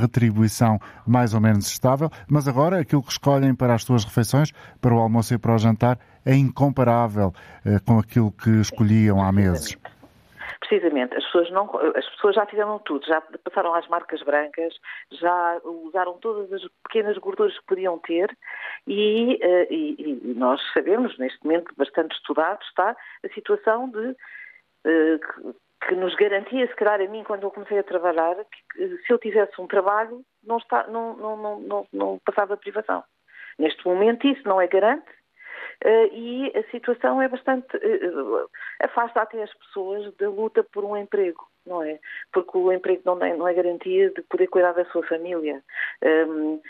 retribuição 0.00 0.80
mais 1.06 1.34
ou 1.34 1.40
menos 1.40 1.66
estável, 1.66 2.10
mas 2.28 2.46
agora 2.46 2.80
aquilo 2.80 3.02
que 3.02 3.12
escolhem 3.12 3.54
para 3.54 3.74
as 3.74 3.82
suas 3.82 4.04
refeições, 4.04 4.52
para 4.80 4.94
o 4.94 4.98
almoço 4.98 5.34
e 5.34 5.38
para 5.38 5.54
o 5.54 5.58
jantar, 5.58 5.98
é 6.24 6.34
incomparável 6.34 7.32
eh, 7.64 7.78
com 7.80 7.98
aquilo 7.98 8.30
que 8.30 8.50
escolhiam 8.50 9.22
há 9.22 9.32
meses. 9.32 9.76
Precisamente, 10.60 11.16
as 11.16 11.24
pessoas, 11.24 11.50
não, 11.50 11.70
as 11.94 12.08
pessoas 12.10 12.34
já 12.34 12.46
fizeram 12.46 12.78
tudo, 12.80 13.06
já 13.06 13.20
passaram 13.44 13.74
às 13.74 13.86
marcas 13.88 14.22
brancas, 14.22 14.74
já 15.12 15.60
usaram 15.64 16.14
todas 16.18 16.52
as 16.52 16.62
pequenas 16.84 17.16
gorduras 17.18 17.56
que 17.58 17.66
podiam 17.66 17.98
ter 17.98 18.36
e, 18.86 19.38
eh, 19.40 19.66
e, 19.70 20.20
e 20.30 20.34
nós 20.34 20.60
sabemos, 20.72 21.16
neste 21.18 21.42
momento 21.44 21.72
bastante 21.76 22.14
estudado, 22.16 22.60
está 22.62 22.96
a 23.24 23.28
situação 23.34 23.88
de 23.90 24.16
eh, 24.84 25.18
que 25.86 25.94
nos 25.94 26.14
garantia, 26.16 26.66
se 26.66 26.74
calhar 26.74 27.00
a 27.00 27.06
mim, 27.08 27.24
quando 27.24 27.44
eu 27.44 27.50
comecei 27.50 27.78
a 27.78 27.84
trabalhar, 27.84 28.36
que 28.74 28.98
se 29.06 29.12
eu 29.12 29.18
tivesse 29.18 29.60
um 29.60 29.66
trabalho, 29.66 30.24
não, 30.42 30.58
está, 30.58 30.86
não, 30.88 31.16
não, 31.16 31.36
não, 31.36 31.60
não, 31.60 31.86
não 31.92 32.20
passava 32.24 32.56
privação. 32.56 33.04
Neste 33.58 33.86
momento 33.86 34.26
isso 34.26 34.46
não 34.46 34.60
é 34.60 34.66
garante 34.66 35.17
e 36.12 36.52
a 36.56 36.70
situação 36.70 37.20
é 37.20 37.28
bastante. 37.28 37.76
Uh, 37.76 38.48
afasta 38.82 39.22
até 39.22 39.42
as 39.42 39.54
pessoas 39.54 40.14
da 40.16 40.28
luta 40.28 40.64
por 40.64 40.84
um 40.84 40.96
emprego, 40.96 41.46
não 41.66 41.82
é? 41.82 41.98
Porque 42.32 42.56
o 42.56 42.72
emprego 42.72 43.02
não 43.04 43.22
é, 43.22 43.36
não 43.36 43.48
é 43.48 43.54
garantia 43.54 44.10
de 44.10 44.22
poder 44.22 44.48
cuidar 44.48 44.72
da 44.72 44.84
sua 44.86 45.02
família. 45.04 45.62
Um, 46.02 46.60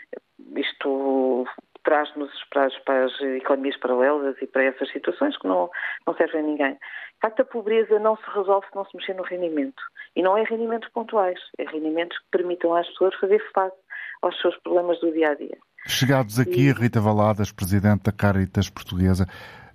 isto 0.56 1.46
traz-nos 1.84 2.30
para 2.50 2.68
para 2.84 3.04
as, 3.06 3.20
economias 3.20 3.76
paralelas 3.78 4.36
e 4.42 4.46
para 4.46 4.64
essas 4.64 4.90
situações 4.90 5.36
que 5.38 5.46
não, 5.46 5.70
não 6.06 6.14
servem 6.14 6.40
a 6.40 6.44
ninguém. 6.44 6.72
De 6.74 7.20
facto, 7.22 7.40
a 7.40 7.44
pobreza 7.44 7.98
não 7.98 8.16
se 8.16 8.30
resolve 8.30 8.66
se 8.68 8.76
não 8.76 8.84
se 8.84 8.96
mexer 8.96 9.14
no 9.14 9.22
rendimento. 9.22 9.82
E 10.14 10.22
não 10.22 10.36
é 10.36 10.42
rendimentos 10.42 10.88
pontuais, 10.90 11.40
é 11.58 11.64
rendimentos 11.64 12.18
que 12.18 12.30
permitam 12.30 12.74
às 12.74 12.86
pessoas 12.88 13.14
fazer 13.14 13.42
face 13.52 13.76
aos 14.22 14.38
seus 14.40 14.56
problemas 14.58 15.00
do 15.00 15.12
dia 15.12 15.30
a 15.30 15.34
dia. 15.34 15.58
Chegados 15.90 16.38
aqui, 16.38 16.70
Rita 16.70 17.00
Valadas, 17.00 17.50
Presidente 17.50 18.04
da 18.04 18.12
Caritas 18.12 18.68
Portuguesa, 18.68 19.24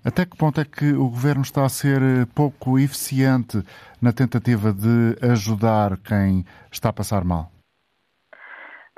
até 0.05 0.26
que 0.28 0.38
ponto 0.38 0.61
é 0.61 0.64
que 0.64 0.93
o 0.93 1.09
Governo 1.09 1.41
está 1.41 1.66
a 1.66 1.70
ser 1.70 2.01
eh, 2.03 2.28
pouco 2.36 2.78
eficiente 2.78 3.57
na 3.99 4.14
tentativa 4.14 4.72
de 4.72 5.18
ajudar 5.28 5.97
quem 5.97 6.45
está 6.72 6.89
a 6.89 6.93
passar 6.93 7.24
mal? 7.26 7.49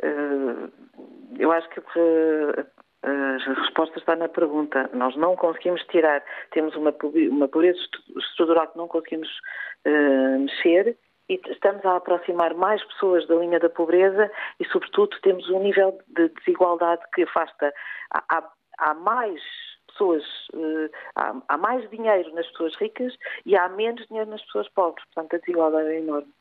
Eh, 0.04 0.68
eu 1.40 1.54
acho 1.54 1.70
que 1.70 1.80
a 1.80 3.62
resposta 3.62 3.98
está 3.98 4.18
na 4.18 4.28
pergunta. 4.28 4.90
Nós 4.94 5.16
não 5.16 5.38
conseguimos 5.38 5.82
tirar, 5.84 6.22
temos 6.52 6.76
uma, 6.76 6.92
pobreza 6.92 7.80
estrutural 8.18 8.68
que 8.68 8.78
não 8.78 8.90
conseguimos 8.90 9.30
mexer 9.86 10.98
e 11.30 11.40
estamos 11.48 11.84
a 11.86 11.96
aproximar 11.96 12.54
mais 12.54 12.84
pessoas 12.84 13.28
da 13.28 13.36
linha 13.36 13.60
da 13.60 13.70
pobreza 13.70 14.32
e, 14.60 14.66
sobretudo, 14.66 15.18
temos 15.22 15.50
um 15.50 15.60
nível 15.60 15.98
de 16.08 16.30
desigualdade 16.30 17.02
que 17.14 17.24
afasta. 17.24 17.74
Há, 18.12 18.44
há 18.78 18.94
mais 18.94 19.42
pessoas, 19.88 20.24
eh, 20.54 20.90
há, 21.16 21.36
há, 21.48 21.58
mais 21.58 21.90
dinheiro 21.90 22.34
nas 22.34 22.48
pessoas 22.48 22.76
ricas 22.76 23.16
e 23.46 23.56
há 23.56 23.68
menos 23.70 24.06
dinheiro 24.08 24.30
nas 24.30 24.42
pessoas 24.44 24.70
pobres. 24.70 25.06
Portanto, 25.14 25.36
a 25.36 25.40
desigualdade 25.40 25.90
é 25.90 26.00
enorme. 26.00 26.32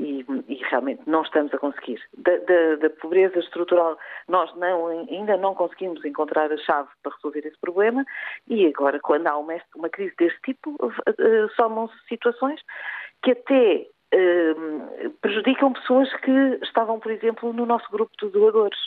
E, 0.00 0.24
e 0.46 0.54
realmente 0.70 1.02
não 1.06 1.22
estamos 1.22 1.52
a 1.52 1.58
conseguir. 1.58 2.00
Da, 2.16 2.36
da, 2.36 2.76
da, 2.76 2.90
pobreza 2.90 3.40
estrutural, 3.40 3.98
nós 4.28 4.54
não, 4.54 4.86
ainda 4.86 5.36
não 5.36 5.56
conseguimos 5.56 6.04
encontrar 6.04 6.52
a 6.52 6.56
chave 6.56 6.88
para 7.02 7.14
resolver 7.16 7.44
esse 7.44 7.58
problema 7.58 8.04
e 8.46 8.64
agora, 8.66 9.00
quando 9.00 9.26
há 9.26 9.36
uma, 9.36 9.60
uma 9.74 9.88
crise 9.88 10.14
deste 10.16 10.40
tipo, 10.42 10.76
eh, 11.08 11.48
somam-se 11.56 11.94
situações 12.06 12.60
que 13.24 13.32
até 13.32 13.88
Ehm, 14.12 15.10
prejudicam 15.20 15.72
pessoas 15.72 16.12
que 16.20 16.58
estavam, 16.62 16.98
por 16.98 17.12
exemplo, 17.12 17.52
no 17.52 17.66
nosso 17.66 17.90
grupo 17.90 18.12
de 18.20 18.30
doadores. 18.30 18.78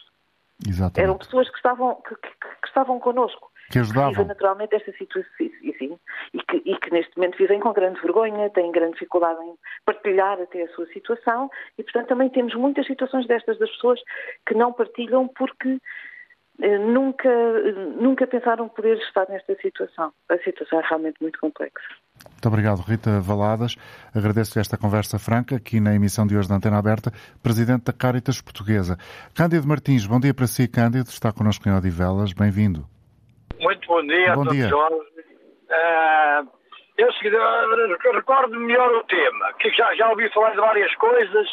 Exatamente. 0.68 1.02
Eram 1.02 1.18
pessoas 1.18 1.50
que 1.50 1.58
estavam, 1.58 1.96
que, 2.02 2.16
que, 2.16 2.30
que 2.30 2.68
estavam 2.68 3.00
connosco. 3.00 3.52
Que 3.72 3.80
ajudavam. 3.80 4.14
Que 4.14 4.24
naturalmente 4.24 4.76
esta 4.76 4.92
situação 4.94 5.32
e, 5.40 5.76
sim, 5.78 5.98
e, 6.34 6.40
que, 6.44 6.62
e 6.66 6.76
que 6.78 6.92
neste 6.92 7.16
momento 7.18 7.38
vivem 7.38 7.60
com 7.60 7.72
grande 7.72 8.02
vergonha, 8.02 8.50
têm 8.50 8.72
grande 8.72 8.94
dificuldade 8.94 9.40
em 9.44 9.56
partilhar 9.86 10.40
até 10.42 10.64
a 10.64 10.70
sua 10.70 10.86
situação 10.88 11.50
e, 11.78 11.84
portanto, 11.84 12.08
também 12.08 12.30
temos 12.30 12.54
muitas 12.56 12.86
situações 12.86 13.26
destas 13.28 13.58
das 13.60 13.70
pessoas 13.72 14.00
que 14.46 14.54
não 14.56 14.74
partilham 14.74 15.28
porque 15.28 15.80
nunca, 16.80 17.30
nunca 18.00 18.28
pensaram 18.28 18.70
poder 18.70 18.98
estar 18.98 19.28
nesta 19.30 19.56
situação. 19.56 20.12
A 20.30 20.38
situação 20.38 20.80
é 20.80 20.84
realmente 20.88 21.18
muito 21.22 21.40
complexa. 21.40 21.88
Muito 22.30 22.48
obrigado, 22.48 22.82
Rita 22.82 23.20
Valadas. 23.20 23.76
Agradeço 24.16 24.60
esta 24.60 24.78
conversa 24.78 25.18
franca 25.18 25.56
aqui 25.56 25.80
na 25.80 25.96
emissão 25.96 26.28
de 26.28 26.38
hoje 26.38 26.48
da 26.48 26.56
Antena 26.56 26.78
Aberta, 26.78 27.12
Presidente 27.42 27.86
da 27.86 27.94
Caritas 27.94 28.42
Portuguesa. 28.42 28.98
Cândido 29.36 29.68
Martins, 29.68 30.06
bom 30.06 30.20
dia 30.20 30.34
para 30.34 30.48
si, 30.48 30.68
Cândido. 30.68 31.10
Está 31.10 31.32
connosco 31.32 31.68
em 31.68 31.76
Odivelas. 31.76 32.34
Bem-vindo. 32.34 32.86
Muito 33.60 33.88
bom 33.88 34.04
dia, 34.04 34.36
bom 34.36 34.46
dia. 34.46 34.68
Jorge. 34.68 34.96
Uh, 35.72 36.62
Eu 36.98 37.12
seguida, 37.14 37.38
recordo 38.14 38.60
melhor 38.60 38.92
o 38.94 39.04
tema, 39.06 39.54
que 39.60 39.72
já, 39.72 39.96
já 39.96 40.10
ouvi 40.10 40.30
falar 40.30 40.52
de 40.52 40.58
várias 40.58 40.94
coisas, 40.96 41.48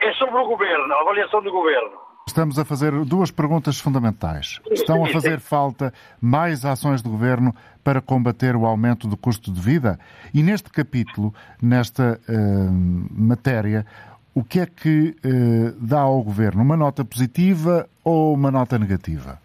é 0.00 0.12
sobre 0.14 0.36
o 0.40 0.46
governo, 0.46 0.92
a 0.92 1.00
avaliação 1.02 1.40
do 1.42 1.52
governo. 1.52 2.09
Estamos 2.30 2.60
a 2.60 2.64
fazer 2.64 2.92
duas 3.04 3.32
perguntas 3.32 3.80
fundamentais. 3.80 4.60
Estão 4.70 5.04
a 5.04 5.08
fazer 5.08 5.40
falta 5.42 5.92
mais 6.22 6.64
ações 6.64 7.02
do 7.02 7.10
governo 7.10 7.52
para 7.82 8.00
combater 8.00 8.54
o 8.54 8.64
aumento 8.64 9.08
do 9.08 9.16
custo 9.16 9.52
de 9.52 9.60
vida? 9.60 9.98
E 10.32 10.40
neste 10.40 10.70
capítulo, 10.70 11.34
nesta 11.60 12.20
uh, 12.28 12.70
matéria, 13.10 13.84
o 14.32 14.44
que 14.44 14.60
é 14.60 14.66
que 14.66 15.16
uh, 15.26 15.72
dá 15.80 16.02
ao 16.02 16.22
governo? 16.22 16.62
Uma 16.62 16.76
nota 16.76 17.04
positiva 17.04 17.88
ou 18.04 18.32
uma 18.32 18.52
nota 18.52 18.78
negativa? 18.78 19.40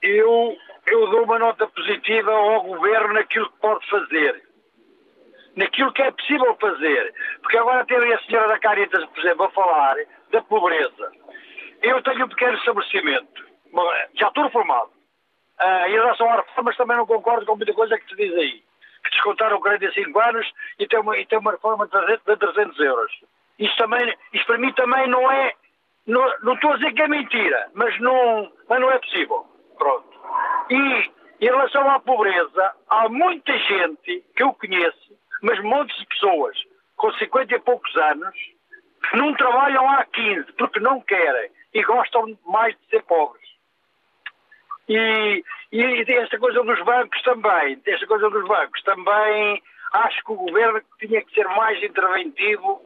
Eu, 0.00 0.56
eu 0.86 1.10
dou 1.10 1.24
uma 1.24 1.38
nota 1.38 1.66
positiva 1.66 2.30
ao 2.30 2.62
governo 2.62 3.12
naquilo 3.12 3.50
que 3.50 3.60
pode 3.60 3.86
fazer. 3.90 4.42
Naquilo 5.56 5.92
que 5.92 6.00
é 6.00 6.10
possível 6.10 6.56
fazer. 6.58 7.12
Porque 7.42 7.58
agora 7.58 7.84
teve 7.84 8.14
a 8.14 8.18
senhora 8.20 8.48
da 8.48 8.58
Caritas, 8.58 9.04
por 9.04 9.18
exemplo, 9.18 9.44
a 9.44 9.50
falar 9.50 9.96
da 10.32 10.40
pobreza. 10.40 11.20
Eu 11.82 12.02
tenho 12.02 12.24
um 12.24 12.28
pequeno 12.28 12.56
estabelecimento. 12.58 13.44
Já 14.14 14.28
estou 14.28 14.44
reformado. 14.44 14.90
Uh, 15.60 15.88
em 15.88 15.92
relação 15.92 16.30
às 16.32 16.46
reformas, 16.46 16.76
também 16.76 16.96
não 16.96 17.06
concordo 17.06 17.46
com 17.46 17.56
muita 17.56 17.72
coisa 17.72 17.98
que 17.98 18.08
se 18.08 18.16
diz 18.16 18.34
aí. 18.34 18.62
Que 19.04 19.10
descontaram 19.10 19.60
45 19.60 20.18
anos 20.20 20.52
e 20.78 20.86
tem 20.86 20.98
uma, 20.98 21.16
e 21.18 21.26
tem 21.26 21.38
uma 21.38 21.52
reforma 21.52 21.86
de 21.86 21.92
300, 21.92 22.24
de 22.24 22.36
300 22.36 22.80
euros. 22.80 23.12
Isso, 23.58 23.76
também, 23.76 24.14
isso 24.32 24.46
para 24.46 24.58
mim 24.58 24.72
também 24.72 25.06
não 25.08 25.30
é. 25.30 25.54
Não, 26.06 26.38
não 26.42 26.54
estou 26.54 26.72
a 26.72 26.76
dizer 26.76 26.92
que 26.92 27.02
é 27.02 27.08
mentira, 27.08 27.68
mas 27.74 27.98
não, 28.00 28.50
mas 28.68 28.80
não 28.80 28.90
é 28.90 28.98
possível. 28.98 29.46
Pronto. 29.78 30.08
E 30.70 31.10
em 31.40 31.46
relação 31.46 31.90
à 31.90 32.00
pobreza, 32.00 32.72
há 32.88 33.08
muita 33.08 33.56
gente 33.56 34.24
que 34.34 34.42
eu 34.42 34.52
conheço, 34.54 35.18
mas 35.42 35.60
montes 35.62 35.96
de 35.98 36.06
pessoas 36.06 36.56
com 36.96 37.12
50 37.12 37.54
e 37.54 37.58
poucos 37.60 37.96
anos, 37.96 38.34
que 39.08 39.16
não 39.16 39.34
trabalham 39.34 39.88
há 39.88 40.04
15 40.04 40.52
porque 40.52 40.80
não 40.80 41.00
querem 41.00 41.50
e 41.72 41.82
gostam 41.84 42.36
mais 42.46 42.74
de 42.76 42.86
ser 42.90 43.02
pobres. 43.04 43.48
E, 44.88 45.44
e 45.72 46.12
esta 46.14 46.38
coisa 46.38 46.62
dos 46.64 46.84
bancos 46.84 47.22
também, 47.22 47.80
esta 47.86 48.06
coisa 48.06 48.28
dos 48.28 48.48
bancos 48.48 48.82
também, 48.82 49.62
acho 49.92 50.24
que 50.24 50.32
o 50.32 50.36
governo 50.36 50.80
tinha 50.98 51.22
que 51.22 51.32
ser 51.32 51.44
mais 51.44 51.82
interventivo 51.82 52.80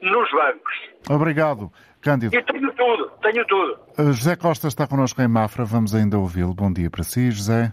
nos 0.00 0.30
bancos. 0.30 0.74
Obrigado, 1.10 1.70
Cândido. 2.00 2.34
E 2.34 2.42
tenho 2.42 2.72
tudo, 2.74 3.10
tenho 3.22 3.44
tudo. 3.46 3.80
Uh, 3.98 4.12
José 4.12 4.36
Costa 4.36 4.68
está 4.68 4.86
connosco 4.86 5.20
em 5.20 5.28
Mafra, 5.28 5.64
vamos 5.64 5.94
ainda 5.94 6.18
ouvi-lo. 6.18 6.54
Bom 6.54 6.72
dia 6.72 6.88
para 6.88 7.02
si, 7.02 7.30
José. 7.30 7.72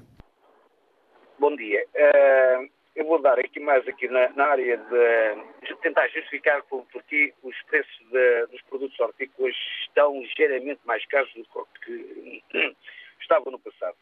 Bom 1.40 1.56
dia. 1.56 1.86
Uh, 1.96 2.77
eu 2.98 3.06
vou 3.06 3.22
dar 3.22 3.38
aqui 3.40 3.60
mais 3.60 3.88
aqui 3.88 4.08
na, 4.08 4.30
na 4.30 4.48
área 4.48 4.76
de, 4.76 5.76
tentar 5.82 6.08
justificar 6.08 6.64
por, 6.64 6.84
porque 6.92 7.32
os 7.44 7.56
preços 7.64 8.00
de, 8.12 8.48
dos 8.48 8.62
produtos 8.64 9.00
hortícolas 9.00 9.56
estão 9.82 10.20
ligeiramente 10.20 10.82
mais 10.84 11.06
caros 11.06 11.32
do 11.36 11.68
que 11.86 12.44
estavam 13.22 13.52
no 13.52 13.60
passado. 13.60 13.96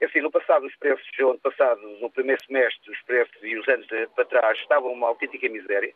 É 0.00 0.04
assim, 0.04 0.20
no 0.20 0.30
passado 0.30 0.66
os 0.66 0.76
preços, 0.76 1.08
no 1.18 1.30
ano 1.30 1.40
passado, 1.40 1.80
no 1.80 2.10
primeiro 2.10 2.44
semestre, 2.44 2.92
os 2.92 3.02
preços 3.02 3.42
e 3.42 3.56
os 3.56 3.66
anos 3.66 3.86
de, 3.86 4.06
para 4.08 4.26
trás 4.26 4.58
estavam 4.58 4.92
uma 4.92 5.08
autêntica 5.08 5.48
miséria. 5.48 5.92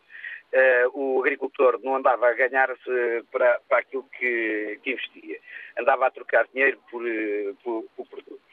Uh, 0.53 0.99
o 0.99 1.21
agricultor 1.21 1.79
não 1.83 1.97
andava 1.97 2.29
a 2.29 2.33
ganhar-se 2.33 3.25
para, 3.31 3.61
para 3.69 3.79
aquilo 3.79 4.05
que, 4.19 4.81
que, 4.83 4.93
investia, 4.93 5.39
andava 5.79 6.07
a 6.07 6.11
trocar 6.11 6.47
dinheiro 6.49 6.79
por, 6.91 7.07
eh, 7.07 7.55
por, 7.63 7.85
por 7.97 8.07
produtos. 8.07 8.52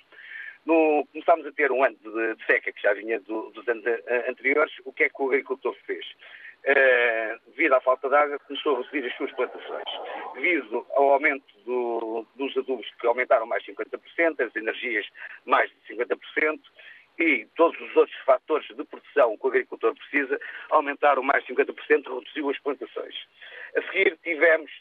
No, 0.69 1.03
começámos 1.11 1.47
a 1.47 1.51
ter 1.51 1.71
um 1.71 1.83
ano 1.83 1.97
de, 1.97 2.35
de 2.35 2.45
seca 2.45 2.71
que 2.71 2.79
já 2.79 2.93
vinha 2.93 3.19
do, 3.21 3.49
dos 3.49 3.67
anos 3.67 3.83
anteriores. 4.27 4.71
O 4.85 4.93
que 4.93 5.05
é 5.05 5.09
que 5.09 5.19
o 5.19 5.25
agricultor 5.25 5.75
fez? 5.87 6.05
Uh, 6.59 7.39
devido 7.55 7.73
à 7.73 7.81
falta 7.81 8.07
de 8.07 8.15
água, 8.15 8.37
começou 8.37 8.75
a 8.75 8.77
reduzir 8.81 9.03
as 9.07 9.17
suas 9.17 9.31
plantações. 9.31 9.89
Devido 10.35 10.85
ao 10.91 11.13
aumento 11.13 11.57
do, 11.65 12.23
dos 12.35 12.55
adubos 12.55 12.85
que 13.01 13.07
aumentaram 13.07 13.47
mais 13.47 13.63
de 13.63 13.73
50%, 13.73 14.45
as 14.45 14.55
energias 14.55 15.07
mais 15.43 15.71
de 15.71 15.95
50%, 15.95 16.59
e 17.17 17.47
todos 17.55 17.79
os 17.81 17.95
outros 17.95 18.17
fatores 18.19 18.67
de 18.67 18.83
produção 18.83 19.37
que 19.37 19.45
o 19.45 19.49
agricultor 19.49 19.95
precisa 19.95 20.39
aumentaram 20.69 21.23
mais 21.23 21.43
de 21.45 21.55
50%, 21.55 21.73
reduziu 21.87 22.49
as 22.49 22.59
plantações. 22.59 23.15
A 23.75 23.81
seguir 23.81 24.17
tivemos, 24.23 24.71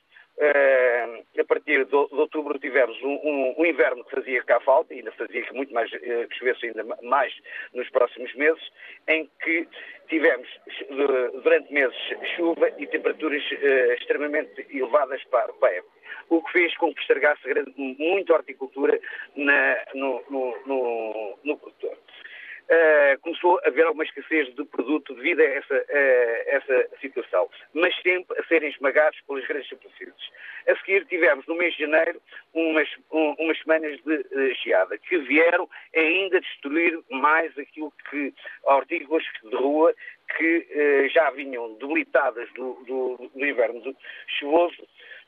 a 1.39 1.45
partir 1.45 1.85
de, 1.85 1.95
outubro, 1.95 2.59
tivemos 2.59 2.97
um, 3.03 3.15
um, 3.25 3.55
um, 3.59 3.67
inverno 3.67 4.05
que 4.05 4.15
fazia 4.15 4.43
cá 4.45 4.61
falta, 4.61 4.95
e 4.95 4.99
ainda 4.99 5.13
fazia 5.13 5.43
que 5.43 5.53
muito 5.53 5.73
mais, 5.75 5.93
uh, 5.93 6.29
que 6.29 6.39
chovesse 6.39 6.67
ainda 6.67 6.85
mais 7.03 7.35
nos 7.75 7.89
próximos 7.91 8.33
meses, 8.35 8.63
em 9.09 9.29
que 9.43 9.67
tivemos 10.09 10.49
durante 11.43 11.73
meses 11.73 11.97
chuva 12.37 12.71
e 12.79 12.87
temperaturas 12.87 13.43
uh, 13.51 13.93
extremamente 13.95 14.67
elevadas 14.71 15.23
para, 15.25 15.53
para 15.55 15.81
a 15.81 15.83
o 16.31 16.43
que 16.43 16.53
fez 16.53 16.77
com 16.77 16.93
que 16.93 17.01
estragasse 17.01 17.43
muito 17.77 18.33
a 18.33 18.37
horticultura 18.37 19.01
na, 19.35 19.79
no, 19.95 20.23
no, 20.29 20.55
no, 20.67 21.39
no 21.43 21.57
produtor 21.57 21.97
uh, 22.71 23.19
começou 23.21 23.59
a 23.65 23.69
haver 23.69 23.87
alguma 23.87 24.05
escassez 24.05 24.55
de 24.55 24.65
produto 24.65 25.15
devido 25.15 25.41
a 25.41 25.45
essa, 25.45 25.75
uh, 25.75 26.43
essa 26.47 26.89
situação, 27.01 27.49
mas 27.75 27.95
sempre 28.03 28.39
a 28.39 28.45
serem 28.45 28.71
esmagados 28.71 29.19
pelas 29.27 29.47
grandes 29.47 29.69
superfícies. 29.69 30.31
A 30.69 30.77
seguir 30.77 31.07
tivemos 31.07 31.47
no 31.47 31.55
mês 31.55 31.75
de 31.75 31.85
janeiro 31.85 32.21
umas, 32.53 32.89
um, 33.11 33.35
umas 33.39 33.59
semanas 33.61 33.99
de 34.05 34.15
uh, 34.15 34.55
geada 34.63 34.99
que 34.99 35.19
vieram 35.19 35.69
ainda 35.95 36.41
destruir 36.41 36.99
mais 37.11 37.57
aquilo 37.59 37.93
que 38.11 38.35
hortícolas 38.65 39.25
de 39.43 39.57
rua 39.57 39.95
que 40.37 41.09
já 41.13 41.31
vinham 41.31 41.75
debilitadas 41.75 42.49
do, 42.53 42.75
do, 42.87 43.31
do 43.35 43.47
inverno 43.47 43.81
chuvoso 44.39 44.87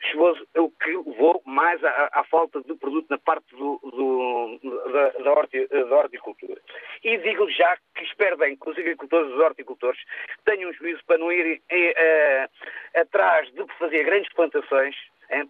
chuvoso, 0.09 0.47
o 0.57 0.71
que 0.71 0.97
levou 0.97 1.43
mais 1.45 1.83
à, 1.85 2.09
à, 2.13 2.25
falta 2.25 2.61
de 2.63 2.75
produto 2.75 3.07
na 3.11 3.19
parte 3.19 3.55
do, 3.55 3.79
do, 3.83 4.59
da, 4.93 5.11
da, 5.11 5.33
horti, 5.33 5.67
da, 5.67 5.97
horticultura. 5.97 6.61
E 7.05 7.19
digo 7.19 7.51
já 7.51 7.77
que 7.95 8.05
espero 8.05 8.37
bem 8.39 8.57
que 8.57 8.69
os 8.69 8.79
agricultores 8.79 9.31
e 9.31 9.35
os 9.35 9.41
horticultores 9.41 10.01
tenham 10.45 10.71
um 10.71 10.73
juízo 10.73 11.01
para 11.07 11.19
não 11.19 11.31
irem 11.31 11.61
eh, 11.71 12.49
atrás 12.95 13.51
de 13.53 13.65
fazer 13.79 14.05
grandes 14.05 14.33
plantações, 14.33 14.97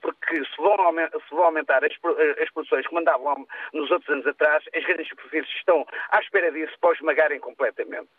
porque 0.03 0.45
se 0.45 0.57
vão, 0.59 0.77
se 1.29 1.35
vão, 1.35 1.45
aumentar 1.45 1.83
as, 1.85 1.93
as 2.41 2.51
produções 2.51 2.87
que 2.87 2.95
mandavam 2.95 3.47
nos 3.73 3.91
outros 3.91 4.11
anos 4.11 4.27
atrás, 4.27 4.63
as 4.75 4.85
grandes 4.85 5.09
superfícies 5.09 5.55
estão 5.57 5.87
à 6.11 6.21
espera 6.21 6.53
disso 6.53 6.75
para 6.81 6.93
esmagarem 6.93 7.41
completamente, 7.41 8.11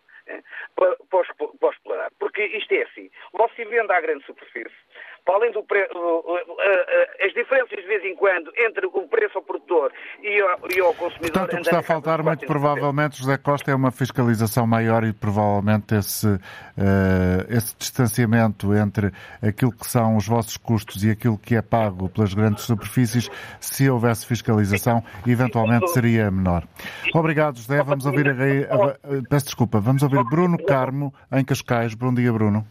para, 0.76 0.96
para, 1.10 1.70
explorar. 1.72 2.12
Porque 2.20 2.44
isto 2.46 2.72
é 2.74 2.84
assim, 2.84 3.10
você 3.34 3.66
vende 3.66 3.92
à 3.92 4.02
grande 4.02 4.26
superfície, 4.26 4.76
para 5.26 5.36
além 5.36 5.52
do 5.52 5.64
pre... 5.64 5.88
as 7.26 7.34
diferenças 7.34 7.78
de 7.78 7.88
vez 7.88 8.04
em 8.04 8.16
quando 8.16 8.52
entre 8.58 8.86
o 8.86 9.08
preço 9.08 9.38
ao 9.38 9.44
produtor 9.44 9.92
e 10.22 10.42
ao, 10.42 10.60
e 10.76 10.80
ao 10.80 10.94
consumidor. 10.94 11.32
Portanto, 11.32 11.54
o 11.54 11.56
que 11.56 11.62
está 11.62 11.80
a 11.80 11.84
faltar 11.84 12.24
muito 12.24 12.46
provavelmente, 12.46 13.18
José 13.18 13.38
Costa, 13.38 13.72
é 13.72 13.76
uma 13.76 13.92
fiscalização 13.92 14.66
maior 14.66 15.04
e 15.04 15.14
provavelmente 15.14 15.96
esse, 15.96 16.28
uh, 16.28 16.40
esse 17.50 17.76
distanciamento 17.78 18.74
entre 18.74 19.12
aquilo 19.42 19.72
que 19.72 19.86
são 19.88 20.16
os 20.16 20.28
vossos 20.28 20.58
custos 20.58 21.04
e 21.04 21.12
aquilo 21.12 21.38
que 21.38 21.56
é 21.56 21.62
pago 21.62 22.10
pelas 22.10 22.34
grandes 22.34 22.64
superfícies, 22.64 23.30
se 23.60 23.90
houvesse 23.90 24.26
fiscalização, 24.26 25.04
eventualmente 25.26 25.88
seria 25.92 26.30
menor. 26.32 26.64
Obrigado, 27.14 27.58
José. 27.58 27.82
Vamos 27.84 28.06
ouvir 28.06 28.30
a, 28.30 28.34
a, 28.34 28.98
peço 29.30 29.46
desculpa, 29.46 29.80
vamos 29.80 30.04
ouvir 30.04 30.24
Bruno 30.26 30.58
Carmo 30.64 31.14
em 31.32 31.44
Cascais. 31.44 31.94
Bom 31.94 32.14
dia, 32.14 32.32
Bruno. 32.32 32.66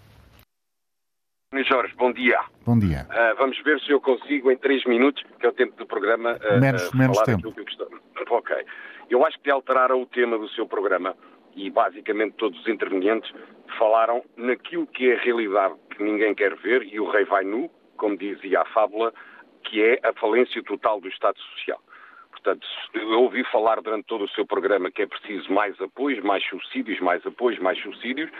Jorge, 1.52 1.92
bom 1.96 2.12
dia. 2.12 2.38
Bom 2.64 2.78
dia. 2.78 3.08
Uh, 3.10 3.36
vamos 3.36 3.60
ver 3.64 3.80
se 3.80 3.90
eu 3.90 4.00
consigo 4.00 4.52
em 4.52 4.56
três 4.56 4.84
minutos, 4.84 5.20
que 5.40 5.44
é 5.44 5.48
o 5.48 5.52
tempo 5.52 5.76
do 5.76 5.84
programa, 5.84 6.38
uh, 6.48 6.60
menos, 6.60 6.88
uh, 6.90 6.96
menos 6.96 7.20
tempo. 7.22 7.52
que 7.52 7.60
eu 7.60 7.66
Ok. 8.30 8.56
Eu 9.10 9.26
acho 9.26 9.36
que 9.40 9.50
alteraram 9.50 10.00
o 10.00 10.06
tema 10.06 10.38
do 10.38 10.48
seu 10.50 10.64
programa 10.64 11.16
e 11.56 11.68
basicamente 11.68 12.36
todos 12.36 12.60
os 12.60 12.68
intervenientes 12.68 13.32
falaram 13.76 14.22
naquilo 14.36 14.86
que 14.86 15.10
é 15.10 15.16
a 15.16 15.20
realidade 15.20 15.74
que 15.90 16.00
ninguém 16.04 16.36
quer 16.36 16.54
ver 16.54 16.84
e 16.84 17.00
o 17.00 17.10
rei 17.10 17.24
vai 17.24 17.42
nu, 17.42 17.68
como 17.96 18.16
dizia 18.16 18.60
a 18.60 18.64
fábula, 18.66 19.12
que 19.64 19.82
é 19.82 19.98
a 20.04 20.12
falência 20.12 20.62
total 20.62 21.00
do 21.00 21.08
Estado 21.08 21.36
Social. 21.56 21.82
Portanto, 22.30 22.64
eu 22.94 23.22
ouvi 23.22 23.42
falar 23.50 23.80
durante 23.80 24.04
todo 24.04 24.22
o 24.22 24.28
seu 24.28 24.46
programa 24.46 24.88
que 24.88 25.02
é 25.02 25.06
preciso 25.06 25.52
mais 25.52 25.78
apoios, 25.80 26.22
mais 26.22 26.46
subsídios, 26.48 27.00
mais 27.00 27.26
apoios, 27.26 27.58
mais 27.58 27.76
subsídios, 27.82 28.30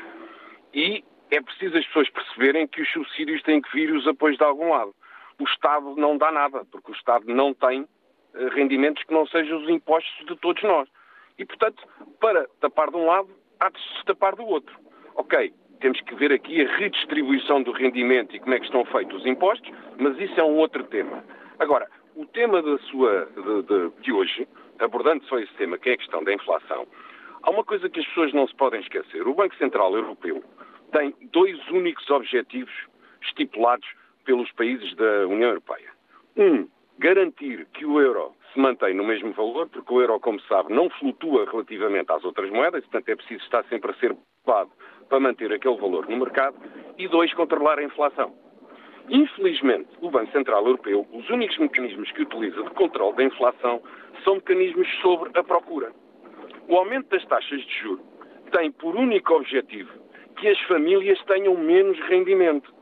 e 0.73 1.03
é 1.31 1.41
preciso 1.41 1.77
as 1.77 1.87
pessoas 1.87 2.11
perceberem 2.11 2.67
que 2.67 2.83
os 2.83 2.93
subsídios 2.93 3.43
têm 3.43 3.61
que 3.61 3.73
vir 3.73 3.93
os 3.93 4.07
apoios 4.07 4.37
de 4.37 4.45
algum 4.45 4.71
lado. 4.71 4.95
O 5.39 5.45
Estado 5.45 5.95
não 5.97 6.19
dá 6.19 6.31
nada, 6.31 6.65
porque 6.71 6.91
o 6.91 6.95
Estado 6.95 7.25
não 7.27 7.55
tem 7.55 7.87
eh, 8.35 8.49
rendimentos 8.53 9.03
que 9.05 9.15
não 9.15 9.27
sejam 9.27 9.63
os 9.63 9.69
impostos 9.69 10.27
de 10.27 10.37
todos 10.37 10.63
nós. 10.63 10.89
E, 11.39 11.45
portanto, 11.45 11.83
para 12.21 12.47
tapar 12.61 12.91
de 12.91 12.97
um 12.97 13.07
lado, 13.07 13.31
há 13.59 13.71
de 13.71 13.79
se 13.79 14.05
tapar 14.05 14.35
do 14.37 14.45
outro. 14.45 14.77
Ok, 15.15 15.53
temos 15.81 16.01
que 16.03 16.15
ver 16.15 16.33
aqui 16.33 16.61
a 16.61 16.77
redistribuição 16.77 17.63
do 17.63 17.73
rendimento 17.73 18.37
e 18.37 18.41
como 18.41 18.55
é 18.55 18.59
que 18.59 18.67
estão 18.67 18.85
feitos 18.85 19.21
os 19.21 19.27
impostos, 19.27 19.71
mas 19.99 20.19
isso 20.19 20.39
é 20.39 20.45
um 20.45 20.57
outro 20.57 20.85
tema. 20.85 21.25
Agora, 21.59 21.89
o 22.17 22.27
tema 22.27 22.61
da 22.63 22.79
sua, 22.79 23.27
de, 23.35 23.63
de, 23.63 24.03
de 24.03 24.13
hoje, 24.13 24.47
abordando 24.79 25.25
só 25.25 25.39
esse 25.39 25.53
tema, 25.55 25.79
que 25.79 25.91
é 25.91 25.93
a 25.95 25.99
questão 25.99 26.23
da 26.23 26.35
inflação, 26.35 26.87
Há 27.43 27.51
uma 27.51 27.65
coisa 27.65 27.89
que 27.89 28.01
as 28.01 28.07
pessoas 28.07 28.33
não 28.35 28.47
se 28.47 28.55
podem 28.55 28.81
esquecer. 28.81 29.27
O 29.27 29.35
Banco 29.35 29.57
Central 29.57 29.95
Europeu 29.95 30.45
tem 30.91 31.15
dois 31.33 31.57
únicos 31.69 32.09
objetivos 32.11 32.73
estipulados 33.23 33.89
pelos 34.25 34.51
países 34.53 34.95
da 34.97 35.27
União 35.27 35.49
Europeia. 35.49 35.91
Um, 36.37 36.69
garantir 36.99 37.67
que 37.73 37.85
o 37.85 38.01
euro 38.01 38.35
se 38.53 38.59
mantém 38.59 38.95
no 38.95 39.05
mesmo 39.05 39.33
valor, 39.33 39.69
porque 39.69 39.93
o 39.93 40.01
euro, 40.01 40.19
como 40.21 40.41
sabe, 40.43 40.73
não 40.73 40.91
flutua 40.91 41.49
relativamente 41.51 42.11
às 42.13 42.25
outras 42.25 42.51
moedas, 42.51 42.83
portanto 42.85 43.09
é 43.09 43.17
preciso 43.17 43.43
estar 43.45 43.65
sempre 43.65 43.91
a 43.91 43.95
ser 43.95 44.17
pago 44.45 44.73
para 45.09 45.21
manter 45.21 45.53
aquele 45.53 45.77
valor 45.77 46.09
no 46.09 46.17
mercado. 46.17 46.57
E 46.99 47.09
dois, 47.09 47.33
controlar 47.35 47.79
a 47.79 47.85
inflação. 47.85 48.35
Infelizmente, 49.09 49.89
o 50.01 50.11
Banco 50.11 50.31
Central 50.31 50.65
Europeu, 50.65 51.07
os 51.13 51.29
únicos 51.31 51.59
mecanismos 51.59 52.11
que 52.13 52.23
utiliza 52.23 52.63
de 52.63 52.71
controle 52.71 53.17
da 53.17 53.25
inflação 53.25 53.83
são 54.23 54.37
mecanismos 54.37 54.89
sobre 55.01 55.31
a 55.39 55.43
procura. 55.43 55.93
O 56.69 56.77
aumento 56.77 57.09
das 57.09 57.25
taxas 57.27 57.61
de 57.61 57.79
juros 57.81 58.05
tem 58.53 58.71
por 58.71 58.95
único 58.95 59.35
objetivo 59.35 59.91
que 60.41 60.49
as 60.49 60.59
famílias 60.63 61.23
tenham 61.25 61.55
menos 61.55 62.01
rendimento, 62.09 62.73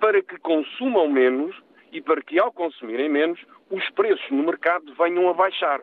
para 0.00 0.22
que 0.22 0.38
consumam 0.38 1.06
menos 1.06 1.54
e 1.92 2.00
para 2.00 2.22
que, 2.22 2.38
ao 2.38 2.50
consumirem 2.50 3.10
menos, 3.10 3.38
os 3.70 3.88
preços 3.90 4.30
no 4.30 4.42
mercado 4.42 4.92
venham 4.94 5.28
a 5.28 5.34
baixar. 5.34 5.82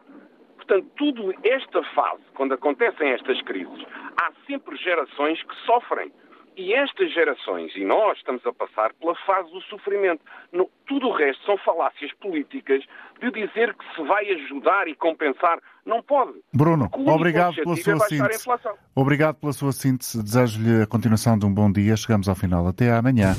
Portanto, 0.55 0.87
tudo 0.97 1.31
esta 1.43 1.83
fase, 1.93 2.23
quando 2.33 2.55
acontecem 2.55 3.11
estas 3.11 3.39
crises, 3.43 3.85
há 4.19 4.31
sempre 4.47 4.75
gerações 4.77 5.41
que 5.43 5.55
sofrem. 5.63 6.11
E 6.57 6.73
estas 6.73 7.13
gerações, 7.13 7.73
e 7.75 7.85
nós 7.85 8.17
estamos 8.17 8.45
a 8.45 8.51
passar 8.51 8.93
pela 8.95 9.15
fase 9.25 9.49
do 9.51 9.61
sofrimento. 9.61 10.21
No, 10.51 10.69
tudo 10.85 11.07
o 11.07 11.13
resto 11.13 11.43
são 11.45 11.57
falácias 11.59 12.11
políticas 12.15 12.83
de 13.21 13.31
dizer 13.31 13.73
que 13.73 13.95
se 13.95 14.03
vai 14.03 14.29
ajudar 14.29 14.87
e 14.87 14.95
compensar. 14.95 15.59
Não 15.85 16.03
pode. 16.03 16.33
Bruno, 16.53 16.89
obrigado 16.93 17.55
pela 17.55 17.75
sua 17.75 17.93
é 17.93 17.99
síntese. 17.99 18.49
Obrigado 18.93 19.35
pela 19.35 19.53
sua 19.53 19.71
síntese. 19.71 20.21
Desejo-lhe 20.21 20.83
a 20.83 20.87
continuação 20.87 21.39
de 21.39 21.45
um 21.45 21.53
bom 21.53 21.71
dia. 21.71 21.95
Chegamos 21.95 22.27
ao 22.27 22.35
final. 22.35 22.67
Até 22.67 22.91
amanhã. 22.91 23.33